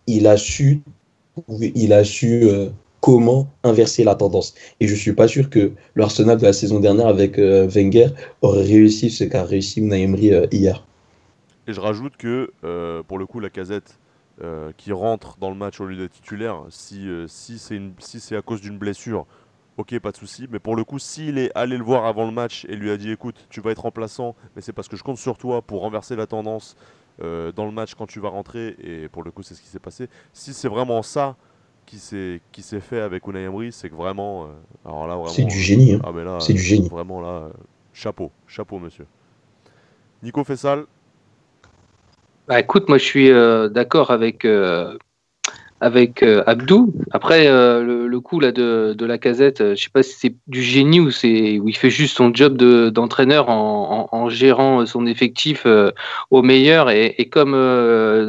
il 0.07 0.27
a 0.27 0.37
su, 0.37 0.83
il 1.49 1.93
a 1.93 2.05
su 2.05 2.47
comment 3.01 3.49
inverser 3.63 4.05
la 4.05 4.15
tendance. 4.15 4.55
Et 4.81 4.87
je 4.87 4.95
suis 4.95 5.13
pas 5.13 5.29
sûr 5.29 5.49
que 5.49 5.73
l'Arsenal 5.97 6.39
de 6.39 6.45
la 6.45 6.53
saison 6.53 6.81
dernière 6.81 7.07
avec 7.07 7.39
Wenger 7.39 8.09
aurait 8.43 8.65
réussi 8.65 9.11
ce 9.11 9.25
qu'a 9.25 9.45
réussi 9.45 9.81
Unai 9.81 10.07
hier. 10.53 10.87
Et 11.67 11.73
je 11.73 11.81
rajoute 11.81 12.17
que, 12.17 12.53
euh, 12.65 13.03
pour 13.03 13.19
le 13.19 13.27
coup, 13.27 13.41
la 13.41 13.51
casette 13.51 13.99
euh, 14.43 14.73
qui 14.77 14.93
rentre 14.93 15.39
dans 15.39 15.51
le 15.51 15.57
match 15.57 15.81
au 15.81 15.87
lieu 15.87 15.97
d'être 15.97 16.13
titulaire, 16.13 16.63
si, 16.69 17.09
euh, 17.09 17.27
si 17.29 17.59
c'est 17.59 17.81
si 17.99 18.35
à 18.35 18.43
cause 18.43 18.61
d'une 18.61 18.79
blessure, 18.79 19.27
ok, 19.77 19.99
pas 20.01 20.13
de 20.13 20.17
souci. 20.17 20.47
Mais 20.51 20.59
pour 20.59 20.77
le 20.77 20.85
coup, 20.85 20.99
s'il 20.99 21.39
est 21.39 21.51
allé 21.55 21.79
le 21.79 21.85
voir 21.85 22.05
avant 22.05 22.27
le 22.27 22.33
match 22.33 22.67
et 22.69 22.77
lui 22.77 22.91
a 22.91 22.97
dit 22.97 23.11
écoute, 23.11 23.47
tu 23.49 23.61
vas 23.61 23.71
être 23.71 23.83
remplaçant, 23.83 24.35
mais 24.55 24.63
c'est 24.63 24.73
parce 24.73 24.89
que 24.89 24.97
je 24.97 25.03
compte 25.03 25.19
sur 25.19 25.39
toi 25.39 25.63
pour 25.63 25.81
renverser 25.81 26.17
la 26.17 26.27
tendance 26.27 26.77
dans 27.21 27.65
le 27.65 27.71
match 27.71 27.95
quand 27.95 28.07
tu 28.09 28.19
vas 28.19 28.29
rentrer, 28.29 28.75
et 28.83 29.09
pour 29.09 29.23
le 29.23 29.31
coup, 29.31 29.45
c'est 29.45 29.55
ce 29.55 29.63
qui 29.63 29.69
s'est 29.69 29.79
passé. 29.79 30.09
Si 30.33 30.53
c'est 30.53 30.67
vraiment 30.67 31.01
ça 31.05 31.37
qui 31.87 31.99
s'est 31.99 32.41
fait 32.81 32.99
avec 32.99 33.25
Unai 33.29 33.45
Emery, 33.45 33.71
c'est 33.71 33.89
que 33.89 33.95
vraiment, 33.95 34.49
alors 34.85 35.07
là, 35.07 35.23
c'est 35.29 35.45
du 35.45 35.61
génie. 35.61 35.95
Hein. 35.95 36.01
Ah, 36.03 36.41
c'est 36.41 36.55
du 36.55 36.61
génie. 36.61 36.89
Vraiment 36.89 37.21
là, 37.21 37.51
chapeau, 37.93 38.33
chapeau, 38.49 38.81
monsieur. 38.81 39.07
Nico 40.25 40.43
Fessal 40.43 40.87
bah, 42.49 42.61
écoute, 42.61 42.89
moi 42.89 42.99
je 42.99 43.05
suis 43.05 43.31
euh, 43.31 43.69
d'accord 43.71 44.11
avec, 44.11 44.45
euh, 44.45 44.99
avec 45.81 46.23
euh, 46.23 46.43
Abdou. 46.47 46.93
Après, 47.11 47.47
le, 47.49 48.19
coup 48.21 48.39
là, 48.39 48.53
de, 48.53 48.95
de 48.97 49.07
la 49.07 49.17
casette, 49.17 49.75
je 49.75 49.83
sais 49.83 49.91
pas 49.91 50.03
si 50.03 50.15
c'est 50.19 50.37
du 50.47 50.63
génie 50.63 51.01
ou 51.01 51.11
c'est 51.11 51.59
où 51.59 51.69
il 51.69 51.77
fait 51.77 51.91
juste 51.91 52.17
son 52.17 52.35
job 52.35 52.57
d'entraîneur 52.57 53.49
en, 53.49 54.09
en, 54.13 54.29
gérant 54.29 54.85
son 54.85 55.07
effectif 55.07 55.67
au 56.31 56.43
meilleur. 56.43 56.91
Et, 56.91 57.29
comme 57.31 57.53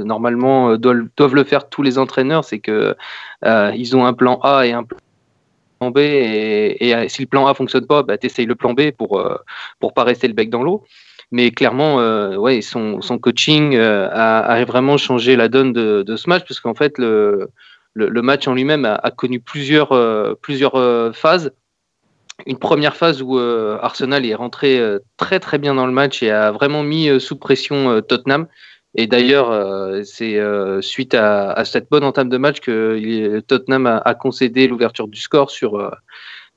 normalement 0.03 0.77
doivent, 0.77 1.35
le 1.35 1.43
faire 1.43 1.69
tous 1.69 1.81
les 1.81 1.97
entraîneurs, 1.97 2.45
c'est 2.45 2.59
que 2.59 2.95
ils 3.43 3.95
ont 3.97 4.05
un 4.05 4.13
plan 4.13 4.39
A 4.43 4.65
et 4.65 4.71
un 4.71 4.83
plan 4.83 5.91
B. 5.91 5.97
Et, 5.99 7.05
si 7.09 7.21
le 7.21 7.27
plan 7.27 7.47
A 7.47 7.53
fonctionne 7.53 7.85
pas, 7.85 8.03
bah, 8.03 8.17
tu 8.17 8.45
le 8.45 8.55
plan 8.55 8.73
B 8.73 8.91
pour, 8.91 9.21
pour 9.79 9.93
pas 9.93 10.03
rester 10.03 10.27
le 10.27 10.33
bec 10.33 10.49
dans 10.49 10.63
l'eau. 10.63 10.85
Mais 11.31 11.51
clairement, 11.51 11.99
euh, 11.99 12.61
son, 12.61 13.19
coaching 13.19 13.75
euh, 13.75 14.07
a, 14.11 14.63
vraiment 14.65 14.97
changé 14.97 15.35
la 15.35 15.47
donne 15.47 15.73
de, 15.73 16.15
ce 16.15 16.29
match, 16.29 16.43
parce 16.47 16.59
qu'en 16.59 16.73
fait, 16.75 16.97
le, 16.97 17.49
match 17.95 18.47
en 18.47 18.53
lui-même 18.53 18.85
a, 18.85 19.11
connu 19.11 19.39
plusieurs, 19.39 19.91
euh, 19.93 21.11
phases. 21.13 21.51
Une 22.45 22.57
première 22.57 22.97
phase 22.97 23.21
où 23.21 23.39
Arsenal 23.39 24.25
est 24.25 24.35
rentré 24.35 24.81
très 25.15 25.39
très 25.39 25.57
bien 25.57 25.73
dans 25.73 25.85
le 25.85 25.93
match 25.93 26.21
et 26.21 26.31
a 26.31 26.51
vraiment 26.51 26.83
mis 26.83 27.19
sous 27.19 27.37
pression 27.37 28.01
Tottenham. 28.01 28.47
Et 28.93 29.07
d'ailleurs, 29.07 30.03
c'est 30.03 30.37
suite 30.81 31.13
à, 31.13 31.63
cette 31.63 31.89
bonne 31.89 32.03
entame 32.03 32.27
de 32.27 32.37
match 32.37 32.59
que 32.59 33.39
Tottenham 33.47 33.87
a, 33.87 34.13
concédé 34.15 34.67
l'ouverture 34.67 35.07
du 35.07 35.19
score 35.21 35.49
sur, 35.49 35.91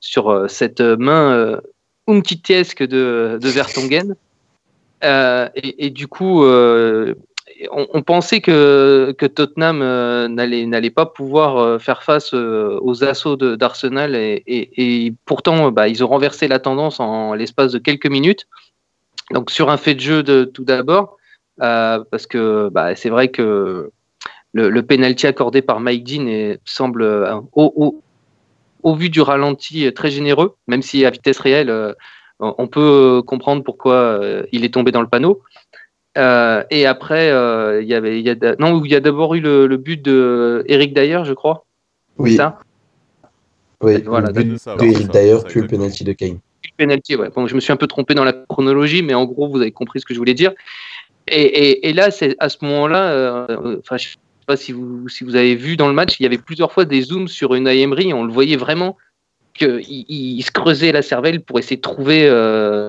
sur 0.01 0.49
cette 0.49 0.81
main 0.81 1.61
umtitiesque 2.09 2.83
de, 2.83 3.39
de 3.41 3.47
Vertonghen. 3.47 4.15
Euh, 5.03 5.49
et, 5.55 5.89
du 5.89 6.07
coup, 6.07 6.43
euh, 6.43 7.15
on, 7.71 8.01
pensait 8.01 8.41
que, 8.41 9.11
Tottenham 9.11 9.81
euh, 9.81 10.27
n'allait 10.27 10.89
pas 10.89 11.05
pouvoir 11.05 11.81
faire 11.81 12.03
face 12.03 12.33
aux 12.33 13.03
assauts 13.03 13.35
d'Arsenal 13.35 14.15
et, 14.15 15.13
pourtant 15.25 15.71
bah, 15.71 15.87
ils 15.87 16.03
ont 16.03 16.07
renversé 16.07 16.47
la 16.47 16.59
tendance 16.59 16.99
en 16.99 17.33
l'espace 17.33 17.71
de 17.71 17.79
quelques 17.79 18.09
minutes. 18.09 18.47
Donc 19.31 19.51
sur 19.51 19.69
un 19.69 19.77
fait 19.77 19.93
de 19.93 19.99
jeu 19.99 20.23
de, 20.23 20.43
tout 20.43 20.63
d'abord, 20.63 21.17
parce 21.57 22.27
que 22.27 22.69
bah, 22.69 22.95
c'est 22.95 23.09
vrai 23.09 23.29
que 23.29 23.91
le, 24.53 24.69
le 24.69 24.83
penalty 24.83 25.27
accordé 25.27 25.61
par 25.61 25.79
Mike 25.79 26.03
Dean 26.03 26.55
semble 26.65 27.03
au, 27.53 28.95
vu 28.95 29.09
du 29.09 29.21
ralenti 29.21 29.91
très 29.93 30.11
généreux, 30.11 30.55
même 30.67 30.81
si 30.81 31.05
à 31.05 31.09
vitesse 31.09 31.39
réelle 31.39 31.95
on 32.39 32.67
peut 32.67 33.21
comprendre 33.25 33.63
pourquoi 33.63 33.95
euh, 33.95 34.43
il 34.51 34.63
est 34.63 34.73
tombé 34.73 34.91
dans 34.91 35.01
le 35.01 35.07
panneau. 35.07 35.41
Euh, 36.17 36.63
et 36.71 36.85
après, 36.85 37.29
euh, 37.31 37.81
il 37.81 37.87
y 37.87 37.93
avait, 37.93 38.19
il 38.19 38.25
y 38.25 38.29
a, 38.29 38.55
non, 38.57 38.83
il 38.83 38.91
y 38.91 38.95
a 38.95 38.99
d'abord 38.99 39.35
eu 39.35 39.41
le, 39.41 39.67
but 39.77 40.01
de 40.01 40.63
Eric 40.67 40.93
Dyer, 40.93 41.21
je 41.25 41.33
crois. 41.33 41.65
Oui. 42.17 42.35
Ça? 42.35 42.59
Oui. 43.81 44.01
Voilà. 44.05 44.29
Le 44.29 44.43
but 44.43 44.61
d'Eric 44.79 45.11
Dyer 45.11 45.37
puis 45.47 45.61
le 45.61 45.67
penalty 45.67 46.03
de 46.03 46.13
Kane. 46.13 46.39
Le 46.63 46.69
penalty, 46.77 47.15
ouais. 47.15 47.29
Bon, 47.29 47.47
je 47.47 47.55
me 47.55 47.59
suis 47.59 47.73
un 47.73 47.77
peu 47.77 47.87
trompé 47.87 48.13
dans 48.15 48.23
la 48.23 48.33
chronologie, 48.33 49.03
mais 49.03 49.13
en 49.13 49.25
gros, 49.25 49.49
vous 49.49 49.61
avez 49.61 49.71
compris 49.71 49.99
ce 49.99 50.05
que 50.05 50.13
je 50.13 50.19
voulais 50.19 50.33
dire. 50.33 50.53
Et, 51.27 51.87
et, 51.87 51.93
là, 51.93 52.09
c'est 52.09 52.35
à 52.39 52.49
ce 52.49 52.57
moment-là, 52.63 53.45
enfin, 53.79 53.97
je 53.97 54.09
sais 54.09 54.15
pas 54.47 54.57
si 54.57 54.71
vous, 54.71 55.07
si 55.09 55.23
vous 55.23 55.35
avez 55.35 55.55
vu 55.55 55.77
dans 55.77 55.87
le 55.87 55.93
match, 55.93 56.19
il 56.19 56.23
y 56.23 56.25
avait 56.25 56.39
plusieurs 56.39 56.71
fois 56.71 56.85
des 56.85 57.01
zooms 57.03 57.27
sur 57.27 57.53
une 57.53 57.67
Emery, 57.67 58.13
on 58.13 58.23
le 58.23 58.33
voyait 58.33 58.57
vraiment 58.57 58.97
qu'il 59.59 60.43
se 60.43 60.51
creusait 60.51 60.91
la 60.91 61.01
cervelle 61.01 61.41
pour 61.41 61.59
essayer 61.59 61.75
de 61.75 61.81
trouver 61.81 62.27
euh, 62.27 62.87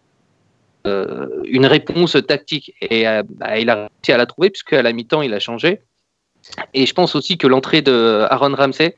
euh, 0.87 1.27
une 1.45 1.67
réponse 1.67 2.17
tactique. 2.27 2.75
Et 2.81 3.07
euh, 3.07 3.23
bah, 3.29 3.59
il 3.59 3.69
a 3.71 3.75
réussi 3.75 4.13
à 4.13 4.17
la 4.17 4.27
trouver, 4.27 4.51
puisqu'à 4.51 4.83
la 4.83 4.93
mi-temps, 4.93 5.23
il 5.23 5.35
a 5.35 5.41
changé. 5.41 5.81
Et 6.75 6.87
je 6.87 6.95
pense 6.95 7.15
aussi 7.15 7.39
que 7.39 7.47
l'entrée 7.47 7.83
de 7.83 8.27
Aaron 8.31 8.55
Ramsey 8.55 8.97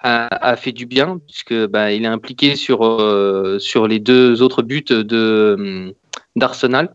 a, 0.00 0.56
fait 0.56 0.72
du 0.72 0.84
bien, 0.84 1.18
puisque 1.26 1.54
bah, 1.68 1.90
il 1.90 2.04
est 2.04 2.08
impliqué 2.08 2.56
sur, 2.56 2.78
sur 3.58 3.88
les 3.88 4.00
deux 4.00 4.42
autres 4.42 4.62
buts 4.62 4.84
de, 4.84 5.94
d'Arsenal. 6.36 6.94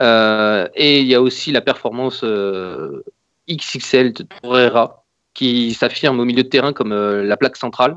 et 0.00 1.00
il 1.00 1.06
y 1.08 1.14
a 1.16 1.20
aussi 1.20 1.50
la 1.50 1.60
performance 1.60 2.24
XXL 3.50 4.12
de 4.12 4.22
Torreira, 4.22 5.04
qui 5.34 5.74
s'affirme 5.74 6.20
au 6.20 6.24
milieu 6.24 6.44
de 6.44 6.48
terrain 6.48 6.72
comme 6.72 6.94
la 6.94 7.36
plaque 7.36 7.56
centrale. 7.56 7.96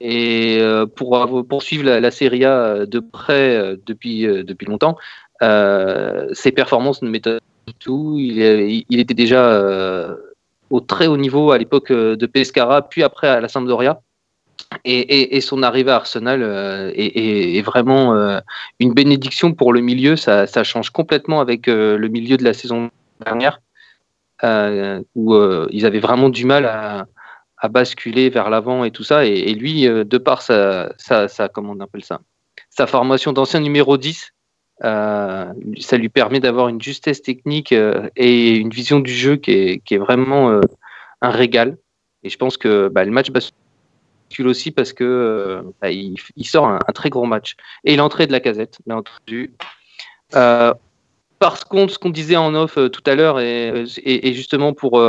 Et 0.00 0.58
euh, 0.60 0.86
pour 0.86 1.28
poursuivre 1.48 1.84
la, 1.84 2.10
Serie 2.10 2.44
A 2.44 2.52
euh, 2.52 2.86
de 2.86 3.00
près 3.00 3.56
euh, 3.56 3.76
depuis, 3.86 4.26
depuis 4.26 4.66
longtemps, 4.66 4.96
ses 5.40 6.52
performances 6.52 7.02
ne 7.02 7.08
m'étonnent 7.08 7.40
pas 7.40 7.72
du 7.72 7.74
tout. 7.74 8.16
Il, 8.18 9.00
était 9.00 9.14
déjà 9.14 10.16
au 10.70 10.80
très 10.80 11.06
haut 11.06 11.16
niveau 11.16 11.50
à 11.50 11.58
l'époque 11.58 11.92
de 11.92 12.26
Pescara, 12.26 12.88
puis 12.88 13.02
après 13.02 13.28
à 13.28 13.40
la 13.40 13.48
Sampdoria. 13.48 14.00
Et, 14.84 15.36
et, 15.36 15.40
son 15.42 15.62
arrivée 15.62 15.90
à 15.90 15.96
Arsenal 15.96 16.42
est, 16.96 17.62
vraiment 17.62 18.40
une 18.80 18.94
bénédiction 18.94 19.52
pour 19.52 19.74
le 19.74 19.80
milieu. 19.82 20.16
Ça 20.16 20.64
change 20.64 20.88
complètement 20.88 21.40
avec 21.40 21.66
le 21.66 22.08
milieu 22.08 22.38
de 22.38 22.44
la 22.44 22.54
saison 22.54 22.90
dernière, 23.22 23.60
où 25.14 25.36
ils 25.70 25.84
avaient 25.84 26.00
vraiment 26.00 26.30
du 26.30 26.46
mal 26.46 26.64
à, 26.64 27.06
à 27.58 27.68
basculer 27.68 28.30
vers 28.30 28.50
l'avant 28.50 28.84
et 28.84 28.90
tout 28.90 29.04
ça. 29.04 29.24
Et, 29.24 29.54
lui, 29.54 29.86
euh, 29.86 30.04
de 30.04 30.18
par 30.18 30.42
sa, 30.42 30.88
comment 31.52 31.72
on 31.72 31.80
appelle 31.80 32.04
ça, 32.04 32.20
sa 32.70 32.86
formation 32.86 33.32
d'ancien 33.32 33.60
numéro 33.60 33.96
10, 33.96 34.32
euh, 34.84 35.52
ça 35.80 35.96
lui 35.96 36.10
permet 36.10 36.40
d'avoir 36.40 36.68
une 36.68 36.82
justesse 36.82 37.22
technique 37.22 37.72
euh, 37.72 38.10
et 38.14 38.56
une 38.56 38.68
vision 38.68 39.00
du 39.00 39.12
jeu 39.12 39.36
qui 39.36 39.52
est, 39.52 39.98
vraiment 39.98 40.60
un 41.22 41.30
régal. 41.30 41.78
Et 42.22 42.28
je 42.28 42.36
pense 42.36 42.56
que 42.56 42.88
bah, 42.88 43.04
le 43.04 43.10
match 43.10 43.30
bascule 43.30 44.48
aussi 44.48 44.70
parce 44.70 44.92
que 44.92 45.62
bah, 45.80 45.90
il, 45.90 46.18
sort 46.44 46.68
un, 46.68 46.78
très 46.94 47.08
gros 47.08 47.24
match. 47.24 47.56
Et 47.84 47.96
l'entrée 47.96 48.26
de 48.26 48.32
la 48.32 48.40
casette, 48.40 48.78
bien 48.86 48.96
entendu. 48.96 49.54
par 50.30 51.68
contre, 51.70 51.94
ce 51.94 51.98
qu'on 51.98 52.10
disait 52.10 52.36
en 52.36 52.54
off 52.54 52.74
tout 52.74 53.02
à 53.06 53.14
l'heure, 53.14 53.40
et, 53.40 53.86
justement 54.34 54.74
pour 54.74 55.00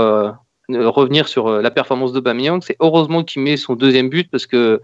revenir 0.69 1.27
sur 1.27 1.47
euh, 1.47 1.61
la 1.61 1.71
performance 1.71 2.13
de 2.13 2.19
Bamiyang, 2.19 2.61
c'est 2.61 2.75
heureusement 2.79 3.23
qu'il 3.23 3.41
met 3.41 3.57
son 3.57 3.75
deuxième 3.75 4.09
but 4.09 4.29
parce 4.29 4.45
que 4.45 4.81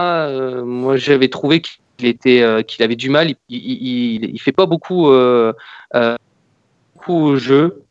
euh, 0.00 0.64
moi 0.64 0.96
j'avais 0.96 1.28
trouvé 1.28 1.60
qu'il 1.60 2.06
était 2.06 2.42
euh, 2.42 2.62
qu'il 2.62 2.84
avait 2.84 2.96
du 2.96 3.10
mal, 3.10 3.34
il, 3.48 4.24
il, 4.24 4.40
fait 4.40 4.52
pas 4.52 4.66
beaucoup, 4.66 5.10
beaucoup 6.94 7.14
au 7.14 7.36
jeu. 7.36 7.82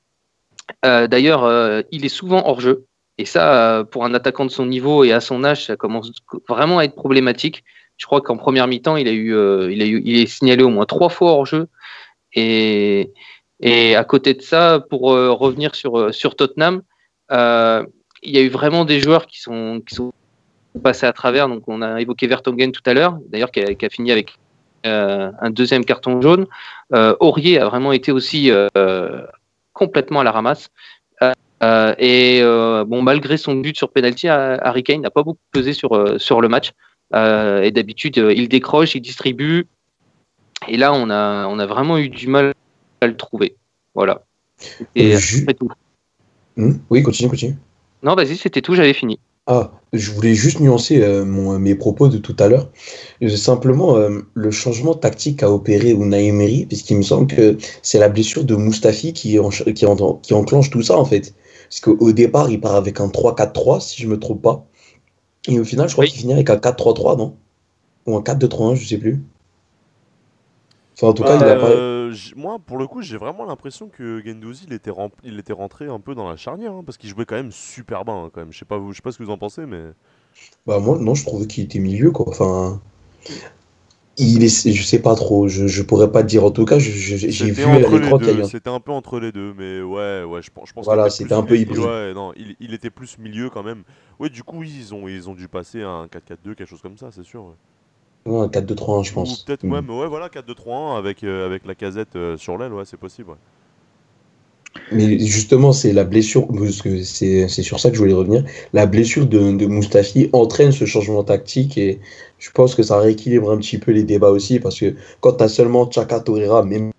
D'ailleurs, 0.84 1.84
il 1.92 2.06
est 2.06 2.10
souvent 2.10 2.48
hors 2.48 2.62
jeu. 2.62 2.86
Et 3.20 3.26
ça, 3.26 3.84
pour 3.92 4.06
un 4.06 4.14
attaquant 4.14 4.46
de 4.46 4.52
son 4.52 4.66
niveau 4.66 5.04
et 5.04 5.12
à 5.12 5.20
son 5.20 5.44
âge, 5.44 5.66
ça 5.66 5.76
commence 5.76 6.12
vraiment 6.48 6.80
à 6.80 6.86
être 6.86 6.96
problématique. 6.96 7.64
Je 7.98 8.06
crois 8.06 8.22
qu'en 8.22 8.38
première 8.38 8.68
mi-temps, 8.68 8.96
il 8.96 9.08
a 9.08 9.12
eu, 9.12 9.32
il 9.72 9.82
a 9.82 9.86
il 9.86 10.18
est 10.18 10.28
signalé 10.28 10.64
au 10.64 10.70
moins 10.70 10.86
trois 10.86 11.10
fois 11.10 11.32
hors 11.32 11.46
jeu. 11.46 11.68
Et, 12.34 13.12
et 13.60 13.96
à 13.96 14.04
côté 14.04 14.34
de 14.34 14.42
ça, 14.42 14.84
pour 14.90 15.14
euh, 15.14 15.32
revenir 15.32 15.76
sur, 15.76 15.98
euh, 15.98 16.12
sur 16.12 16.36
Tottenham, 16.36 16.82
euh, 17.32 17.86
il 18.22 18.36
y 18.36 18.38
a 18.38 18.42
eu 18.42 18.50
vraiment 18.50 18.86
des 18.86 19.00
joueurs 19.00 19.26
qui 19.26 19.40
sont, 19.42 19.82
qui 19.88 19.96
sont 19.96 20.14
passés 20.84 21.06
à 21.06 21.14
travers. 21.14 21.48
Donc, 21.48 21.64
on 21.68 21.82
a 21.82 22.00
évoqué 22.02 22.28
Vertonghen 22.28 22.72
tout 22.72 22.84
à 22.86 22.94
l'heure, 22.94 23.18
d'ailleurs, 23.30 23.52
qui, 23.52 23.62
a 23.62 23.90
fini 23.90 24.12
avec 24.12 24.38
un 24.84 25.50
deuxième 25.50 25.84
carton 25.84 26.22
jaune. 26.22 26.48
Aurier 27.20 27.60
a 27.60 27.66
vraiment 27.66 27.92
été 27.92 28.12
aussi 28.12 28.52
complètement 29.74 30.22
à 30.22 30.24
la 30.24 30.32
ramasse. 30.32 30.70
et 31.62 32.42
bon, 32.42 33.02
malgré 33.02 33.38
son 33.38 33.56
but 33.56 33.78
sur 33.78 33.92
penalty, 33.92 34.30
Harry 34.30 34.84
Kane 34.84 35.02
n'a 35.02 35.12
pas 35.12 35.24
beaucoup 35.24 35.40
pesé 35.52 35.74
sur, 35.74 36.20
sur 36.20 36.42
le 36.42 36.48
match. 36.48 36.72
et 37.14 37.72
d'habitude, 37.72 38.18
il 38.18 38.50
décroche, 38.50 38.96
il 38.96 39.02
distribue. 39.02 39.68
Et 40.68 40.78
là, 40.78 40.92
on 40.94 41.10
a, 41.12 41.46
on 41.48 41.60
a 41.60 41.66
vraiment 41.68 42.00
eu 42.00 42.10
du 42.10 42.28
mal 42.28 42.54
à 43.02 43.08
le 43.08 43.16
trouver. 43.16 43.56
Voilà. 43.96 44.24
Et 44.96 45.16
euh, 45.16 45.20
tout. 45.58 45.72
Hmm 46.56 46.74
oui, 46.90 47.04
continue, 47.04 47.30
continue. 47.30 47.56
Non, 48.04 48.16
vas-y, 48.16 48.38
c'était 48.38 48.62
tout, 48.62 48.76
j'avais 48.76 48.94
fini. 48.94 49.20
Ah, 49.50 49.72
je 49.94 50.12
voulais 50.12 50.36
juste 50.36 50.60
nuancer 50.60 51.02
euh, 51.02 51.24
mes 51.24 51.74
propos 51.74 52.10
de 52.10 52.18
tout 52.18 52.36
à 52.40 52.50
l'heure. 52.50 52.70
Simplement, 53.36 53.96
euh, 53.96 54.20
le 54.34 54.52
changement 54.52 54.94
tactique 54.94 55.42
a 55.42 55.50
opéré 55.50 55.92
Unai 55.92 56.28
Emery, 56.28 56.66
puisqu'il 56.66 56.98
me 56.98 57.02
semble 57.02 57.28
que 57.28 57.58
c'est 57.82 57.98
la 57.98 58.10
blessure 58.10 58.44
de 58.44 58.56
Mustafi 58.56 59.14
qui, 59.14 59.40
qui, 59.74 59.74
qui, 60.22 60.34
enclenche 60.34 60.70
tout 60.70 60.82
ça, 60.82 60.98
en 60.98 61.06
fait. 61.06 61.34
Parce 61.70 61.80
qu'au 61.80 62.12
départ, 62.12 62.50
il 62.50 62.60
part 62.60 62.76
avec 62.76 63.00
un 63.00 63.08
3-4-3, 63.08 63.80
si 63.80 64.02
je 64.02 64.08
me 64.08 64.20
trompe 64.20 64.42
pas. 64.42 64.66
Et 65.48 65.60
au 65.60 65.64
final, 65.64 65.88
je 65.88 65.94
crois 65.94 66.06
qu'il 66.06 66.20
finit 66.20 66.34
avec 66.34 66.50
un 66.50 66.58
4-3-3, 66.58 67.18
non? 67.18 67.36
Ou 68.06 68.18
un 68.18 68.22
4-2-3-1, 68.22 68.76
je 68.76 68.88
sais 68.88 68.98
plus. 68.98 69.24
Enfin, 70.96 71.08
en 71.08 71.14
tout 71.14 71.24
cas, 71.24 71.38
il 71.38 71.44
a 71.44 71.56
pas 71.56 71.97
moi, 72.36 72.60
pour 72.60 72.78
le 72.78 72.88
coup, 72.88 73.02
j'ai 73.02 73.18
vraiment 73.18 73.46
l'impression 73.46 73.90
que 73.90 74.22
Gendouzi, 74.26 74.66
il 74.68 74.74
était, 74.74 74.92
il 75.24 75.40
était 75.40 75.54
rentré 75.54 75.86
un 75.88 76.00
peu 76.00 76.16
dans 76.16 76.30
la 76.30 76.36
charnière, 76.38 76.74
hein, 76.74 76.84
parce 76.86 76.98
qu'il 76.98 77.10
jouait 77.10 77.26
quand 77.26 77.36
même 77.36 77.52
super 77.52 78.06
bien, 78.06 78.26
hein, 78.26 78.30
quand 78.34 78.42
même. 78.42 78.52
Je 78.54 78.60
sais 78.60 78.66
pas, 78.66 78.80
je 78.90 78.96
sais 78.96 79.02
pas 79.02 79.12
ce 79.12 79.18
que 79.18 79.24
vous 79.24 79.32
en 79.32 79.38
pensez, 79.38 79.66
mais. 79.66 79.84
Bah 80.68 80.80
moi, 80.80 81.00
non, 81.00 81.16
je 81.16 81.26
trouvais 81.26 81.48
qu'il 81.48 81.64
était 81.64 81.80
milieu, 81.80 82.12
quoi. 82.12 82.26
Enfin. 82.30 82.80
il 84.18 84.44
est, 84.44 84.72
je 84.74 84.84
sais 84.84 85.02
pas 85.02 85.16
trop, 85.16 85.48
je, 85.48 85.68
je 85.68 85.82
pourrais 85.84 86.12
pas 86.12 86.24
te 86.24 86.28
dire. 86.28 86.44
En 86.44 86.52
tout 86.52 86.66
cas, 86.66 86.80
j'ai 86.80 87.52
vu 87.52 87.64
à 87.64 87.80
l'écran 87.80 88.18
qu'il 88.18 88.44
C'était 88.46 88.70
un 88.70 88.80
peu 88.80 88.92
entre 88.92 89.20
les 89.20 89.32
deux, 89.32 89.54
mais 89.54 89.82
ouais, 89.82 90.24
ouais, 90.24 90.42
je 90.42 90.50
pense, 90.52 90.70
je 90.70 90.74
pense 90.74 90.86
Voilà, 90.86 91.10
c'était 91.10 91.34
un 91.34 91.44
peu 91.44 91.58
hybride. 91.58 91.80
Ouais, 91.80 92.14
non, 92.14 92.34
il, 92.36 92.56
il 92.60 92.74
était 92.74 92.90
plus 92.90 93.18
milieu 93.20 93.50
quand 93.50 93.64
même. 93.64 93.84
Ouais, 94.20 94.30
du 94.30 94.44
coup, 94.44 94.64
ils 94.64 94.94
ont, 94.96 95.08
ils 95.08 95.30
ont 95.30 95.36
dû 95.36 95.48
passer 95.48 95.84
à 95.84 95.90
un 95.90 96.08
4-4-2, 96.08 96.56
quelque 96.56 96.66
chose 96.66 96.82
comme 96.82 96.98
ça, 96.98 97.12
c'est 97.12 97.24
sûr. 97.24 97.46
ouais. 97.46 97.54
Ouais, 98.28 98.40
un 98.42 98.48
4-2-3-1, 98.50 99.04
je 99.04 99.12
Ou 99.12 99.14
pense. 99.16 99.44
peut-être 99.44 99.64
Mm. 99.64 99.72
même, 99.74 99.90
ouais, 99.90 100.08
voilà, 100.08 100.30
4-2-3-1 100.30 100.98
avec, 100.98 101.24
euh, 101.24 101.46
avec 101.46 101.66
la 101.66 101.76
casette 101.76 102.16
euh, 102.16 102.38
sur 102.38 102.58
l'aile, 102.58 102.74
ouais, 102.74 102.84
c'est 102.86 102.98
possible. 102.98 103.30
ouais. 103.32 103.38
Mais 104.92 105.18
justement, 105.20 105.72
c'est 105.74 105.92
la 105.94 106.04
blessure, 106.04 106.48
parce 106.48 106.82
que 106.82 107.04
c'est 107.04 107.48
c'est 107.48 107.64
sur 107.64 107.80
ça 107.80 107.90
que 107.90 107.96
je 107.96 108.00
voulais 108.02 108.14
revenir. 108.14 108.44
La 108.74 108.86
blessure 108.86 109.26
de, 109.26 109.52
de 109.54 109.66
Mustafi 109.66 110.30
entraîne 110.34 110.72
ce 110.72 110.86
changement 110.86 111.24
tactique 111.24 111.78
et 111.78 112.00
je 112.38 112.52
pense 112.52 112.76
que 112.76 112.84
ça 112.84 113.00
rééquilibre 113.00 113.50
un 113.52 113.58
petit 113.58 113.80
peu 113.80 113.92
les 113.92 114.04
débats 114.04 114.30
aussi 114.30 114.60
parce 114.60 114.80
que 114.80 114.96
quand 115.22 115.34
tu 115.34 115.44
as 115.44 115.50
seulement 115.50 115.90
Chaka 115.90 116.20
Torreira, 116.20 116.64
même 116.64 116.92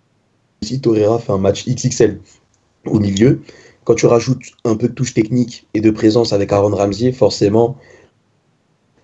si 0.62 0.81
Torreira 0.81 1.18
fait 1.18 1.33
un 1.33 1.39
match 1.39 1.66
XXL 1.68 2.20
au 2.87 2.99
milieu, 3.01 3.43
quand 3.85 3.95
tu 3.95 4.07
rajoutes 4.07 4.43
un 4.64 4.76
peu 4.76 4.89
de 4.89 4.95
touche 4.95 5.14
technique 5.14 5.68
et 5.74 5.81
de 5.81 5.91
présence 5.91 6.33
avec 6.33 6.53
Aaron 6.53 6.74
Ramsey, 6.74 7.12
forcément, 7.12 7.76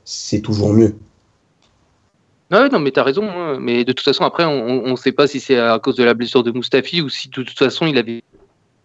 c'est 0.04 0.40
toujours 0.40 0.72
mieux. 0.74 0.96
Ah 2.50 2.68
non, 2.68 2.78
mais 2.78 2.90
t'as 2.90 3.02
raison. 3.02 3.28
hein. 3.30 3.58
Mais 3.60 3.84
de 3.84 3.92
toute 3.92 4.04
façon, 4.04 4.24
après, 4.24 4.44
on 4.44 4.90
ne 4.90 4.96
sait 4.96 5.12
pas 5.12 5.26
si 5.26 5.40
c'est 5.40 5.58
à 5.58 5.78
cause 5.78 5.96
de 5.96 6.04
la 6.04 6.14
blessure 6.14 6.42
de 6.42 6.52
Mustafi 6.52 7.00
ou 7.00 7.08
si 7.08 7.28
de 7.28 7.42
toute 7.42 7.58
façon 7.58 7.86
il 7.86 7.98
avait 7.98 8.22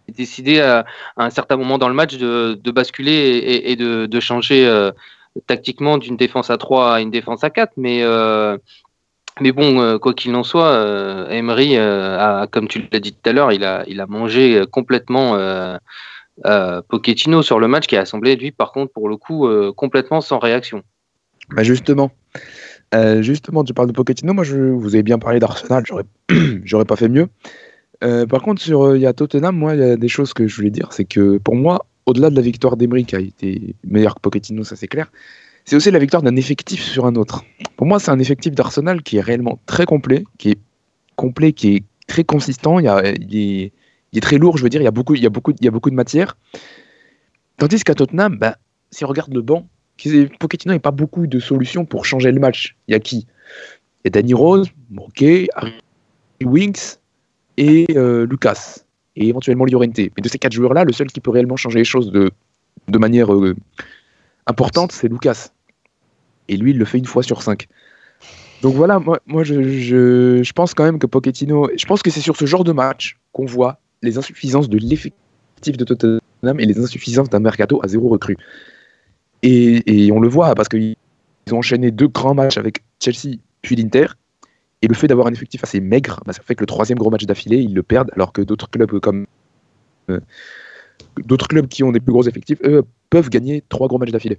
décidé 0.08 0.60
à, 0.60 0.84
un 1.16 1.30
certain 1.30 1.56
moment 1.56 1.78
dans 1.78 1.88
le 1.88 1.94
match 1.94 2.16
de, 2.16 2.70
basculer 2.70 3.62
et, 3.64 3.76
de, 3.76 4.20
changer 4.20 4.66
euh, 4.66 4.90
tactiquement 5.46 5.98
d'une 5.98 6.16
défense 6.16 6.50
à 6.50 6.58
3 6.58 6.94
à 6.94 7.00
une 7.00 7.10
défense 7.10 7.44
à 7.44 7.50
4. 7.50 7.72
Mais, 7.76 8.02
euh, 8.02 8.58
mais 9.40 9.52
bon, 9.52 9.80
euh, 9.80 9.98
quoi 9.98 10.14
qu'il 10.14 10.34
en 10.34 10.42
soit, 10.42 11.28
Emery, 11.30 11.76
comme 12.50 12.68
tu 12.68 12.88
l'as 12.92 13.00
dit 13.00 13.12
tout 13.12 13.28
à 13.28 13.32
l'heure, 13.32 13.52
il 13.52 13.64
a, 13.64 14.06
mangé 14.06 14.62
complètement 14.70 15.38
Pochettino 16.88 17.42
sur 17.42 17.60
le 17.60 17.68
match 17.68 17.86
qui 17.86 17.96
a 17.96 18.04
semblé, 18.04 18.36
lui, 18.36 18.50
par 18.50 18.72
contre, 18.72 18.92
pour 18.92 19.08
le 19.08 19.16
coup, 19.16 19.48
complètement 19.76 20.20
sans 20.20 20.38
réaction. 20.38 20.82
Bah 21.52 21.64
justement, 21.64 22.12
Euh, 22.94 23.22
justement, 23.22 23.64
tu 23.64 23.74
parles 23.74 23.88
de 23.88 23.92
Pochettino. 23.92 24.32
Moi, 24.32 24.44
je, 24.44 24.56
vous 24.56 24.94
avez 24.94 25.02
bien 25.02 25.18
parlé 25.18 25.38
d'Arsenal. 25.38 25.84
J'aurais, 25.86 26.04
j'aurais 26.64 26.84
pas 26.84 26.96
fait 26.96 27.08
mieux. 27.08 27.28
Euh, 28.02 28.26
par 28.26 28.42
contre, 28.42 28.60
sur 28.62 28.82
euh, 28.82 28.96
il 28.96 29.02
y 29.02 29.06
a 29.06 29.12
Tottenham, 29.12 29.56
moi, 29.56 29.74
il 29.74 29.80
y 29.80 29.84
a 29.84 29.96
des 29.96 30.08
choses 30.08 30.32
que 30.32 30.46
je 30.46 30.56
voulais 30.56 30.70
dire. 30.70 30.92
C'est 30.92 31.04
que 31.04 31.38
pour 31.38 31.54
moi, 31.54 31.86
au-delà 32.06 32.30
de 32.30 32.36
la 32.36 32.42
victoire 32.42 32.76
d'Emery 32.76 33.04
qui 33.04 33.16
a 33.16 33.20
été 33.20 33.74
meilleur 33.84 34.14
que 34.14 34.20
Pochettino, 34.20 34.64
ça 34.64 34.76
c'est 34.76 34.88
clair. 34.88 35.12
C'est 35.64 35.76
aussi 35.76 35.90
la 35.90 35.98
victoire 35.98 36.22
d'un 36.22 36.36
effectif 36.36 36.82
sur 36.82 37.06
un 37.06 37.14
autre. 37.14 37.44
Pour 37.76 37.86
moi, 37.86 38.00
c'est 38.00 38.10
un 38.10 38.18
effectif 38.18 38.54
d'Arsenal 38.54 39.02
qui 39.02 39.18
est 39.18 39.20
réellement 39.20 39.58
très 39.66 39.84
complet, 39.84 40.24
qui 40.38 40.50
est 40.52 40.58
complet, 41.16 41.52
qui 41.52 41.76
est 41.76 41.84
très 42.06 42.24
consistant. 42.24 42.78
Il, 42.78 42.86
y 42.86 42.88
a, 42.88 43.02
il, 43.06 43.70
est, 44.16 44.20
très 44.20 44.38
lourd, 44.38 44.56
je 44.56 44.62
veux 44.62 44.70
dire. 44.70 44.80
Il 44.80 44.84
y 44.84 44.88
a 44.88 44.90
beaucoup, 44.90 45.14
il 45.14 45.22
y 45.22 45.26
a 45.26 45.30
beaucoup, 45.30 45.52
il 45.52 45.64
y 45.64 45.68
a 45.68 45.70
beaucoup 45.70 45.90
de 45.90 45.94
matière. 45.94 46.36
Tandis 47.58 47.84
qu'à 47.84 47.94
Tottenham, 47.94 48.38
bah, 48.38 48.56
si 48.90 49.04
on 49.04 49.08
regarde 49.08 49.34
le 49.34 49.42
banc, 49.42 49.68
Pochettino 50.38 50.72
n'a 50.74 50.78
pas 50.78 50.90
beaucoup 50.90 51.26
de 51.26 51.38
solutions 51.40 51.84
pour 51.84 52.06
changer 52.06 52.32
le 52.32 52.40
match. 52.40 52.76
Il 52.88 52.92
y 52.92 52.94
a 52.94 53.00
qui? 53.00 53.26
Il 54.04 54.06
y 54.06 54.08
a 54.08 54.10
Danny 54.10 54.32
Rose, 54.32 54.68
ok, 54.96 55.24
Harry 55.54 55.74
Winks 56.42 56.98
et 57.56 57.86
euh, 57.96 58.26
Lucas, 58.26 58.84
et 59.16 59.28
éventuellement 59.28 59.66
Llorente. 59.66 59.98
Mais 59.98 60.22
de 60.22 60.28
ces 60.28 60.38
quatre 60.38 60.52
joueurs-là, 60.52 60.84
le 60.84 60.92
seul 60.92 61.08
qui 61.08 61.20
peut 61.20 61.30
réellement 61.30 61.56
changer 61.56 61.80
les 61.80 61.84
choses 61.84 62.10
de, 62.10 62.30
de 62.88 62.98
manière 62.98 63.32
euh, 63.34 63.54
importante, 64.46 64.92
c'est 64.92 65.08
Lucas. 65.08 65.50
Et 66.48 66.56
lui, 66.56 66.70
il 66.70 66.78
le 66.78 66.84
fait 66.84 66.98
une 66.98 67.04
fois 67.04 67.22
sur 67.22 67.42
cinq. 67.42 67.68
Donc 68.62 68.74
voilà, 68.74 68.98
moi, 68.98 69.20
moi 69.26 69.44
je, 69.44 69.62
je, 69.62 70.42
je 70.42 70.52
pense 70.52 70.74
quand 70.74 70.84
même 70.84 70.98
que 70.98 71.06
Pochettino, 71.06 71.68
je 71.76 71.84
pense 71.86 72.02
que 72.02 72.10
c'est 72.10 72.20
sur 72.20 72.36
ce 72.36 72.46
genre 72.46 72.64
de 72.64 72.72
match 72.72 73.18
qu'on 73.32 73.46
voit 73.46 73.80
les 74.02 74.18
insuffisances 74.18 74.68
de 74.68 74.78
l'effectif 74.78 75.76
de 75.76 75.84
Tottenham 75.84 76.20
et 76.58 76.66
les 76.66 76.78
insuffisances 76.78 77.28
d'un 77.28 77.40
mercato 77.40 77.80
à 77.82 77.88
zéro 77.88 78.08
recrue. 78.08 78.36
Et, 79.42 80.06
et 80.06 80.12
on 80.12 80.20
le 80.20 80.28
voit 80.28 80.54
parce 80.54 80.68
qu'ils 80.68 80.96
ont 81.50 81.58
enchaîné 81.58 81.90
deux 81.90 82.08
grands 82.08 82.34
matchs 82.34 82.58
avec 82.58 82.82
Chelsea 83.02 83.36
puis 83.62 83.76
l'Inter. 83.76 84.06
Et 84.82 84.88
le 84.88 84.94
fait 84.94 85.06
d'avoir 85.08 85.26
un 85.26 85.32
effectif 85.32 85.62
assez 85.62 85.80
maigre, 85.80 86.20
bah, 86.24 86.32
ça 86.32 86.42
fait 86.42 86.54
que 86.54 86.62
le 86.62 86.66
troisième 86.66 86.98
gros 86.98 87.10
match 87.10 87.24
d'affilée, 87.26 87.58
ils 87.58 87.74
le 87.74 87.82
perdent, 87.82 88.10
alors 88.14 88.32
que 88.32 88.40
d'autres 88.42 88.70
clubs 88.70 88.98
comme 89.00 89.26
euh, 90.10 90.20
d'autres 91.26 91.48
clubs 91.48 91.68
qui 91.68 91.82
ont 91.84 91.92
des 91.92 92.00
plus 92.00 92.12
gros 92.12 92.26
effectifs, 92.26 92.58
eux, 92.64 92.82
peuvent 93.10 93.28
gagner 93.28 93.62
trois 93.68 93.88
gros 93.88 93.98
matchs 93.98 94.10
d'affilée. 94.10 94.38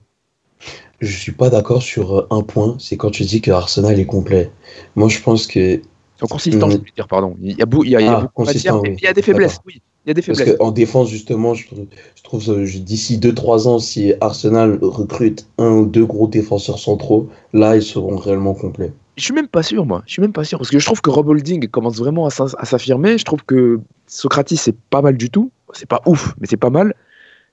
Je 1.00 1.16
suis 1.16 1.32
pas 1.32 1.50
d'accord 1.50 1.82
sur 1.82 2.16
euh, 2.16 2.28
un 2.32 2.42
point, 2.42 2.76
c'est 2.80 2.98
quand 2.98 3.12
tu 3.12 3.24
dis 3.24 3.42
que 3.42 3.52
Arsenal 3.52 4.00
est 4.00 4.06
complet. 4.06 4.52
Moi, 4.96 5.10
je 5.10 5.20
pense 5.20 5.48
que 5.48 5.76
Ils 5.76 5.82
sont 6.20 6.28
consistants, 6.28 6.70
je 6.70 6.78
veux 6.78 6.84
dire, 6.96 7.08
pardon. 7.08 7.36
Il 7.42 7.58
y 7.58 7.62
a, 7.62 7.66
beau- 7.66 7.84
il 7.84 7.90
y 7.92 7.96
a, 7.96 8.02
il 8.02 8.06
y 8.06 8.08
a 8.08 8.18
Ah, 8.18 8.22
beaucoup 8.22 8.44
de 8.44 8.48
matière, 8.54 8.82
mais 8.82 8.96
il 8.98 9.04
y 9.04 9.08
a 9.08 9.14
des 9.14 9.22
faiblesses, 9.22 9.60
oui. 9.66 9.82
Il 10.06 10.10
y 10.10 10.12
a 10.12 10.14
des 10.16 10.22
Parce 10.24 10.44
qu'en 10.44 10.72
défense, 10.72 11.10
justement, 11.10 11.54
je 11.54 11.68
trouve, 11.68 11.86
je 12.16 12.24
trouve 12.24 12.50
euh, 12.50 12.66
je- 12.66 12.80
d'ici 12.80 13.20
2-3 13.20 13.68
ans, 13.68 13.78
si 13.78 14.14
Arsenal 14.20 14.80
recrute 14.82 15.48
un 15.60 15.70
ou 15.72 15.86
deux 15.86 16.06
gros 16.06 16.28
défenseurs 16.28 16.80
centraux, 16.80 17.30
là, 17.54 17.76
ils 17.76 17.84
seront 17.84 18.16
réellement 18.16 18.56
complets. 18.56 18.94
Je 19.18 19.24
suis 19.24 19.34
même 19.34 19.48
pas 19.48 19.62
sûr, 19.62 19.86
moi. 19.86 20.02
Je 20.08 20.14
suis 20.14 20.22
même 20.22 20.34
pas 20.34 20.44
sûr. 20.44 20.58
Parce 20.58 20.72
que 20.72 20.80
je 20.80 20.86
trouve 20.86 21.02
que 21.02 21.12
Rob 21.12 21.28
Holding 21.28 21.68
commence 21.68 21.98
vraiment 21.98 22.26
à 22.26 22.32
s'affirmer. 22.66 23.20
Je 23.20 23.26
trouve 23.26 23.44
que 23.44 23.80
Socrates, 24.08 24.56
c'est 24.56 24.76
pas 24.90 25.02
mal 25.04 25.18
du 25.18 25.30
tout. 25.30 25.52
C'est 25.74 25.88
pas 25.88 26.02
ouf, 26.08 26.34
mais 26.40 26.48
c'est 26.50 26.58
pas 26.58 26.72
mal. 26.72 26.96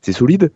C'est 0.01 0.12
solide. 0.12 0.51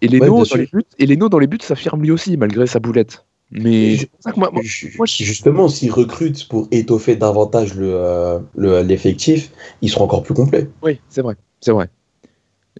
Et 0.00 0.08
Leno, 0.08 0.42
dans 0.44 0.56
les 0.56 0.66
buts, 0.72 0.82
et 0.98 1.06
Leno 1.06 1.28
dans 1.28 1.38
les 1.38 1.46
buts 1.46 1.58
s'affirme 1.62 2.02
lui 2.02 2.10
aussi, 2.10 2.36
malgré 2.36 2.66
sa 2.66 2.80
boulette. 2.80 3.24
Mais 3.54 3.92
Je- 3.94 4.00
c'est 4.00 4.06
pour 4.10 4.20
ça 4.20 4.32
que 4.32 4.38
moi, 4.40 4.50
moi- 4.52 4.62
Ju- 4.62 4.92
moi, 4.98 5.06
je- 5.06 5.22
Justement, 5.24 5.68
s'ils 5.68 5.92
recrutent 5.92 6.48
pour 6.48 6.66
étoffer 6.72 7.14
davantage 7.16 7.74
le, 7.74 7.92
euh, 7.94 8.38
le- 8.56 8.82
l'effectif, 8.82 9.52
ils 9.80 9.88
seront 9.90 10.04
encore 10.04 10.22
plus 10.24 10.34
complets. 10.34 10.68
oui, 10.82 11.00
c'est 11.08 11.22
vrai. 11.22 11.36
C'est 11.60 11.70
vrai. 11.70 11.88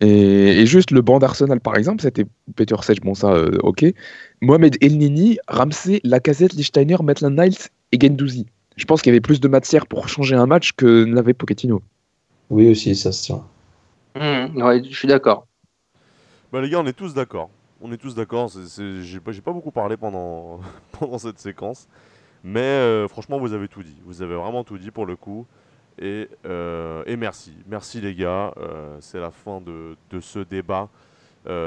Et, 0.01 0.61
et 0.61 0.67
juste 0.67 0.91
le 0.91 1.01
banc 1.03 1.21
d'Arsenal, 1.21 1.61
par 1.61 1.77
exemple, 1.77 2.03
c'était 2.03 2.27
Peter 2.57 2.75
Sech, 2.83 3.01
bon, 3.01 3.15
ça, 3.15 3.33
euh, 3.33 3.57
ok. 3.63 3.85
Mohamed 4.43 4.77
Elneny, 4.83 5.39
Ramsey, 5.47 6.01
Lacazette, 6.03 6.55
Lichtsteiner, 6.55 6.97
Maitland-Niles 7.03 7.57
et 7.93 7.99
Gendouzi. 8.01 8.47
Je 8.77 8.85
pense 8.87 9.01
qu'il 9.03 9.11
y 9.11 9.15
avait 9.15 9.21
plus 9.21 9.41
de 9.41 9.47
matière 9.47 9.87
pour 9.87 10.09
changer 10.09 10.35
un 10.35 10.47
match 10.47 10.73
que 10.73 11.05
n'avait 11.05 11.33
Pochettino. 11.35 11.81
Oui, 12.51 12.69
aussi, 12.69 12.97
ça 12.97 13.13
se 13.13 13.23
tient. 13.23 13.45
Mmh, 14.17 14.61
ouais, 14.63 14.83
je 14.83 14.97
suis 14.97 15.07
d'accord. 15.07 15.47
Bah 16.53 16.61
les 16.61 16.69
gars, 16.69 16.81
on 16.81 16.87
est 16.87 16.93
tous 16.93 17.15
d'accord. 17.15 17.51
On 17.87 17.93
est 17.93 17.99
tous 17.99 18.15
d'accord. 18.15 18.51
J'ai 18.79 19.21
pas, 19.21 19.53
beaucoup 19.53 19.71
parlé 19.71 19.97
pendant, 19.99 20.59
cette 21.19 21.39
séquence. 21.39 21.87
Mais 22.43 22.61
euh, 22.61 23.09
franchement, 23.09 23.39
vous 23.39 23.53
avez 23.53 23.69
tout 23.69 23.83
dit. 23.83 24.01
Vous 24.07 24.23
avez 24.23 24.35
vraiment 24.35 24.65
tout 24.65 24.79
dit 24.79 24.91
pour 24.91 25.05
le 25.05 25.17
coup. 25.17 25.47
Et, 25.99 26.31
euh, 26.47 27.05
merci. 27.19 27.55
Merci 27.67 28.01
les 28.01 28.15
gars. 28.15 28.55
Euh, 28.57 28.97
C'est 29.01 29.21
la 29.21 29.31
fin 29.31 29.61
de, 29.61 29.99
de 30.11 30.21
ce 30.21 30.39
débat 30.39 30.89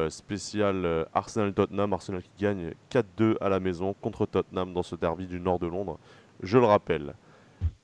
spécial 0.09 1.05
Arsenal-Tottenham. 1.13 1.93
Arsenal 1.93 2.24
qui 2.24 2.43
gagne 2.43 2.74
4-2 2.89 3.36
à 3.39 3.47
la 3.47 3.59
maison 3.59 3.93
contre 3.93 4.26
Tottenham 4.26 4.74
dans 4.74 4.82
ce 4.82 4.95
derby 4.95 5.28
du 5.28 5.39
nord 5.39 5.59
de 5.59 5.68
Londres. 5.68 5.99
Je 6.41 6.57
le 6.57 6.65
rappelle. 6.65 7.13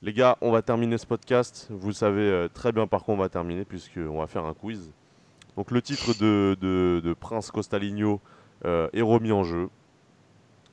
Les 0.01 0.11
gars, 0.11 0.39
on 0.41 0.49
va 0.49 0.63
terminer 0.63 0.97
ce 0.97 1.05
podcast. 1.05 1.67
Vous 1.69 1.91
savez 1.91 2.47
très 2.51 2.71
bien 2.71 2.87
par 2.87 3.03
quoi 3.03 3.13
on 3.13 3.17
va 3.17 3.29
terminer 3.29 3.63
puisqu'on 3.63 4.17
va 4.17 4.25
faire 4.25 4.45
un 4.45 4.55
quiz. 4.55 4.91
Donc 5.57 5.71
le 5.71 5.81
titre 5.81 6.13
de, 6.13 6.57
de- 6.61 7.01
de 7.03 7.13
Prince 7.13 7.51
Costaligno 7.51 8.19
euh, 8.65 8.87
est 8.93 9.01
remis 9.01 9.31
en 9.31 9.43
jeu. 9.43 9.69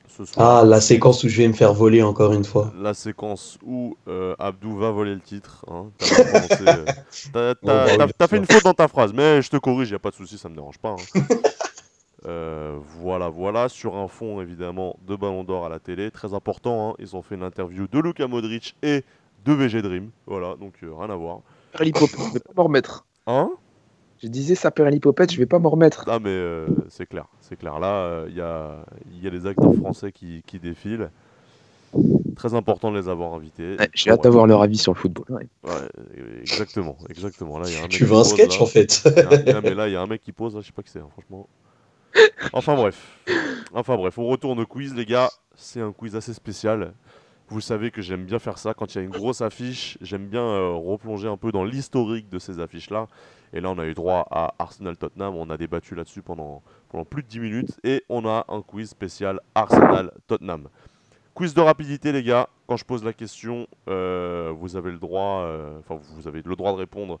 Ce 0.07 0.25
soir, 0.25 0.59
Ah, 0.59 0.65
la 0.65 0.81
séquence 0.81 1.23
où 1.23 1.29
je 1.29 1.37
vais 1.37 1.47
me 1.47 1.53
faire 1.53 1.73
voler 1.73 2.03
encore 2.03 2.33
une 2.33 2.43
fois. 2.43 2.73
la 2.81 2.93
séquence 2.93 3.57
où 3.65 3.95
euh, 4.07 4.35
Abdou 4.39 4.75
va 4.77 4.91
voler 4.91 5.13
le 5.13 5.21
titre. 5.21 5.65
hein. 5.69 5.85
T'as 5.97 6.05
euh, 6.59 6.85
Bon, 7.63 8.07
fait 8.27 8.37
une 8.37 8.45
faute 8.45 8.63
dans 8.63 8.73
ta 8.73 8.87
phrase, 8.89 9.13
mais 9.13 9.41
je 9.41 9.49
te 9.49 9.57
corrige, 9.57 9.89
y 9.91 9.95
a 9.95 9.99
pas 9.99 10.09
de 10.09 10.15
souci, 10.15 10.37
ça 10.37 10.49
me 10.49 10.55
dérange 10.55 10.77
pas. 10.79 10.89
hein. 10.89 10.95
Euh, 12.27 12.77
voilà, 12.99 13.29
voilà, 13.29 13.67
sur 13.67 13.95
un 13.95 14.07
fond 14.07 14.41
évidemment 14.41 14.95
de 15.07 15.15
Ballon 15.15 15.43
d'Or 15.43 15.65
à 15.65 15.69
la 15.69 15.79
télé, 15.79 16.11
très 16.11 16.35
important. 16.35 16.91
hein. 16.91 16.95
Ils 16.99 17.15
ont 17.15 17.23
fait 17.23 17.33
une 17.33 17.41
interview 17.43 17.87
de 17.87 17.99
Luka 17.99 18.27
Modric 18.27 18.75
et 18.83 19.03
de 19.43 19.53
VG 19.53 19.81
Dream. 19.81 20.11
Voilà, 20.27 20.55
donc 20.55 20.73
euh, 20.83 20.93
rien 20.93 21.09
à 21.09 21.15
voir. 21.15 21.39
Perlipopette, 21.71 22.19
je 22.27 22.33
vais 22.33 22.39
pas 22.39 22.53
m'en 22.55 22.65
remettre. 22.65 23.05
Hein? 23.25 23.49
Je 24.21 24.27
disais 24.27 24.55
ça, 24.55 24.71
Perlipopette, 24.71 25.31
je 25.31 25.37
vais 25.37 25.45
pas 25.45 25.59
m'en 25.59 25.69
remettre. 25.69 26.05
Ah 26.07 26.19
mais 26.19 26.29
euh, 26.29 26.67
c'est 26.89 27.07
clair, 27.07 27.25
c'est 27.41 27.55
clair. 27.57 27.79
Là, 27.79 28.25
il 28.27 28.35
y, 28.35 28.41
a, 28.41 28.85
y 29.21 29.27
a 29.27 29.29
des 29.29 29.45
acteurs 29.47 29.73
français 29.75 30.11
qui, 30.11 30.43
qui 30.45 30.59
défilent. 30.59 31.09
Très 32.35 32.53
important 32.53 32.91
de 32.91 32.97
les 32.97 33.09
avoir 33.09 33.33
invités. 33.33 33.75
Ouais, 33.77 33.89
J'ai 33.93 34.09
hâte 34.09 34.23
d'avoir 34.23 34.47
leur 34.47 34.61
avis 34.61 34.77
sur 34.77 34.93
le 34.93 34.97
football. 34.97 35.25
ouais. 35.29 35.47
ouais, 35.63 35.87
exactement, 36.41 36.97
exactement. 37.09 37.59
Là, 37.59 37.65
il 37.67 37.73
y 37.73 37.75
a 37.75 37.79
un 37.79 37.81
mec 37.83 37.91
Tu 37.91 38.05
veux 38.05 38.15
un 38.15 38.23
sketch 38.23 38.57
là. 38.57 38.63
en 38.63 38.65
fait 38.65 39.03
Il 39.05 39.21
y 39.21 39.25
a 39.25 39.29
un- 39.29 39.41
il 39.41 39.47
y 39.47 39.51
a- 39.51 39.61
mais 39.61 39.75
là, 39.75 39.87
il 39.87 39.93
y 39.93 39.95
a 39.95 40.01
un 40.01 40.07
mec 40.07 40.21
qui 40.21 40.31
pose, 40.31 40.55
là, 40.55 40.61
je 40.61 40.67
sais 40.67 40.71
pas 40.71 40.81
qui 40.81 40.91
c'est, 40.91 40.99
hein, 40.99 41.09
franchement. 41.11 41.47
Enfin 42.53 42.75
bref. 42.75 43.17
Enfin 43.73 43.95
bref, 43.95 44.17
on 44.17 44.25
retourne 44.27 44.59
au 44.59 44.65
quiz, 44.65 44.93
les 44.95 45.05
gars. 45.05 45.29
C'est 45.55 45.81
un 45.81 45.91
quiz 45.91 46.15
assez 46.15 46.33
spécial. 46.33 46.93
Vous 47.51 47.59
savez 47.59 47.91
que 47.91 48.01
j'aime 48.01 48.23
bien 48.23 48.39
faire 48.39 48.57
ça. 48.57 48.73
Quand 48.73 48.95
il 48.95 48.97
y 48.97 49.01
a 49.01 49.03
une 49.03 49.09
grosse 49.09 49.41
affiche, 49.41 49.97
j'aime 49.99 50.27
bien 50.27 50.41
euh, 50.41 50.71
replonger 50.71 51.27
un 51.27 51.35
peu 51.35 51.51
dans 51.51 51.65
l'historique 51.65 52.29
de 52.29 52.39
ces 52.39 52.61
affiches-là. 52.61 53.07
Et 53.51 53.59
là, 53.59 53.69
on 53.69 53.77
a 53.77 53.85
eu 53.85 53.93
droit 53.93 54.25
à 54.31 54.55
Arsenal-Tottenham. 54.57 55.35
On 55.35 55.49
a 55.49 55.57
débattu 55.57 55.93
là-dessus 55.93 56.21
pendant, 56.21 56.63
plus 57.09 57.23
de 57.23 57.27
10 57.27 57.39
minutes. 57.41 57.77
Et 57.83 58.05
on 58.07 58.25
a 58.25 58.45
un 58.47 58.61
quiz 58.61 58.89
spécial 58.89 59.41
Arsenal-Tottenham. 59.53 60.69
Quiz 61.33 61.53
de 61.53 61.59
rapidité, 61.59 62.13
les 62.13 62.23
gars. 62.23 62.47
quand 62.67 62.77
je 62.77 62.85
pose 62.85 63.03
la 63.03 63.11
question, 63.11 63.67
euh, 63.89 64.53
vous 64.55 64.77
avez 64.77 64.91
le 64.91 64.97
droit, 64.97 65.41
euh, 65.41 65.77
enfin 65.79 65.99
vous 66.15 66.29
avez 66.29 66.41
le 66.41 66.55
droit 66.55 66.71
de 66.71 66.77
répondre 66.77 67.19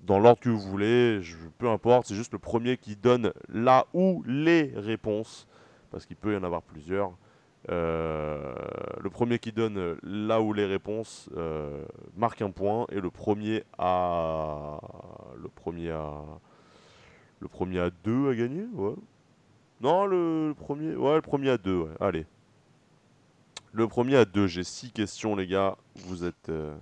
dans 0.00 0.18
l'ordre 0.18 0.40
que 0.40 0.48
vous 0.48 0.58
voulez. 0.58 1.20
Peu 1.58 1.68
importe, 1.68 2.08
c'est 2.08 2.16
juste 2.16 2.32
le 2.32 2.40
premier 2.40 2.78
qui 2.78 2.96
donne 2.96 3.32
là 3.48 3.86
ou 3.94 4.24
les 4.26 4.72
réponses, 4.74 5.46
parce 5.92 6.04
qu'il 6.04 6.16
peut 6.16 6.34
y 6.34 6.36
en 6.36 6.42
avoir 6.42 6.62
plusieurs. 6.62 7.12
Euh, 7.70 8.54
le 9.00 9.08
premier 9.08 9.38
qui 9.38 9.52
donne 9.52 9.96
là 10.02 10.40
où 10.40 10.52
les 10.52 10.66
réponses 10.66 11.30
euh, 11.36 11.84
marque 12.16 12.42
un 12.42 12.50
point 12.50 12.86
et 12.90 13.00
le 13.00 13.08
premier 13.08 13.62
à 13.78 14.80
le 15.40 15.48
premier 15.48 15.90
à 15.90 16.24
le 17.38 17.46
premier 17.46 17.78
à 17.78 17.90
deux 17.90 18.30
à 18.30 18.34
gagner 18.34 18.64
ouais. 18.74 18.94
Non 19.80 20.06
le, 20.06 20.54
premier 20.58 20.96
ouais 20.96 21.14
le 21.14 21.20
premier 21.22 21.50
à 21.50 21.58
deux 21.58 21.86
allez. 22.00 22.26
Le 23.72 23.86
premier 23.86 24.16
à 24.16 24.24
deux 24.24 24.48
j'ai 24.48 24.64
six 24.64 24.90
questions 24.90 25.36
les 25.36 25.46
gars. 25.46 25.76
Vous 25.94 26.24
êtes 26.24 26.48
euh, 26.48 26.74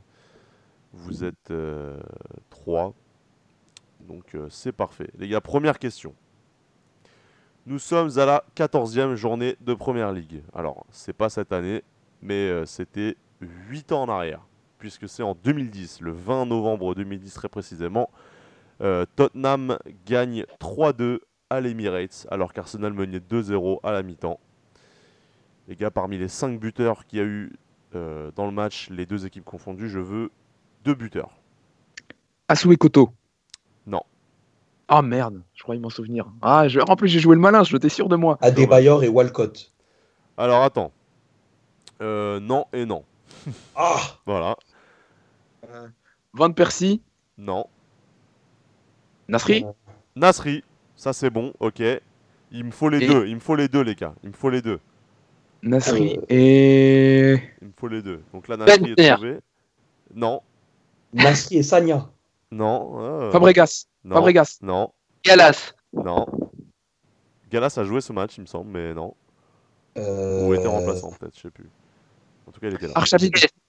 vous 0.95 1.25
êtes 1.25 1.51
euh, 1.51 2.01
trois. 2.49 2.95
Donc 4.01 4.35
euh, 4.35 4.49
c'est 4.49 4.73
parfait. 4.73 5.11
Les 5.19 5.29
gars 5.29 5.43
première 5.43 5.79
question 5.79 6.15
nous 7.67 7.79
sommes 7.79 8.19
à 8.19 8.27
la 8.27 8.45
14e 8.57 9.15
journée 9.15 9.57
de 9.61 9.75
Première 9.75 10.13
Ligue. 10.13 10.43
Alors, 10.55 10.87
c'est 10.91 11.13
pas 11.13 11.29
cette 11.29 11.53
année, 11.53 11.83
mais 12.23 12.49
euh, 12.49 12.67
c'était 12.67 13.17
8 13.41 13.93
ans 13.93 14.03
en 14.03 14.09
arrière, 14.09 14.47
puisque 14.79 15.09
c'est 15.09 15.23
en 15.23 15.35
2010, 15.35 16.01
le 16.01 16.13
20 16.13 16.47
novembre 16.47 16.95
2010 16.95 17.33
très 17.35 17.49
précisément. 17.49 18.11
euh, 18.81 19.05
Tottenham 19.17 19.79
gagne 20.07 20.45
3-2 20.59 21.21
à 21.51 21.61
l'Emirates, 21.61 22.27
alors 22.31 22.53
qu'Arsenal 22.53 22.93
menait 22.93 23.19
2-0 23.19 23.81
à 23.83 23.93
la 23.93 24.03
mi-temps. 24.03 24.41
Les 25.69 25.77
gars, 25.77 25.91
parmi 25.91 26.19
les 26.19 26.29
5 26.29 26.59
buteurs 26.59 27.07
qu'il 27.07 27.19
y 27.19 27.23
a 27.23 27.25
eu 27.25 27.53
euh, 27.95 28.31
dans 28.37 28.47
le 28.47 28.53
match, 28.53 28.89
les 28.91 29.05
deux 29.07 29.27
équipes 29.27 29.45
confondues, 29.45 29.89
je 29.89 29.99
veux 29.99 30.31
deux 30.85 30.95
buteurs. 30.95 31.31
Asou 32.49 32.73
et 32.73 32.77
Koto. 32.77 33.11
Ah 34.93 35.03
merde, 35.03 35.41
je 35.55 35.63
croyais 35.63 35.81
m'en 35.81 35.89
souvenir. 35.89 36.27
Ah, 36.43 36.67
je... 36.67 36.81
en 36.81 36.97
plus 36.97 37.07
j'ai 37.09 37.21
joué 37.21 37.37
le 37.37 37.41
malin, 37.41 37.63
j'étais 37.63 37.89
sûr 37.89 38.09
de 38.09 38.17
moi. 38.17 38.37
Adebayor 38.41 39.05
et 39.05 39.09
Walcott. 39.09 39.73
Alors 40.37 40.63
attends. 40.65 40.91
Euh, 42.03 42.41
non 42.41 42.67
et 42.73 42.85
non. 42.87 43.05
Ah 43.77 44.01
Voilà. 44.27 44.57
Van 46.33 46.51
Persie, 46.53 47.03
Non. 47.39 47.67
Nasri, 49.29 49.65
Nasri, 50.17 50.65
ça 50.97 51.13
c'est 51.13 51.31
bon, 51.31 51.53
ok. 51.61 51.81
Il 52.51 52.65
me 52.65 52.71
faut 52.73 52.89
les 52.89 53.05
Et- 53.05 53.07
deux, 53.07 53.29
il 53.29 53.37
me 53.37 53.41
faut 53.41 53.55
les 53.55 53.69
deux 53.69 53.83
les 53.83 53.95
gars, 53.95 54.15
il 54.25 54.31
me 54.31 54.35
faut 54.35 54.51
les 54.51 54.61
deux, 54.61 54.81
Nasri 55.63 56.17
Euh, 56.19 56.25
et 56.31 57.33
il 57.63 57.69
me 57.69 57.73
faut 57.79 57.87
les 57.87 58.03
deux. 58.03 58.23
Donc 58.35 58.49
là 58.49 58.57
Nasri 58.57 58.73
est 58.91 58.97
Bentner. 58.97 59.11
trouvé. 59.15 59.39
Non, 60.17 60.43
Nasri 61.13 61.59
et 61.59 61.63
Sanya. 61.63 62.09
non, 62.51 62.97
euh, 63.01 63.31
Fabregas. 63.31 63.85
Non, 64.05 64.17
Fabregas. 64.17 64.59
non, 64.63 64.93
Galas. 65.25 65.73
non. 65.93 66.27
Galas 67.51 67.75
a 67.79 67.85
joué 67.85 68.01
ce 68.01 68.13
match, 68.13 68.37
il 68.39 68.43
me 68.43 68.47
semble, 68.47 68.71
mais 68.71 68.95
non. 68.95 69.15
Euh, 69.99 70.47
Ou 70.47 70.55
était 70.55 70.69
remplaçant 70.69 71.11
peut-être, 71.19 71.35
je 71.37 71.41
sais 71.43 71.51
plus. 71.51 71.69
En 72.47 72.53
tout 72.53 72.61
cas, 72.61 72.69
il 72.69 72.75
était 72.75 72.87
là. 72.87 72.93
Archavin. 72.95 73.29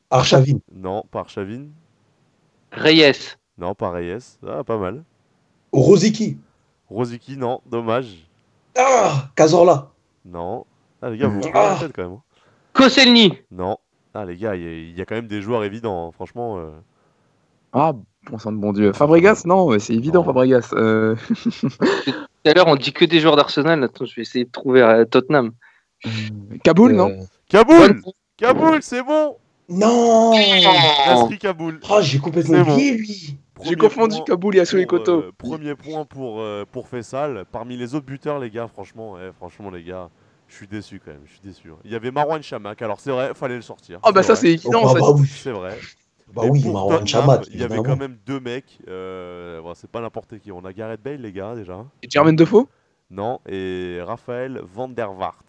Arshavin. 0.09 0.59
Non, 0.71 1.03
par 1.11 1.29
Chavin. 1.29 1.67
Reyes. 2.71 3.35
Non, 3.57 3.73
par 3.75 3.93
Reyes. 3.93 4.37
Ah, 4.47 4.63
pas 4.63 4.77
mal. 4.77 5.03
Rosicki. 5.73 6.37
Rosicky, 6.89 7.37
non, 7.37 7.61
dommage. 7.65 8.27
Ah 8.77 9.29
Cazorla. 9.35 9.89
Non. 10.25 10.65
Ah, 11.01 11.09
les 11.09 11.17
gars, 11.17 11.27
vous 11.27 11.41
vous 11.41 11.49
Ah. 11.53 11.73
la 11.73 11.79
tête 11.79 11.93
quand 11.95 12.03
même. 12.03 12.11
hein. 12.13 12.21
Koscielny. 12.73 13.37
Non. 13.49 13.77
Ah, 14.13 14.25
les 14.25 14.37
gars, 14.37 14.55
il 14.55 14.61
y, 14.63 14.67
a- 14.67 14.71
il 14.89 14.97
y 14.97 15.01
a 15.01 15.05
quand 15.05 15.15
même 15.15 15.27
des 15.27 15.41
joueurs 15.41 15.63
évidents, 15.63 16.07
hein. 16.07 16.11
franchement. 16.11 16.57
euh. 16.59 16.71
Ah, 17.73 17.93
bon 18.29 18.37
sang 18.37 18.51
de 18.51 18.57
bon 18.57 18.73
Dieu. 18.73 18.93
Fabregas, 18.93 19.43
non, 19.45 19.77
c'est 19.79 19.93
évident. 19.93 20.23
Fabregas. 20.23 20.69
Euh, 20.73 21.15
Tout 22.05 22.13
à 22.45 22.53
l'heure, 22.53 22.67
on 22.67 22.75
dit 22.75 22.93
que 22.93 23.05
des 23.05 23.19
joueurs 23.19 23.35
d'Arsenal. 23.35 23.83
Attends, 23.83 24.05
je 24.05 24.15
vais 24.15 24.21
essayer 24.21 24.45
de 24.45 24.51
trouver 24.51 24.81
à 24.81 25.05
Tottenham. 25.05 25.51
Kaboul, 26.63 26.93
non 26.93 27.09
Euh, 27.09 27.23
Kaboul 27.49 28.01
Kaboul, 28.37 28.79
c'est 28.81 29.03
bon 29.03 29.37
Non 29.69 30.31
Nasri 30.33 31.37
Kaboul. 31.37 31.79
Oh, 31.89 31.99
j'ai 32.01 32.17
complètement 32.19 32.63
bon. 32.63 32.73
oublié 32.73 32.93
lui. 32.93 33.37
J'ai 33.63 33.75
confondu 33.75 34.15
point 34.15 34.23
Kaboul 34.25 34.55
et 34.57 34.59
Asou 34.61 34.77
et 34.77 34.87
pour, 34.87 34.97
Koto. 34.99 35.19
euh, 35.19 35.31
premier 35.37 35.75
point 35.75 36.03
pour, 36.05 36.39
euh, 36.41 36.65
pour 36.71 36.87
Fessal. 36.87 37.45
Parmi 37.51 37.77
les 37.77 37.93
autres 37.93 38.07
buteurs, 38.07 38.39
les 38.39 38.49
gars, 38.49 38.67
franchement, 38.67 39.17
eh, 39.19 39.31
franchement, 39.37 39.69
les 39.69 39.83
gars, 39.83 40.09
je 40.47 40.55
suis 40.55 40.67
déçu 40.67 40.99
quand 41.03 41.11
même. 41.11 41.21
Je 41.25 41.33
suis 41.33 41.41
déçu. 41.43 41.69
hein. 41.69 41.75
Il 41.85 41.91
y 41.91 41.95
avait 41.95 42.09
Marwan 42.09 42.41
Chamak, 42.41 42.81
alors 42.81 42.99
c'est 42.99 43.11
vrai, 43.11 43.33
fallait 43.35 43.57
le 43.57 43.61
sortir. 43.61 43.99
Ah 44.01 44.11
bah 44.11 44.23
ça 44.23 44.35
c'est 44.35 44.47
évident. 44.53 44.81
Ah 44.85 44.93
ça. 44.93 44.99
bah 44.99 45.11
oui. 45.15 45.27
C'est 45.27 45.51
vrai. 45.51 45.77
Bah 46.33 46.43
Et 46.45 46.49
oui, 46.49 46.61
pour 46.61 46.73
Marwan 46.73 46.99
Tottenham, 46.99 47.07
Chamat. 47.07 47.41
Il 47.53 47.59
y 47.59 47.63
avait 47.63 47.77
quand 47.77 47.97
même 47.97 48.17
deux 48.25 48.39
mecs. 48.39 48.79
euh, 48.87 49.61
bon, 49.61 49.73
c'est 49.73 49.89
pas 49.89 50.01
n'importe 50.01 50.39
qui. 50.39 50.51
On 50.51 50.63
a 50.65 50.73
Gareth 50.73 51.01
Bale, 51.01 51.21
les 51.21 51.31
gars, 51.31 51.55
déjà. 51.55 51.85
Et 52.01 52.09
Jermaine 52.09 52.35
Defoe? 52.35 52.67
Non. 53.09 53.39
Et 53.47 53.99
Raphaël 54.01 54.61
van 54.63 54.87
der 54.87 55.11
Vaart. 55.11 55.43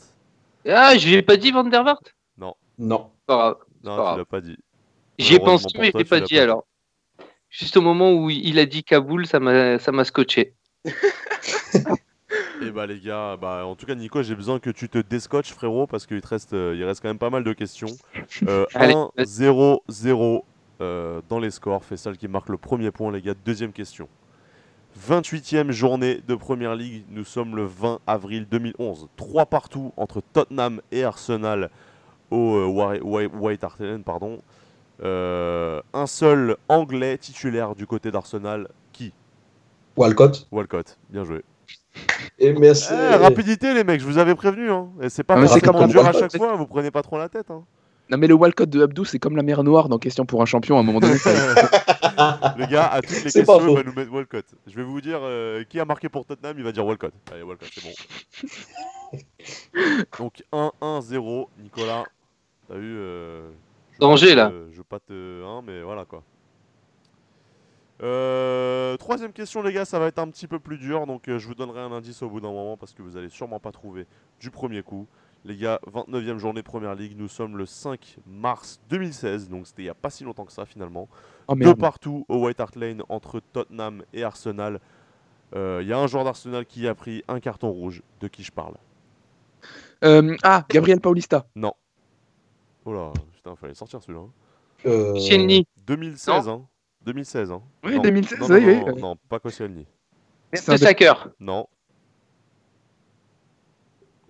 Ah, 0.66 0.96
je 0.96 1.08
l'ai 1.08 1.22
pas 1.22 1.36
dit 1.36 1.50
Van 1.50 1.64
der 1.64 1.84
Vaart? 1.84 2.02
Non. 2.78 3.10
Pas 3.26 3.36
grave. 3.36 3.56
Non, 3.84 3.96
pas 3.96 4.12
tu 4.12 4.18
l'as 4.18 4.24
pas 4.24 4.40
dit. 4.40 4.56
J'y 5.18 5.34
ai 5.34 5.38
pensé, 5.38 5.66
mais 5.78 5.90
je 5.92 5.98
l'ai 5.98 6.04
pas 6.04 6.20
dit 6.20 6.38
alors. 6.38 6.64
Juste 7.48 7.76
au 7.76 7.82
moment 7.82 8.12
où 8.12 8.30
il 8.30 8.58
a 8.58 8.66
dit 8.66 8.82
Kaboul, 8.82 9.26
ça 9.26 9.38
m'a 9.38 9.78
ça 9.78 9.92
m'a 9.92 10.04
scotché. 10.04 10.54
Et 12.62 12.70
bah 12.70 12.86
les 12.86 13.00
gars, 13.00 13.36
bah 13.36 13.66
en 13.66 13.74
tout 13.74 13.86
cas 13.86 13.94
Nico, 13.94 14.22
j'ai 14.22 14.34
besoin 14.34 14.58
que 14.58 14.70
tu 14.70 14.88
te 14.88 14.98
déscotches 14.98 15.52
frérot 15.52 15.86
parce 15.86 16.06
qu'il 16.06 16.20
te 16.20 16.28
reste, 16.28 16.54
euh, 16.54 16.74
il 16.76 16.84
reste 16.84 17.02
quand 17.02 17.08
même 17.08 17.18
pas 17.18 17.28
mal 17.28 17.44
de 17.44 17.52
questions. 17.52 17.88
Euh, 18.46 18.64
Allez, 18.74 18.94
1, 18.94 19.10
0, 19.24 19.82
0 19.88 20.36
euh, 20.36 20.51
dans 21.28 21.38
les 21.38 21.50
scores. 21.50 21.84
Fessal 21.84 22.16
qui 22.16 22.28
marque 22.28 22.48
le 22.48 22.58
premier 22.58 22.90
point 22.90 23.12
les 23.12 23.22
gars. 23.22 23.34
Deuxième 23.44 23.72
question. 23.72 24.08
28e 25.00 25.70
journée 25.70 26.20
de 26.26 26.34
Première 26.34 26.74
Ligue. 26.74 27.04
Nous 27.10 27.24
sommes 27.24 27.56
le 27.56 27.64
20 27.64 28.00
avril 28.06 28.46
2011. 28.50 29.08
3 29.16 29.46
partout 29.46 29.92
entre 29.96 30.20
Tottenham 30.32 30.80
et 30.90 31.04
Arsenal 31.04 31.70
au 32.30 32.56
euh, 32.56 33.28
White 33.32 33.64
Hart 33.64 33.80
Lane, 33.80 34.02
pardon. 34.02 34.40
Euh, 35.02 35.80
un 35.92 36.06
seul 36.06 36.56
Anglais 36.68 37.18
titulaire 37.18 37.74
du 37.74 37.86
côté 37.86 38.10
d'Arsenal. 38.10 38.68
Qui? 38.92 39.12
Walcott. 39.96 40.46
Walcott. 40.50 40.98
Bien 41.10 41.24
joué. 41.24 41.42
Et 42.38 42.52
merci. 42.52 42.92
Eh, 42.92 43.16
rapidité 43.16 43.74
les 43.74 43.84
mecs, 43.84 44.00
je 44.00 44.06
vous 44.06 44.18
avais 44.18 44.34
prévenu. 44.34 44.70
Hein. 44.70 44.88
Et 45.00 45.08
c'est 45.08 45.22
pas 45.22 45.34
Ah, 45.34 45.40
mais 45.40 45.48
c'est 45.48 45.64
forcément 45.64 45.88
dur 45.88 46.06
à 46.06 46.12
chaque 46.12 46.36
fois, 46.36 46.54
vous 46.54 46.66
prenez 46.66 46.90
pas 46.90 47.02
trop 47.02 47.18
la 47.18 47.28
tête. 47.28 47.50
Hein. 47.50 47.64
Non 48.10 48.18
mais 48.18 48.26
le 48.26 48.34
Walcott 48.34 48.68
de 48.68 48.82
Abdou 48.82 49.04
c'est 49.04 49.18
comme 49.18 49.36
la 49.36 49.42
mer 49.42 49.62
Noire 49.64 49.88
dans 49.88 49.98
Question 49.98 50.26
pour 50.26 50.42
un 50.42 50.44
champion 50.44 50.76
à 50.76 50.80
un 50.80 50.82
moment 50.82 51.00
donné. 51.00 51.14
le 51.24 52.66
gars, 52.70 52.86
à 52.88 53.00
toutes 53.00 53.10
les 53.24 53.30
questions, 53.30 53.42
il 53.68 53.74
va 53.74 53.82
nous 53.84 53.92
mettre 53.94 54.12
Walcott. 54.12 54.44
Je 54.66 54.74
vais 54.76 54.82
vous 54.82 55.00
dire 55.00 55.20
euh, 55.22 55.64
qui 55.64 55.80
a 55.80 55.84
marqué 55.84 56.08
pour 56.08 56.26
Tottenham, 56.26 56.56
il 56.58 56.64
va 56.64 56.72
dire 56.72 56.84
Walcott. 56.84 57.14
Allez, 57.32 57.42
Walcott, 57.42 57.70
c'est 57.72 57.82
bon. 57.82 59.18
Donc 60.18 60.42
1-1-0, 60.52 61.46
Nicolas. 61.62 62.04
T'as 62.68 62.74
vu 62.74 62.96
euh, 62.98 63.50
Danger, 63.98 64.34
là. 64.34 64.50
te- 64.50 64.68
Je 64.72 64.76
veux 64.78 64.84
pas 64.84 65.00
te. 65.00 65.44
Hein, 65.44 65.62
mais 65.66 65.82
voilà 65.82 66.04
quoi. 66.04 66.22
Euh, 68.02 68.96
troisième 68.96 69.32
question, 69.32 69.62
les 69.62 69.72
gars, 69.72 69.84
ça 69.84 69.98
va 70.00 70.06
être 70.08 70.18
un 70.18 70.28
petit 70.28 70.46
peu 70.48 70.58
plus 70.58 70.76
dur. 70.78 71.06
Donc 71.06 71.28
euh, 71.28 71.38
je 71.38 71.46
vous 71.46 71.54
donnerai 71.54 71.80
un 71.80 71.92
indice 71.92 72.22
au 72.22 72.28
bout 72.28 72.40
d'un 72.40 72.50
moment 72.50 72.76
parce 72.76 72.92
que 72.92 73.02
vous 73.02 73.16
allez 73.16 73.28
sûrement 73.28 73.60
pas 73.60 73.70
trouver 73.72 74.06
du 74.40 74.50
premier 74.50 74.82
coup. 74.82 75.06
Les 75.44 75.56
gars, 75.56 75.80
29e 75.92 76.36
journée 76.38 76.62
Première 76.62 76.94
Ligue, 76.94 77.18
nous 77.18 77.26
sommes 77.28 77.56
le 77.56 77.66
5 77.66 78.18
mars 78.26 78.80
2016, 78.90 79.48
donc 79.48 79.66
c'était 79.66 79.82
il 79.82 79.86
n'y 79.86 79.90
a 79.90 79.94
pas 79.94 80.08
si 80.10 80.22
longtemps 80.22 80.44
que 80.44 80.52
ça 80.52 80.64
finalement. 80.66 81.08
Oh 81.48 81.54
Deux 81.56 81.64
merde. 81.66 81.80
partout 81.80 82.24
au 82.28 82.44
White 82.44 82.60
Hart 82.60 82.76
Lane 82.76 83.02
entre 83.08 83.40
Tottenham 83.40 84.04
et 84.12 84.22
Arsenal. 84.22 84.78
Euh, 85.56 85.80
Il 85.82 85.88
y 85.88 85.92
a 85.92 85.98
un 85.98 86.06
joueur 86.06 86.22
d'Arsenal 86.24 86.64
qui 86.64 86.86
a 86.86 86.94
pris 86.94 87.24
un 87.26 87.40
carton 87.40 87.70
rouge. 87.70 88.02
De 88.20 88.28
qui 88.28 88.44
je 88.44 88.52
parle? 88.52 88.74
Euh, 90.04 90.36
ah, 90.44 90.64
Gabriel 90.68 91.00
Paulista. 91.00 91.44
Non. 91.56 91.74
Oh 92.84 92.92
là, 92.92 93.12
putain, 93.32 93.54
fallait 93.56 93.74
sortir 93.74 94.00
celui-là. 94.00 94.24
hein. 94.24 94.30
Euh, 94.86 95.12
Koscielny. 95.14 95.66
2016, 95.86 96.48
hein 96.48 96.66
2016, 97.04 97.50
hein 97.50 97.62
Oui, 97.84 97.96
Non. 97.96 98.02
2016, 98.02 98.38
non, 98.40 98.48
non, 98.48 98.54
oui, 98.54 98.76
non, 98.76 98.92
oui. 98.94 99.00
non, 99.02 99.16
pas 99.28 99.40
Koscielny. 99.40 99.82
De- 99.82 99.86
Mertesacker. 100.52 101.14
Non, 101.40 101.66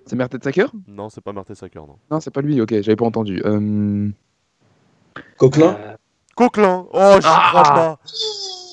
C'est 0.07 0.16
Mertesacker 0.16 0.66
non, 0.88 1.09
c'est 1.11 1.20
pas 1.20 1.32
Mertesacker, 1.32 1.80
non. 1.86 1.96
Non, 2.11 2.20
c'est 2.20 2.30
pas 2.30 2.40
lui, 2.40 2.61
ok, 2.61 2.70
j'avais 2.82 2.96
pas 2.96 3.05
entendu. 3.05 3.40
Euh, 3.44 4.09
Coquelin. 5.38 5.76
Euh, 5.80 5.96
Coquelin 6.36 6.86
Oh, 6.92 7.14
j'y 7.20 7.26
Ah 7.26 7.48
crois 7.50 7.62
pas 7.62 7.98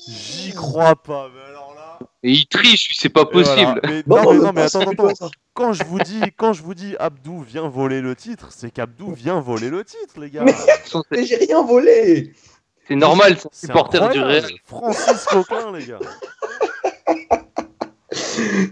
J'y 0.08 0.52
crois 0.52 0.96
pas, 0.96 1.28
mais 1.34 1.40
alors 1.48 1.74
là... 1.74 1.98
Et 2.22 2.32
il 2.32 2.46
triche, 2.46 2.96
c'est 2.98 3.08
pas 3.08 3.24
voilà. 3.30 3.46
possible. 3.48 3.80
Mais, 3.84 4.02
Non, 4.06 4.22
non, 4.22 4.32
mais, 4.32 4.38
non, 4.38 4.52
mais 4.54 4.62
attends, 4.62 4.80
attends, 4.90 5.14
ça. 5.14 5.28
quand 5.54 5.72
je 5.72 5.84
vous 5.84 5.98
dis, 6.00 6.20
quand 6.36 6.52
je 6.52 6.62
vous 6.62 6.74
dis 6.74 6.96
Abdou 6.98 7.40
vient 7.42 7.68
voler 7.68 8.00
le 8.00 8.14
titre, 8.16 8.48
c'est 8.50 8.70
qu'Abdou 8.70 9.12
vient 9.12 9.40
voler 9.40 9.70
le 9.70 9.84
titre, 9.84 10.18
les 10.20 10.30
gars. 10.30 10.44
Mais- 10.44 11.24
j'ai 11.24 11.36
rien 11.36 11.62
volé. 11.62 12.32
c'est 12.88 12.96
normal, 12.96 13.36
c'est 13.38 13.66
supporter 13.66 14.08
du. 14.10 14.20
Real. 14.20 14.44
Francis 14.64 15.24
Coquelin, 15.26 15.72
les 15.72 15.86
gars. 15.86 15.98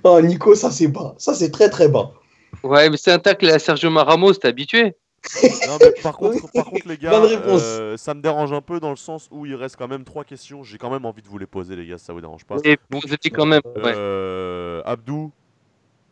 Oh, 0.03 0.21
Nico, 0.21 0.55
ça 0.55 0.71
c'est 0.71 0.89
bas. 0.89 1.15
Ça 1.19 1.35
c'est 1.35 1.51
très 1.51 1.71
très 1.71 1.89
bas. 1.89 2.13
Ouais, 2.63 2.91
mais 2.91 2.97
c'est 2.97 3.13
un 3.13 3.19
tacle 3.19 3.49
à 3.49 3.59
Sergio 3.59 3.91
Ramos, 3.91 4.35
t'es 4.35 4.49
habitué. 4.49 4.97
Non, 5.67 5.79
mais 5.81 5.93
par 6.03 6.17
contre, 6.17 6.51
par 6.55 6.67
contre, 6.67 6.89
les 6.89 6.97
gars, 6.97 7.13
euh, 7.13 7.97
ça 7.97 8.15
me 8.15 8.23
dérange 8.23 8.53
un 8.53 8.61
peu 8.61 8.81
dans 8.81 8.91
le 8.91 8.97
sens 8.97 9.29
où 9.31 9.47
il 9.47 9.55
reste 9.55 9.77
quand 9.77 9.89
même 9.89 10.05
trois 10.05 10.25
questions. 10.25 10.63
J'ai 10.63 10.79
quand 10.79 10.91
même 10.91 11.05
envie 11.05 11.23
de 11.23 11.29
vous 11.29 11.39
les 11.39 11.47
poser, 11.47 11.77
les 11.77 11.87
gars, 11.87 11.99
si 11.99 12.05
ça 12.05 12.13
vous 12.13 12.21
dérange 12.21 12.45
pas. 12.45 12.57
Et 12.65 12.79
étiez 13.13 13.31
quand 13.31 13.47
même. 13.47 13.63
Ouais. 13.77 13.93
Euh, 13.97 14.81
Abdou, 14.85 15.33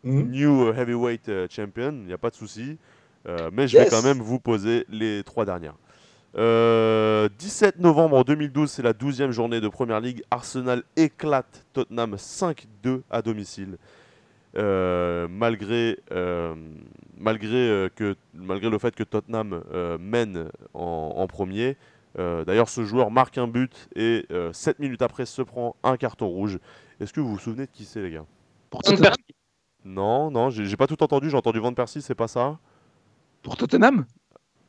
Hmm 0.06 0.30
new 0.30 0.72
heavyweight 0.72 1.28
euh, 1.28 1.48
champion, 1.50 1.90
il 1.90 2.06
n'y 2.06 2.12
a 2.12 2.18
pas 2.18 2.30
de 2.30 2.36
souci. 2.36 2.78
Euh, 3.26 3.50
mais 3.52 3.66
je 3.66 3.76
vais 3.76 3.88
quand 3.88 4.02
même 4.02 4.20
vous 4.20 4.38
poser 4.38 4.86
les 4.88 5.24
trois 5.24 5.44
dernières. 5.44 5.74
Euh, 6.36 7.28
17 7.40 7.80
novembre 7.80 8.24
2012, 8.24 8.70
c'est 8.70 8.82
la 8.82 8.92
12e 8.92 9.32
journée 9.32 9.60
de 9.60 9.66
Première 9.66 9.98
Ligue. 9.98 10.22
Arsenal 10.30 10.84
éclate 10.94 11.66
Tottenham 11.72 12.14
5-2 12.14 13.00
à 13.10 13.20
domicile. 13.20 13.78
Euh, 14.56 15.28
malgré, 15.30 15.98
euh, 16.12 16.54
malgré, 17.18 17.56
euh, 17.56 17.88
que, 17.94 18.16
malgré 18.32 18.70
le 18.70 18.78
fait 18.78 18.94
que 18.94 19.02
Tottenham 19.02 19.62
euh, 19.72 19.98
mène 19.98 20.48
en, 20.74 21.12
en 21.16 21.26
premier. 21.26 21.76
Euh, 22.18 22.44
D'ailleurs, 22.46 22.68
ce 22.70 22.82
joueur 22.84 23.10
marque 23.10 23.36
un 23.36 23.46
but 23.48 23.88
et 23.94 24.26
7 24.52 24.78
minutes 24.78 25.02
après 25.02 25.26
se 25.26 25.42
prend 25.42 25.76
un 25.82 25.96
carton 25.96 26.26
rouge. 26.28 26.58
Est-ce 27.00 27.12
que 27.12 27.20
vous 27.20 27.28
vous 27.28 27.38
souvenez 27.38 27.66
de 27.66 27.70
qui 27.70 27.84
c'est, 27.84 28.00
les 28.00 28.10
gars? 28.10 28.24
Pour 28.70 28.82
Tottenham? 28.82 29.12
Non, 29.84 30.30
non, 30.30 30.48
j'ai 30.50 30.76
pas 30.76 30.86
tout 30.86 31.02
entendu. 31.02 31.28
J'ai 31.30 31.36
entendu 31.36 31.58
Van 31.60 31.72
Persie, 31.74 32.00
c'est 32.02 32.14
pas 32.14 32.26
ça? 32.28 32.58
Pour 33.42 33.56
Tottenham? 33.56 34.06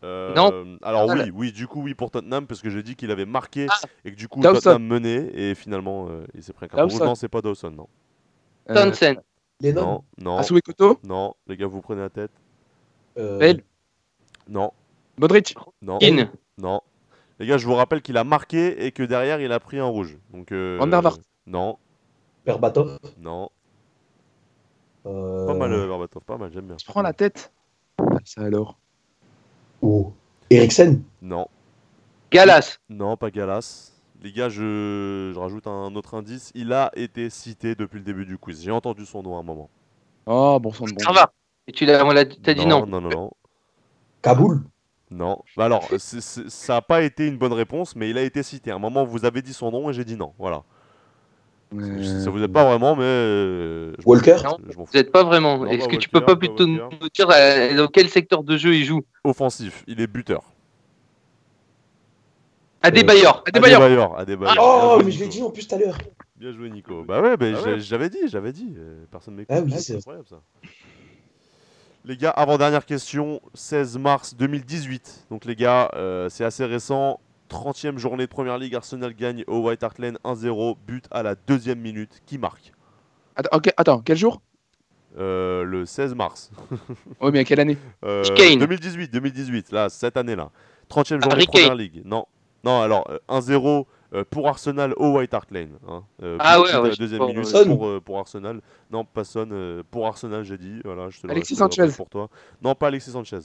Euh, 0.03 0.35
Non. 0.35 0.77
Alors 0.83 1.09
Ah, 1.09 1.15
oui, 1.15 1.31
oui, 1.33 1.51
du 1.51 1.65
coup 1.65 1.81
oui 1.81 1.95
pour 1.95 2.11
Tottenham 2.11 2.45
parce 2.45 2.61
que 2.61 2.69
j'ai 2.69 2.83
dit 2.83 2.95
qu'il 2.95 3.09
avait 3.09 3.25
marqué 3.25 3.65
Ah. 3.69 3.87
et 4.05 4.11
que 4.11 4.15
du 4.17 4.27
coup 4.27 4.41
Dawson. 4.41 4.59
Tottenham 4.59 4.83
menait 4.85 5.31
et 5.33 5.55
finalement 5.55 6.07
euh, 6.09 6.23
il 6.35 6.43
s'est 6.43 6.53
pris 6.53 6.65
un 6.65 6.67
carton 6.67 6.87
rouge. 6.87 7.01
Non, 7.01 7.15
c'est 7.15 7.29
pas 7.29 7.41
Dawson, 7.41 7.71
non. 7.71 7.87
Euh, 8.69 8.73
Townsend. 8.75 9.15
Lennon 9.61 9.81
Non, 9.81 10.03
non, 10.19 10.37
Asue 10.37 10.61
Koto? 10.61 10.99
Non, 11.03 11.33
les 11.47 11.57
gars 11.57 11.67
vous 11.67 11.81
prenez 11.81 12.01
la 12.01 12.09
tête. 12.09 12.31
euh, 13.17 13.39
Bale 13.39 13.63
Non, 14.47 14.71
Modric? 15.17 15.55
Non, 15.81 15.97
In. 16.01 16.29
non. 16.57 16.81
Les 17.39 17.45
gars, 17.47 17.57
je 17.57 17.65
vous 17.67 17.73
rappelle 17.75 18.01
qu'il 18.01 18.17
a 18.17 18.23
marqué 18.23 18.85
et 18.85 18.91
que 18.91 19.03
derrière 19.03 19.39
il 19.41 19.51
a 19.51 19.59
pris 19.59 19.79
un 19.79 19.85
rouge. 19.85 20.17
Donc 20.31 20.51
euh, 20.51 20.77
Van 20.79 20.87
der 20.87 21.01
Vaart. 21.01 21.17
Non, 21.45 21.77
Berbatov? 22.45 22.99
Non, 23.19 23.49
euh, 25.05 25.45
pas 25.47 25.53
mal 25.53 25.71
euh, 25.73 25.87
Berbatov, 25.87 26.23
pas 26.23 26.37
mal, 26.37 26.51
j'aime 26.53 26.65
bien. 26.67 26.77
Je 26.79 26.85
prends 26.85 27.01
la 27.01 27.13
tête. 27.13 27.51
Ah, 27.99 28.17
Ça 28.25 28.41
alors. 28.41 28.77
ou 29.81 30.11
Eriksen? 30.49 31.01
Non, 31.21 31.47
Galas. 32.31 32.77
non, 32.89 33.17
pas 33.17 33.31
Galas. 33.31 33.91
Les 34.23 34.31
gars, 34.31 34.49
je... 34.49 35.31
je 35.33 35.39
rajoute 35.39 35.67
un 35.67 35.95
autre 35.95 36.15
indice. 36.15 36.51
Il 36.55 36.73
a 36.73 36.91
été 36.95 37.29
cité 37.29 37.75
depuis 37.75 37.97
le 37.99 38.03
début 38.03 38.25
du 38.25 38.37
quiz. 38.37 38.63
J'ai 38.63 38.71
entendu 38.71 39.05
son 39.05 39.21
nom 39.23 39.37
à 39.37 39.39
un 39.39 39.43
moment. 39.43 39.69
Oh, 40.25 40.59
bon 40.59 40.71
sang 40.73 40.85
de 40.85 40.91
bon. 40.91 40.99
Ça 40.99 41.11
va. 41.11 41.31
Et 41.67 41.71
tu 41.71 41.85
l'as, 41.85 42.03
on 42.05 42.11
l'a, 42.11 42.25
t'as 42.25 42.53
dit 42.53 42.65
non. 42.65 42.85
Non, 42.85 42.99
non, 43.01 43.09
non. 43.09 43.31
Kaboul 44.21 44.61
Non. 45.11 45.39
Bah 45.55 45.65
alors, 45.65 45.87
c'est- 45.99 46.21
c'est- 46.21 46.49
ça 46.49 46.73
n'a 46.75 46.81
pas 46.81 47.01
été 47.03 47.27
une 47.27 47.37
bonne 47.37 47.53
réponse, 47.53 47.95
mais 47.95 48.09
il 48.09 48.17
a 48.17 48.23
été 48.23 48.41
cité. 48.43 48.71
À 48.71 48.75
un 48.75 48.79
moment, 48.79 49.05
vous 49.05 49.23
avez 49.25 49.41
dit 49.41 49.53
son 49.53 49.71
nom 49.71 49.89
et 49.89 49.93
j'ai 49.93 50.03
dit 50.05 50.15
non. 50.15 50.33
Voilà. 50.39 50.63
Euh, 51.75 52.23
Ça 52.23 52.29
vous 52.29 52.41
aide 52.41 52.51
pas 52.53 52.63
vraiment, 52.63 52.95
mais. 52.95 53.03
euh, 53.03 53.91
je 53.99 54.05
m'en 54.05 54.11
Walker 54.13 54.37
fous. 54.37 54.43
Non. 54.45 54.57
Je 54.69 54.77
m'en 54.77 54.85
fous. 54.85 54.91
Vous 54.93 54.97
n'êtes 54.97 55.11
pas 55.11 55.23
vraiment. 55.23 55.57
Non, 55.59 55.65
Est-ce 55.67 55.79
pas 55.85 55.91
que 55.91 55.95
tu 55.97 56.07
Walker, 56.07 56.07
peux 56.11 56.19
pas 56.21 56.25
pas 56.27 56.35
plutôt 56.37 56.65
nous 56.65 56.79
Walker. 56.79 56.97
nous 57.01 57.09
dire 57.09 57.29
euh, 57.29 57.75
dans 57.77 57.87
quel 57.87 58.09
secteur 58.09 58.43
de 58.43 58.57
jeu 58.57 58.73
il 58.73 58.85
joue? 58.85 59.01
Offensif, 59.25 59.83
il 59.87 59.99
est 60.01 60.07
buteur. 60.07 60.41
Adebayor. 62.87 63.43
Adebayor. 63.47 63.81
Adebayor. 63.81 64.19
Adebayor. 64.19 64.53
Bien 64.53 64.61
Oh, 64.63 65.01
mais 65.03 65.11
je 65.11 65.19
l'ai 65.19 65.27
dit 65.27 65.41
en 65.43 65.49
plus 65.49 65.67
tout 65.67 65.75
à 65.75 65.77
l'heure. 65.77 65.97
Bien 66.35 66.51
joué, 66.51 66.69
Nico. 66.69 67.03
Bah 67.03 67.21
ouais, 67.21 67.35
bah, 67.37 67.45
Ah 67.57 67.61
ouais. 67.63 67.79
j'avais 67.79 68.09
dit, 68.09 68.19
j'avais 68.27 68.51
dit. 68.51 68.73
euh, 68.77 69.03
Personne 69.11 69.35
m'écoute. 69.35 69.55
Ah 69.57 69.61
oui, 69.63 69.73
c'est 69.79 69.95
incroyable 69.95 70.27
ça. 70.29 70.41
Les 72.05 72.15
gars, 72.15 72.29
avant-dernière 72.29 72.85
question, 72.85 73.41
16 73.53 73.97
mars 73.97 74.35
2018. 74.35 75.25
Donc 75.29 75.45
les 75.45 75.55
gars, 75.55 75.89
euh, 75.95 76.29
c'est 76.29 76.45
assez 76.45 76.63
récent. 76.65 77.19
30e 77.49 77.97
journée 77.97 78.25
de 78.25 78.29
Première 78.29 78.57
Ligue, 78.57 78.75
Arsenal 78.75 79.13
gagne 79.13 79.43
au 79.47 79.59
White 79.67 79.81
Hart 79.83 79.99
Lane 79.99 80.17
1-0, 80.23 80.77
but 80.85 81.05
à 81.11 81.23
la 81.23 81.35
deuxième 81.35 81.79
minute. 81.79 82.21
Qui 82.25 82.37
marque? 82.37 82.71
Attends, 83.35 84.01
quel 84.01 84.17
jour? 84.17 84.41
Euh, 85.17 85.63
Le 85.63 85.85
16 85.85 86.13
mars. 86.15 86.51
Oui, 87.21 87.31
mais 87.31 87.39
à 87.39 87.43
quelle 87.43 87.59
année? 87.59 87.77
Euh, 88.05 88.23
Kane. 88.35 88.59
2018, 88.59 89.11
2018, 89.11 89.71
là, 89.71 89.89
cette 89.89 90.17
année-là. 90.17 90.49
30e 90.89 91.13
Harry 91.15 91.21
journée 91.23 91.45
de 91.45 91.51
Première. 91.51 91.75
Ligue. 91.75 92.01
Non, 92.05 92.25
non 92.67 92.81
alors 92.81 93.09
euh, 93.09 93.19
1-0 93.29 93.85
euh, 94.13 94.23
pour 94.29 94.47
Arsenal 94.47 94.93
au 94.97 95.17
White 95.17 95.33
Hart 95.33 95.51
Lane. 95.51 95.77
hein. 95.87 96.03
Euh, 96.23 96.37
Ah 96.39 96.61
ouais, 96.61 96.75
ouais, 96.77 96.95
deuxième 96.97 97.25
minute 97.25 97.51
pour, 97.65 97.87
euh, 97.87 97.99
pour 97.99 98.19
Arsenal. 98.19 98.61
Non, 98.91 99.03
pas 99.03 99.23
Son, 99.23 99.49
euh, 99.51 99.83
pour 99.91 100.07
Arsenal, 100.07 100.43
j'ai 100.45 100.57
dit. 100.57 100.79
Voilà, 100.85 101.09
je 101.09 101.19
te 101.19 101.27
le 101.27 101.31
Alexis 101.31 101.55
je 101.55 101.59
te 101.59 101.63
le 101.65 101.69
Sanchez. 101.87 101.97
pour 101.97 102.09
toi. 102.09 102.29
Non, 102.61 102.73
pas 102.75 102.87
Alexis 102.87 103.11
Sanchez. 103.11 103.39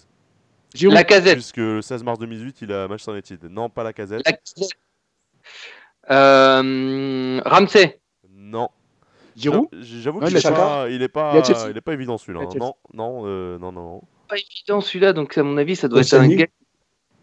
Giroud. 0.74 0.94
La 0.94 1.04
casette. 1.04 1.34
Puisque 1.34 1.56
le 1.56 1.82
16 1.82 2.02
mars 2.04 2.18
2018, 2.18 2.62
il 2.62 2.72
a 2.72 2.86
Manchester 2.88 3.12
United. 3.12 3.44
Non, 3.50 3.68
pas 3.70 3.82
la 3.82 3.92
casette. 3.92 4.22
La. 4.24 4.32
Euh, 6.10 7.40
Ramsey. 7.44 8.00
Non. 8.34 8.68
Giroud 9.34 9.68
J'avoue 9.80 10.20
qu'il 10.20 10.30
il 10.30 10.36
est 10.36 10.46
a 10.46 10.52
pas, 10.52 10.88
il 10.90 11.02
est 11.02 11.08
pas, 11.08 11.42
il 11.70 11.76
est 11.76 11.80
pas 11.80 11.92
évident 11.92 12.18
celui-là. 12.18 12.44
Hein. 12.44 12.58
Non, 12.58 12.74
non, 12.92 13.22
euh, 13.26 13.58
non, 13.58 13.72
non. 13.72 14.02
Pas 14.28 14.36
évident 14.36 14.80
celui-là, 14.80 15.12
donc 15.12 15.36
à 15.38 15.42
mon 15.42 15.56
avis, 15.56 15.74
ça 15.76 15.88
doit 15.88 16.00
être 16.00 16.14
un 16.14 16.28
gars. 16.28 16.46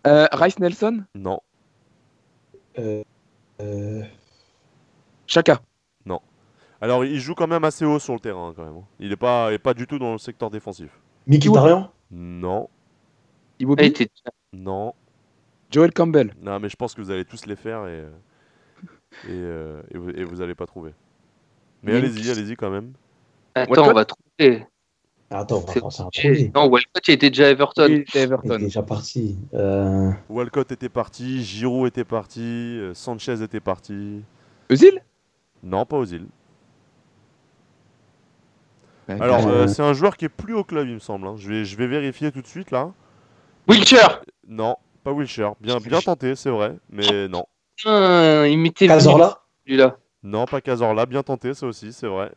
Euh, 0.08 0.28
Rice 0.32 0.60
Nelson 0.60 1.04
Non. 1.16 1.40
Euh, 2.80 3.04
euh, 3.62 4.04
Chaka. 5.28 5.62
Alors, 6.82 7.04
il 7.04 7.20
joue 7.20 7.36
quand 7.36 7.46
même 7.48 7.66
assez 7.66 7.84
haut 7.84 8.00
sur 8.00 8.14
le 8.14 8.22
terrain, 8.22 8.54
quand 8.56 8.64
même. 8.64 8.78
hein. 8.78 8.86
Il 9.02 9.12
est 9.12 9.18
pas, 9.18 9.52
il 9.52 9.56
est 9.56 9.60
pas 9.60 9.74
du 9.74 9.86
tout 9.86 10.00
dans 10.00 10.14
le 10.14 10.18
secteur 10.18 10.50
défensif. 10.50 10.90
Mkhitaryan 11.28 11.92
Non, 12.10 12.70
Ah, 12.72 13.56
Iwobi. 13.60 13.84
était- 13.84 14.10
non. 14.54 14.94
Joel 15.72 15.92
Campbell. 15.92 16.34
Non, 16.42 16.58
mais 16.62 16.70
je 16.70 16.78
pense 16.78 16.96
que 16.96 17.02
vous 17.02 17.12
allez 17.12 17.26
tous 17.26 17.46
les 17.48 17.58
faire 17.58 17.86
et, 17.86 18.00
euh, 18.00 18.10
et, 19.26 19.28
euh, 19.32 19.82
et 19.92 19.98
vous, 19.98 20.10
et 20.12 20.24
vous 20.24 20.40
allez 20.42 20.56
pas 20.56 20.66
trouver. 20.66 20.94
Mais 21.84 21.98
allez-y, 21.98 22.32
allez-y 22.32 22.56
quand 22.56 22.70
même. 22.70 22.94
Attends, 23.56 23.90
on 23.90 23.94
va 23.94 24.06
trouver. 24.06 24.66
Attends, 25.32 25.64
C'est 25.68 25.84
un 26.02 26.10
premier. 26.10 26.52
Non, 26.56 26.66
Walcott, 26.68 27.08
il 27.08 27.12
était 27.14 27.30
déjà 27.30 27.50
Everton. 27.50 27.88
Il 27.88 28.18
Everton. 28.20 28.58
déjà 28.58 28.82
parti. 28.82 29.38
Euh, 29.54 30.12
Walcott 30.28 30.72
était 30.72 30.90
parti, 30.90 31.44
Giroud 31.44 31.88
était 31.88 32.04
parti, 32.04 32.42
euh, 32.42 32.94
Sanchez 32.96 33.44
était 33.44 33.60
parti. 33.60 34.24
Özil? 34.72 35.00
Non, 35.62 35.86
pas 35.86 35.98
Ozil. 35.98 36.26
Alors, 39.08 39.48
Euh, 39.48 39.68
c'est 39.68 39.82
un 39.82 39.94
joueur 39.94 40.18
qui 40.18 40.26
est 40.26 40.30
plus 40.30 40.54
au 40.54 40.64
club, 40.64 40.88
il 40.88 40.96
me 40.96 41.00
semble. 41.00 41.28
hein. 41.28 41.36
Je, 41.38 41.50
vais, 41.50 41.66
je 41.66 41.76
vais 41.78 41.88
vérifier 41.88 42.32
tout 42.32 42.42
de 42.42 42.48
suite 42.48 42.70
là. 42.72 42.92
Wiltshire. 43.68 44.22
Non, 44.48 44.78
pas 45.04 45.12
Wilshire. 45.12 45.54
Bien, 45.60 45.78
bien 45.78 46.00
tenté, 46.00 46.36
c'est 46.36 46.50
vrai, 46.50 46.76
mais 46.90 47.28
non. 47.28 47.46
Il 47.86 48.58
m'était 48.58 48.88
Cazorla? 48.88 49.42
celui-là. 49.66 49.98
Non, 50.24 50.46
pas 50.46 50.60
Cazorla. 50.62 51.06
Bien 51.06 51.24
tenté, 51.24 51.54
ça 51.54 51.66
aussi, 51.68 51.94
c'est 51.94 52.08
vrai. 52.08 52.32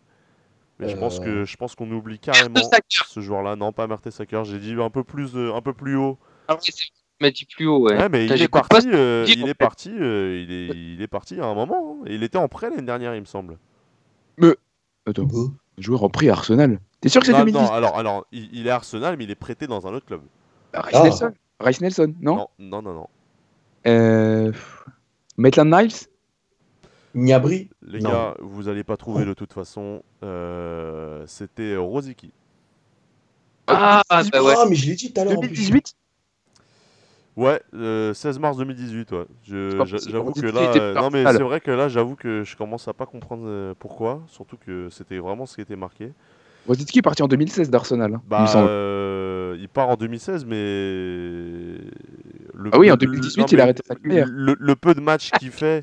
Mais 0.83 0.89
je 0.89 0.97
pense 0.97 1.21
Euh. 1.21 1.25
que 1.25 1.45
je 1.45 1.57
pense 1.57 1.75
qu'on 1.75 1.91
oublie 1.91 2.19
carrément 2.19 2.55
ce 3.09 3.21
joueur-là. 3.21 3.57
Non, 3.57 3.73
pas 3.73 3.87
Mertesacker. 3.87 4.43
J'ai 4.45 4.59
dit 4.59 4.75
un 4.81 4.91
peu 4.91 5.05
plus, 5.05 5.35
euh, 5.37 5.55
un 5.55 5.61
peu 5.63 5.73
plus 5.73 5.97
haut. 5.97 6.19
Ah 6.49 6.57
tu 6.57 6.73
m'as 7.21 7.31
dit 7.31 7.45
plus 7.47 7.67
haut, 7.67 7.79
ouais. 7.89 7.97
Ouais, 7.97 8.09
mais 8.09 8.27
il 8.27 8.43
est 8.43 8.49
parti. 8.49 8.89
euh, 8.93 9.25
il 9.29 9.49
est 9.49 9.55
parti. 9.55 9.91
euh, 9.97 10.45
il 10.47 10.53
est, 10.53 10.67
il 10.95 11.01
est 11.03 11.07
parti 11.07 11.39
à 11.41 11.45
un 11.47 11.55
moment. 11.55 11.99
hein. 12.01 12.05
Et 12.07 12.15
Il 12.17 12.23
était 12.25 12.39
en 12.39 12.49
prêt 12.49 12.69
l'année 12.71 12.83
dernière, 12.83 13.15
il 13.15 13.21
me 13.21 13.27
semble. 13.27 13.59
Attends, 15.07 15.23
Beau. 15.25 15.51
joueur 15.79 16.05
en 16.05 16.11
prix 16.11 16.29
à 16.29 16.33
Arsenal. 16.33 16.79
T'es 17.01 17.09
sûr 17.09 17.21
que 17.21 17.27
c'est 17.27 17.33
Non, 17.33 17.41
2010 17.41 17.59
non, 17.61 17.73
alors, 17.73 17.97
alors, 17.99 18.27
il, 18.33 18.49
il 18.53 18.67
est 18.67 18.71
à 18.71 18.77
Arsenal, 18.77 19.17
mais 19.17 19.25
il 19.25 19.31
est 19.31 19.35
prêté 19.37 19.67
dans 19.67 19.87
un 19.87 19.93
autre 19.95 20.07
club. 20.07 20.21
Rice 20.75 20.95
Ah. 20.95 21.03
Nelson 21.03 21.33
Rice 21.61 21.81
Nelson, 21.81 22.15
non, 22.21 22.37
Non, 22.37 22.49
non, 22.59 22.83
non, 22.83 22.93
non. 22.95 23.07
Euh... 23.87 24.53
Maitland 25.37 25.71
Niles 25.75 25.93
Niabri 27.15 27.69
Les 27.87 28.01
Non. 28.01 28.11
gars, 28.11 28.35
vous 28.41 28.69
allez 28.69 28.85
pas 28.85 28.97
trouver 28.97 29.25
de 29.25 29.35
toute 29.35 29.53
façon. 29.53 30.03
Euh, 30.23 31.25
C'était 31.27 31.77
Rosicky. 31.77 32.31
Ah, 33.67 34.03
bah 34.11 34.43
ouais. 34.43 34.55
Ah, 34.57 34.65
mais 34.69 34.75
je 34.75 34.87
l'ai 34.89 34.95
dit 34.95 35.13
tout 35.13 35.21
à 35.21 35.25
l'heure. 35.25 35.35
en 35.39 35.41
plus. 35.41 35.49
2018 35.49 35.93
Ouais, 37.35 37.63
euh, 37.75 38.13
16 38.13 38.39
mars 38.39 38.59
2018, 38.59 39.11
ouais. 39.13 39.25
C'est 39.45 39.51
Je- 39.53 39.77
pas 39.79 39.85
j'a- 39.87 39.97
possible, 39.97 40.13
J'avoue 40.13 40.33
que 40.33 40.47
là, 40.47 40.61
euh, 40.77 40.95
non 40.95 41.09
mais 41.11 41.25
c'est 41.33 41.43
vrai 41.43 41.61
que 41.61 41.71
là, 41.71 41.89
j'avoue 41.89 42.15
que 42.15 42.45
je 42.45 42.57
commence 42.57 42.89
à 42.89 42.93
pas 42.93 43.07
comprendre 43.07 43.45
euh, 43.47 43.73
pourquoi, 43.79 44.21
surtout 44.29 44.59
que 44.59 44.89
c'était 44.91 45.17
vraiment 45.17 45.47
ce 45.47 45.55
qui 45.55 45.63
était 45.63 45.77
marqué. 45.77 46.13
Rosicki 46.67 46.99
est 46.99 47.03
parti 47.03 47.23
en 47.23 47.29
2016 47.29 47.71
d'Arsenal. 47.71 48.15
hein, 48.17 48.21
il 48.23 48.29
Bah, 48.29 48.53
euh, 48.57 49.57
il 49.59 49.69
part 49.71 49.89
en 49.89 49.97
2016, 49.97 50.45
mais 50.45 50.57
le, 52.55 52.71
Ah 52.73 52.79
oui, 52.79 52.91
en 52.91 52.95
le- 52.95 52.99
2018, 52.99 53.41
non, 53.41 53.47
il 53.47 53.61
a 53.61 53.63
arrêté 53.63 53.83
sa 53.87 53.95
carrière. 53.95 54.27
Le, 54.31 54.55
le 54.59 54.77
peu 54.77 54.95
de 54.95 55.01
matchs 55.01 55.31
qu'il 55.39 55.51
fait, 55.53 55.79
euh, 55.79 55.83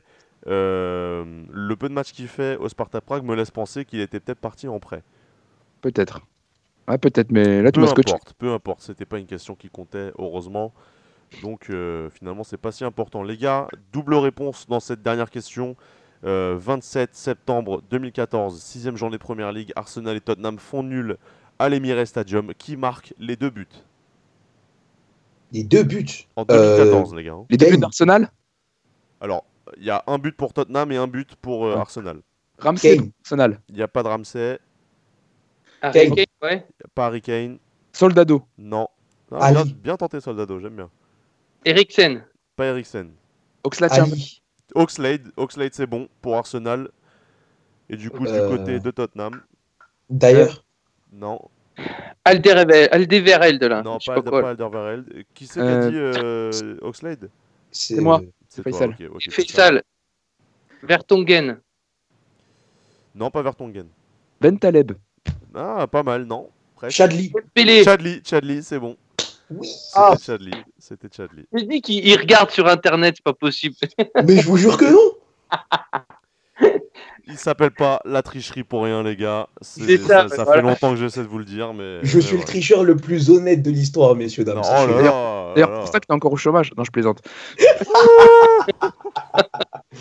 le 0.49 1.75
peu 1.75 1.89
de 1.89 1.93
matchs 1.93 2.11
qu'il 2.11 2.27
fait 2.27 2.57
au 2.57 2.69
Sparta 2.69 3.01
Prague 3.01 3.23
me 3.23 3.35
laisse 3.35 3.51
penser 3.51 3.85
qu'il 3.85 3.99
était 3.99 4.19
peut-être 4.19 4.39
parti 4.39 4.67
en 4.67 4.79
prêt. 4.79 5.03
Peut-être. 5.81 6.21
Ouais, 6.87 6.97
peut-être, 6.97 7.31
mais 7.31 7.61
là 7.61 7.71
tu 7.71 7.79
Peu 7.79 7.87
importe, 7.87 8.33
peu 8.33 8.51
importe, 8.51 8.81
c'était 8.81 9.05
pas 9.05 9.19
une 9.19 9.27
question 9.27 9.55
qui 9.55 9.69
comptait, 9.69 10.11
heureusement. 10.17 10.73
Donc 11.43 11.69
euh, 11.69 12.09
finalement, 12.09 12.43
c'est 12.43 12.57
pas 12.57 12.71
si 12.71 12.83
important. 12.83 13.21
Les 13.21 13.37
gars, 13.37 13.67
double 13.93 14.15
réponse 14.15 14.67
dans 14.67 14.79
cette 14.79 15.03
dernière 15.03 15.29
question. 15.29 15.75
Euh, 16.25 16.57
27 16.59 17.15
septembre 17.15 17.81
2014, 17.89 18.59
sixième 18.61 18.97
journée 18.97 19.17
de 19.17 19.21
Première 19.21 19.51
Ligue, 19.53 19.71
Arsenal 19.75 20.17
et 20.17 20.21
Tottenham 20.21 20.57
font 20.57 20.83
nul 20.83 21.17
à 21.59 21.69
l'Emirates 21.69 22.07
Stadium. 22.07 22.53
Qui 22.55 22.75
marque 22.75 23.13
les 23.19 23.35
deux 23.35 23.51
buts? 23.51 23.67
Les 25.51 25.63
deux 25.63 25.83
buts? 25.83 26.27
En 26.35 26.43
2014, 26.43 27.15
les 27.15 27.23
gars. 27.23 27.33
hein. 27.33 27.45
Les 27.49 27.57
deux 27.57 27.69
buts 27.69 27.77
d'Arsenal? 27.77 28.31
Alors, 29.21 29.45
il 29.77 29.83
y 29.85 29.89
a 29.89 30.03
un 30.07 30.17
but 30.17 30.35
pour 30.35 30.53
Tottenham 30.53 30.91
et 30.91 30.97
un 30.97 31.07
but 31.07 31.35
pour 31.35 31.65
euh. 31.65 31.75
Arsenal. 31.77 32.21
Ramsey, 32.59 32.97
Kane. 32.97 33.11
Arsenal. 33.23 33.59
Il 33.69 33.75
n'y 33.75 33.81
a 33.81 33.87
pas 33.87 34.03
de 34.03 34.07
Ramsey, 34.09 34.59
Harry 35.81 35.93
Kane. 36.07 36.15
Kane, 36.15 36.25
ouais. 36.43 36.65
a 36.83 36.87
pas 36.93 37.05
Harry 37.07 37.21
Kane. 37.21 37.57
Soldado. 37.93 38.43
Non. 38.57 38.87
Ah, 39.31 39.45
Ali. 39.45 39.63
bien, 39.63 39.73
bien 39.83 39.97
tenté, 39.97 40.19
Soldado, 40.19 40.59
j'aime 40.59 40.75
bien. 40.75 40.89
Eriksen. 41.65 42.23
Pas 42.55 42.65
Eriksen. 42.65 43.11
Ali. 43.91 44.41
Oxlade, 44.75 45.31
Oxlade 45.37 45.73
c'est 45.73 45.87
bon 45.87 46.07
pour 46.21 46.35
Arsenal. 46.37 46.89
Et 47.89 47.97
du 47.97 48.09
coup, 48.11 48.25
Euh. 48.25 48.49
du 48.49 48.57
côté 48.57 48.79
de 48.79 48.91
Tottenham, 48.91 49.41
D'ailleurs, 50.09 50.63
non. 51.11 51.39
Alderweireld, 52.25 52.89
Alderweireld, 52.91 53.63
là. 53.63 53.81
Non, 53.83 53.97
Je 53.99 54.05
sais 54.05 54.13
pas, 54.13 54.21
pas 54.21 54.29
quoi. 54.29 54.41
pas 54.41 54.49
Alderweireld. 54.49 55.23
Qui 55.33 55.47
c'est 55.47 55.59
qui 55.61 55.65
a 55.65 55.69
Euh, 55.69 55.89
dit 55.89 55.95
euh, 55.97 56.77
Oxlade? 56.81 57.29
C'est 57.71 58.01
moi. 58.01 58.21
C'est 58.49 58.63
Faisal. 58.63 58.95
Faisal. 59.29 59.83
Vertonghen. 60.83 61.61
Non, 63.15 63.29
pas 63.29 63.41
Vertonghen. 63.43 63.87
Ben 64.41 64.57
Taleb. 64.57 64.93
Ah, 65.53 65.87
pas 65.87 66.03
mal, 66.03 66.25
non. 66.25 66.49
Presque. 66.75 66.97
Chadli. 66.97 67.31
Chadli, 67.83 68.21
Chadli, 68.23 68.63
c'est 68.63 68.79
bon. 68.79 68.97
Oui. 69.51 69.67
C'était 69.67 69.99
Ah. 69.99 70.15
Chadli. 70.19 70.51
C'était 70.77 71.09
Chadli. 71.15 71.45
Je 71.53 71.63
dis 71.63 71.81
qu'il 71.81 72.07
il 72.07 72.17
regarde 72.17 72.49
sur 72.51 72.67
internet, 72.67 73.15
c'est 73.17 73.23
pas 73.23 73.33
possible. 73.33 73.75
Mais 74.25 74.37
je 74.41 74.47
vous 74.47 74.57
jure 74.57 74.77
que 74.77 74.85
non. 74.85 75.17
Il 77.29 77.37
s'appelle 77.37 77.71
pas 77.71 78.01
la 78.05 78.21
tricherie 78.23 78.63
pour 78.63 78.83
rien, 78.83 79.03
les 79.03 79.15
gars. 79.15 79.47
C'est- 79.61 79.81
C'est 79.85 79.97
ça, 79.99 80.27
ça 80.29 80.43
voilà. 80.43 80.61
fait 80.61 80.67
longtemps 80.67 80.89
que 80.91 80.95
j'essaie 80.99 81.21
de 81.21 81.27
vous 81.27 81.37
le 81.37 81.45
dire, 81.45 81.73
mais. 81.73 81.99
Je 82.03 82.17
mais 82.17 82.21
suis 82.23 82.37
le 82.37 82.43
tricheur 82.43 82.83
le 82.83 82.95
plus 82.97 83.29
honnête 83.29 83.61
de 83.61 83.69
l'histoire, 83.69 84.15
messieurs, 84.15 84.43
dames. 84.43 84.61
D'ailleurs, 85.55 85.69
là 85.71 85.79
pour 85.79 85.87
ça 85.87 85.99
que 85.99 86.05
t'es 86.07 86.13
encore 86.13 86.33
au 86.33 86.37
chômage. 86.37 86.71
Non, 86.77 86.83
je 86.83 86.91
plaisante. 86.91 87.21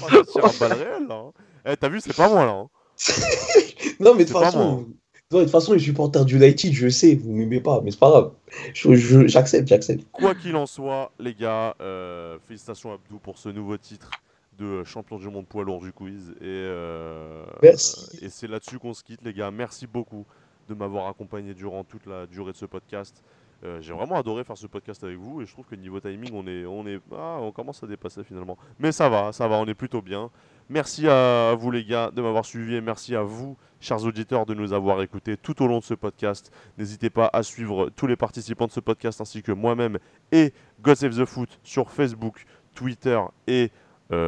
Oh, 0.02 0.06
je 0.10 0.40
un 0.44 0.58
balle 0.68 0.78
réel, 0.78 1.06
là. 1.08 1.14
hein. 1.14 1.32
Eh, 1.66 1.76
t'as 1.76 1.88
vu, 1.88 2.00
c'est 2.00 2.14
pas 2.16 2.28
moi, 2.28 2.44
là. 2.44 2.52
hein. 2.52 2.68
Non, 4.00 4.14
mais 4.14 4.24
de 4.24 4.28
C'est 4.28 4.34
toute 4.34 4.42
façon, 4.42 4.58
non, 4.58 4.86
de 5.32 5.42
toute 5.44 5.50
façon, 5.50 5.72
les 5.72 5.78
supporters 5.80 6.24
du 6.24 6.36
United, 6.36 6.72
je 6.72 6.88
sais, 6.88 7.14
vous 7.16 7.32
m'aimez 7.32 7.60
pas, 7.60 7.80
mais 7.82 7.90
c'est 7.90 7.98
pas 8.00 8.10
grave. 8.10 8.30
Je- 8.74 8.94
je- 8.94 9.26
J'accepte, 9.26 9.68
j'accepte. 9.68 10.06
Quoi 10.12 10.34
qu'il 10.34 10.54
en 10.56 10.66
soit, 10.66 11.10
les 11.18 11.34
gars, 11.34 11.74
euh, 11.80 12.38
félicitations 12.46 12.90
à 12.92 12.94
Abdou 12.94 13.18
pour 13.18 13.38
ce 13.38 13.48
nouveau 13.48 13.76
titre 13.76 14.10
de 14.58 14.84
champion 14.84 15.18
du 15.18 15.28
monde 15.28 15.46
poids 15.46 15.64
lourd 15.64 15.80
du 15.80 15.92
quiz. 15.92 16.30
Et, 16.40 16.44
euh, 16.44 17.44
Merci. 17.62 18.18
et 18.24 18.28
c'est 18.28 18.48
là-dessus 18.48 18.78
qu'on 18.78 18.94
se 18.94 19.04
quitte, 19.04 19.22
les 19.22 19.32
gars. 19.32 19.50
Merci 19.50 19.86
beaucoup 19.86 20.26
de 20.68 20.74
m'avoir 20.74 21.06
accompagné 21.08 21.54
durant 21.54 21.84
toute 21.84 22.06
la 22.06 22.26
durée 22.26 22.52
de 22.52 22.56
ce 22.56 22.66
podcast. 22.66 23.22
Euh, 23.64 23.80
J'ai 23.80 23.92
vraiment 23.92 24.14
adoré 24.16 24.44
faire 24.44 24.56
ce 24.56 24.68
podcast 24.68 25.02
avec 25.02 25.16
vous 25.16 25.42
et 25.42 25.46
je 25.46 25.52
trouve 25.52 25.66
que 25.66 25.74
niveau 25.74 25.98
timing, 25.98 26.30
on 26.32 26.46
est, 26.46 26.64
on 26.64 26.86
est, 26.86 27.00
ah, 27.12 27.38
on 27.40 27.50
commence 27.50 27.82
à 27.82 27.86
dépasser 27.88 28.22
finalement. 28.22 28.56
Mais 28.78 28.92
ça 28.92 29.08
va, 29.08 29.32
ça 29.32 29.48
va, 29.48 29.56
on 29.56 29.66
est 29.66 29.74
plutôt 29.74 30.00
bien. 30.00 30.30
Merci 30.68 31.08
à 31.08 31.54
vous 31.58 31.70
les 31.72 31.84
gars 31.84 32.10
de 32.12 32.20
m'avoir 32.22 32.44
suivi 32.44 32.74
et 32.76 32.80
merci 32.80 33.16
à 33.16 33.22
vous, 33.22 33.56
chers 33.80 34.04
auditeurs, 34.04 34.46
de 34.46 34.54
nous 34.54 34.72
avoir 34.72 35.02
écoutés 35.02 35.36
tout 35.36 35.60
au 35.62 35.66
long 35.66 35.78
de 35.78 35.84
ce 35.84 35.94
podcast. 35.94 36.52
N'hésitez 36.76 37.10
pas 37.10 37.30
à 37.32 37.42
suivre 37.42 37.88
tous 37.96 38.06
les 38.06 38.16
participants 38.16 38.66
de 38.66 38.72
ce 38.72 38.80
podcast 38.80 39.20
ainsi 39.20 39.42
que 39.42 39.50
moi-même 39.50 39.98
et 40.30 40.52
God 40.80 40.96
Save 40.96 41.16
the 41.16 41.24
Foot 41.24 41.58
sur 41.64 41.90
Facebook, 41.90 42.44
Twitter 42.74 43.18
et 43.48 43.64
euh, 43.64 43.68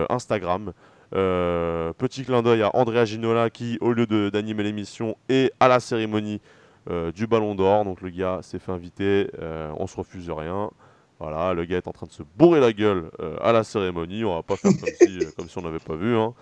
Instagram. 0.08 0.72
Euh, 1.12 1.92
petit 1.94 2.24
clin 2.24 2.40
d'œil 2.42 2.62
à 2.62 2.70
Andrea 2.76 3.04
Ginola 3.04 3.50
qui, 3.50 3.78
au 3.80 3.92
lieu 3.92 4.06
d'animer 4.30 4.62
l'émission, 4.62 5.16
est 5.28 5.52
à 5.58 5.66
la 5.66 5.80
cérémonie 5.80 6.40
euh, 6.88 7.10
du 7.12 7.26
Ballon 7.26 7.54
d'Or. 7.54 7.84
Donc 7.84 8.00
le 8.00 8.10
gars 8.10 8.38
s'est 8.42 8.58
fait 8.58 8.72
inviter, 8.72 9.28
euh, 9.40 9.72
on 9.76 9.86
se 9.86 9.96
refuse 9.96 10.30
rien. 10.30 10.70
Voilà, 11.18 11.52
le 11.52 11.64
gars 11.64 11.76
est 11.78 11.88
en 11.88 11.92
train 11.92 12.06
de 12.06 12.12
se 12.12 12.22
bourrer 12.38 12.60
la 12.60 12.72
gueule 12.72 13.10
euh, 13.20 13.36
à 13.42 13.52
la 13.52 13.64
cérémonie. 13.64 14.24
On 14.24 14.36
va 14.36 14.42
pas 14.42 14.56
faire 14.56 14.70
comme 14.70 14.88
si, 14.88 15.18
euh, 15.18 15.30
on 15.56 15.62
n'avait 15.62 15.78
pas 15.78 15.96
vu. 15.96 16.16
hein. 16.16 16.32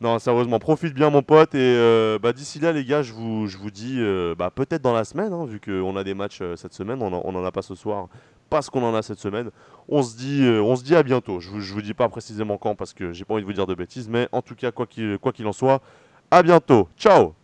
Non, 0.00 0.18
sérieusement, 0.18 0.58
profite 0.58 0.94
bien 0.94 1.10
mon 1.10 1.22
pote. 1.22 1.54
Et 1.54 1.58
euh, 1.58 2.18
bah, 2.18 2.32
d'ici 2.32 2.58
là, 2.60 2.72
les 2.72 2.84
gars, 2.84 3.02
je 3.02 3.12
vous, 3.12 3.46
dis 3.70 3.96
euh, 3.98 4.34
bah, 4.34 4.50
peut-être 4.50 4.82
dans 4.82 4.92
la 4.92 5.04
semaine, 5.04 5.32
hein, 5.32 5.44
vu 5.46 5.60
qu'on 5.60 5.96
a 5.96 6.04
des 6.04 6.14
matchs 6.14 6.40
euh, 6.42 6.56
cette 6.56 6.74
semaine. 6.74 7.02
On 7.02 7.12
en, 7.12 7.22
on 7.24 7.34
en 7.34 7.44
a 7.44 7.50
pas 7.52 7.62
ce 7.62 7.74
soir, 7.74 8.08
parce 8.54 8.70
qu'on 8.70 8.84
en 8.84 8.94
a 8.94 9.02
cette 9.02 9.18
semaine. 9.18 9.50
On 9.88 10.00
se 10.04 10.16
dit, 10.16 10.44
euh, 10.44 10.62
on 10.62 10.76
se 10.76 10.84
dit 10.84 10.94
à 10.94 11.02
bientôt. 11.02 11.40
Je 11.40 11.50
vous, 11.50 11.58
vous 11.60 11.82
dis 11.82 11.92
pas 11.92 12.08
précisément 12.08 12.56
quand, 12.56 12.76
parce 12.76 12.94
que 12.94 13.12
j'ai 13.12 13.24
pas 13.24 13.34
envie 13.34 13.42
de 13.42 13.46
vous 13.46 13.52
dire 13.52 13.66
de 13.66 13.74
bêtises. 13.74 14.08
Mais 14.08 14.28
en 14.30 14.42
tout 14.42 14.54
cas, 14.54 14.70
quoi 14.70 14.86
qu'il 14.86 15.18
quoi 15.18 15.32
qu'il 15.32 15.46
en 15.48 15.52
soit, 15.52 15.82
à 16.30 16.40
bientôt. 16.40 16.88
Ciao 16.96 17.34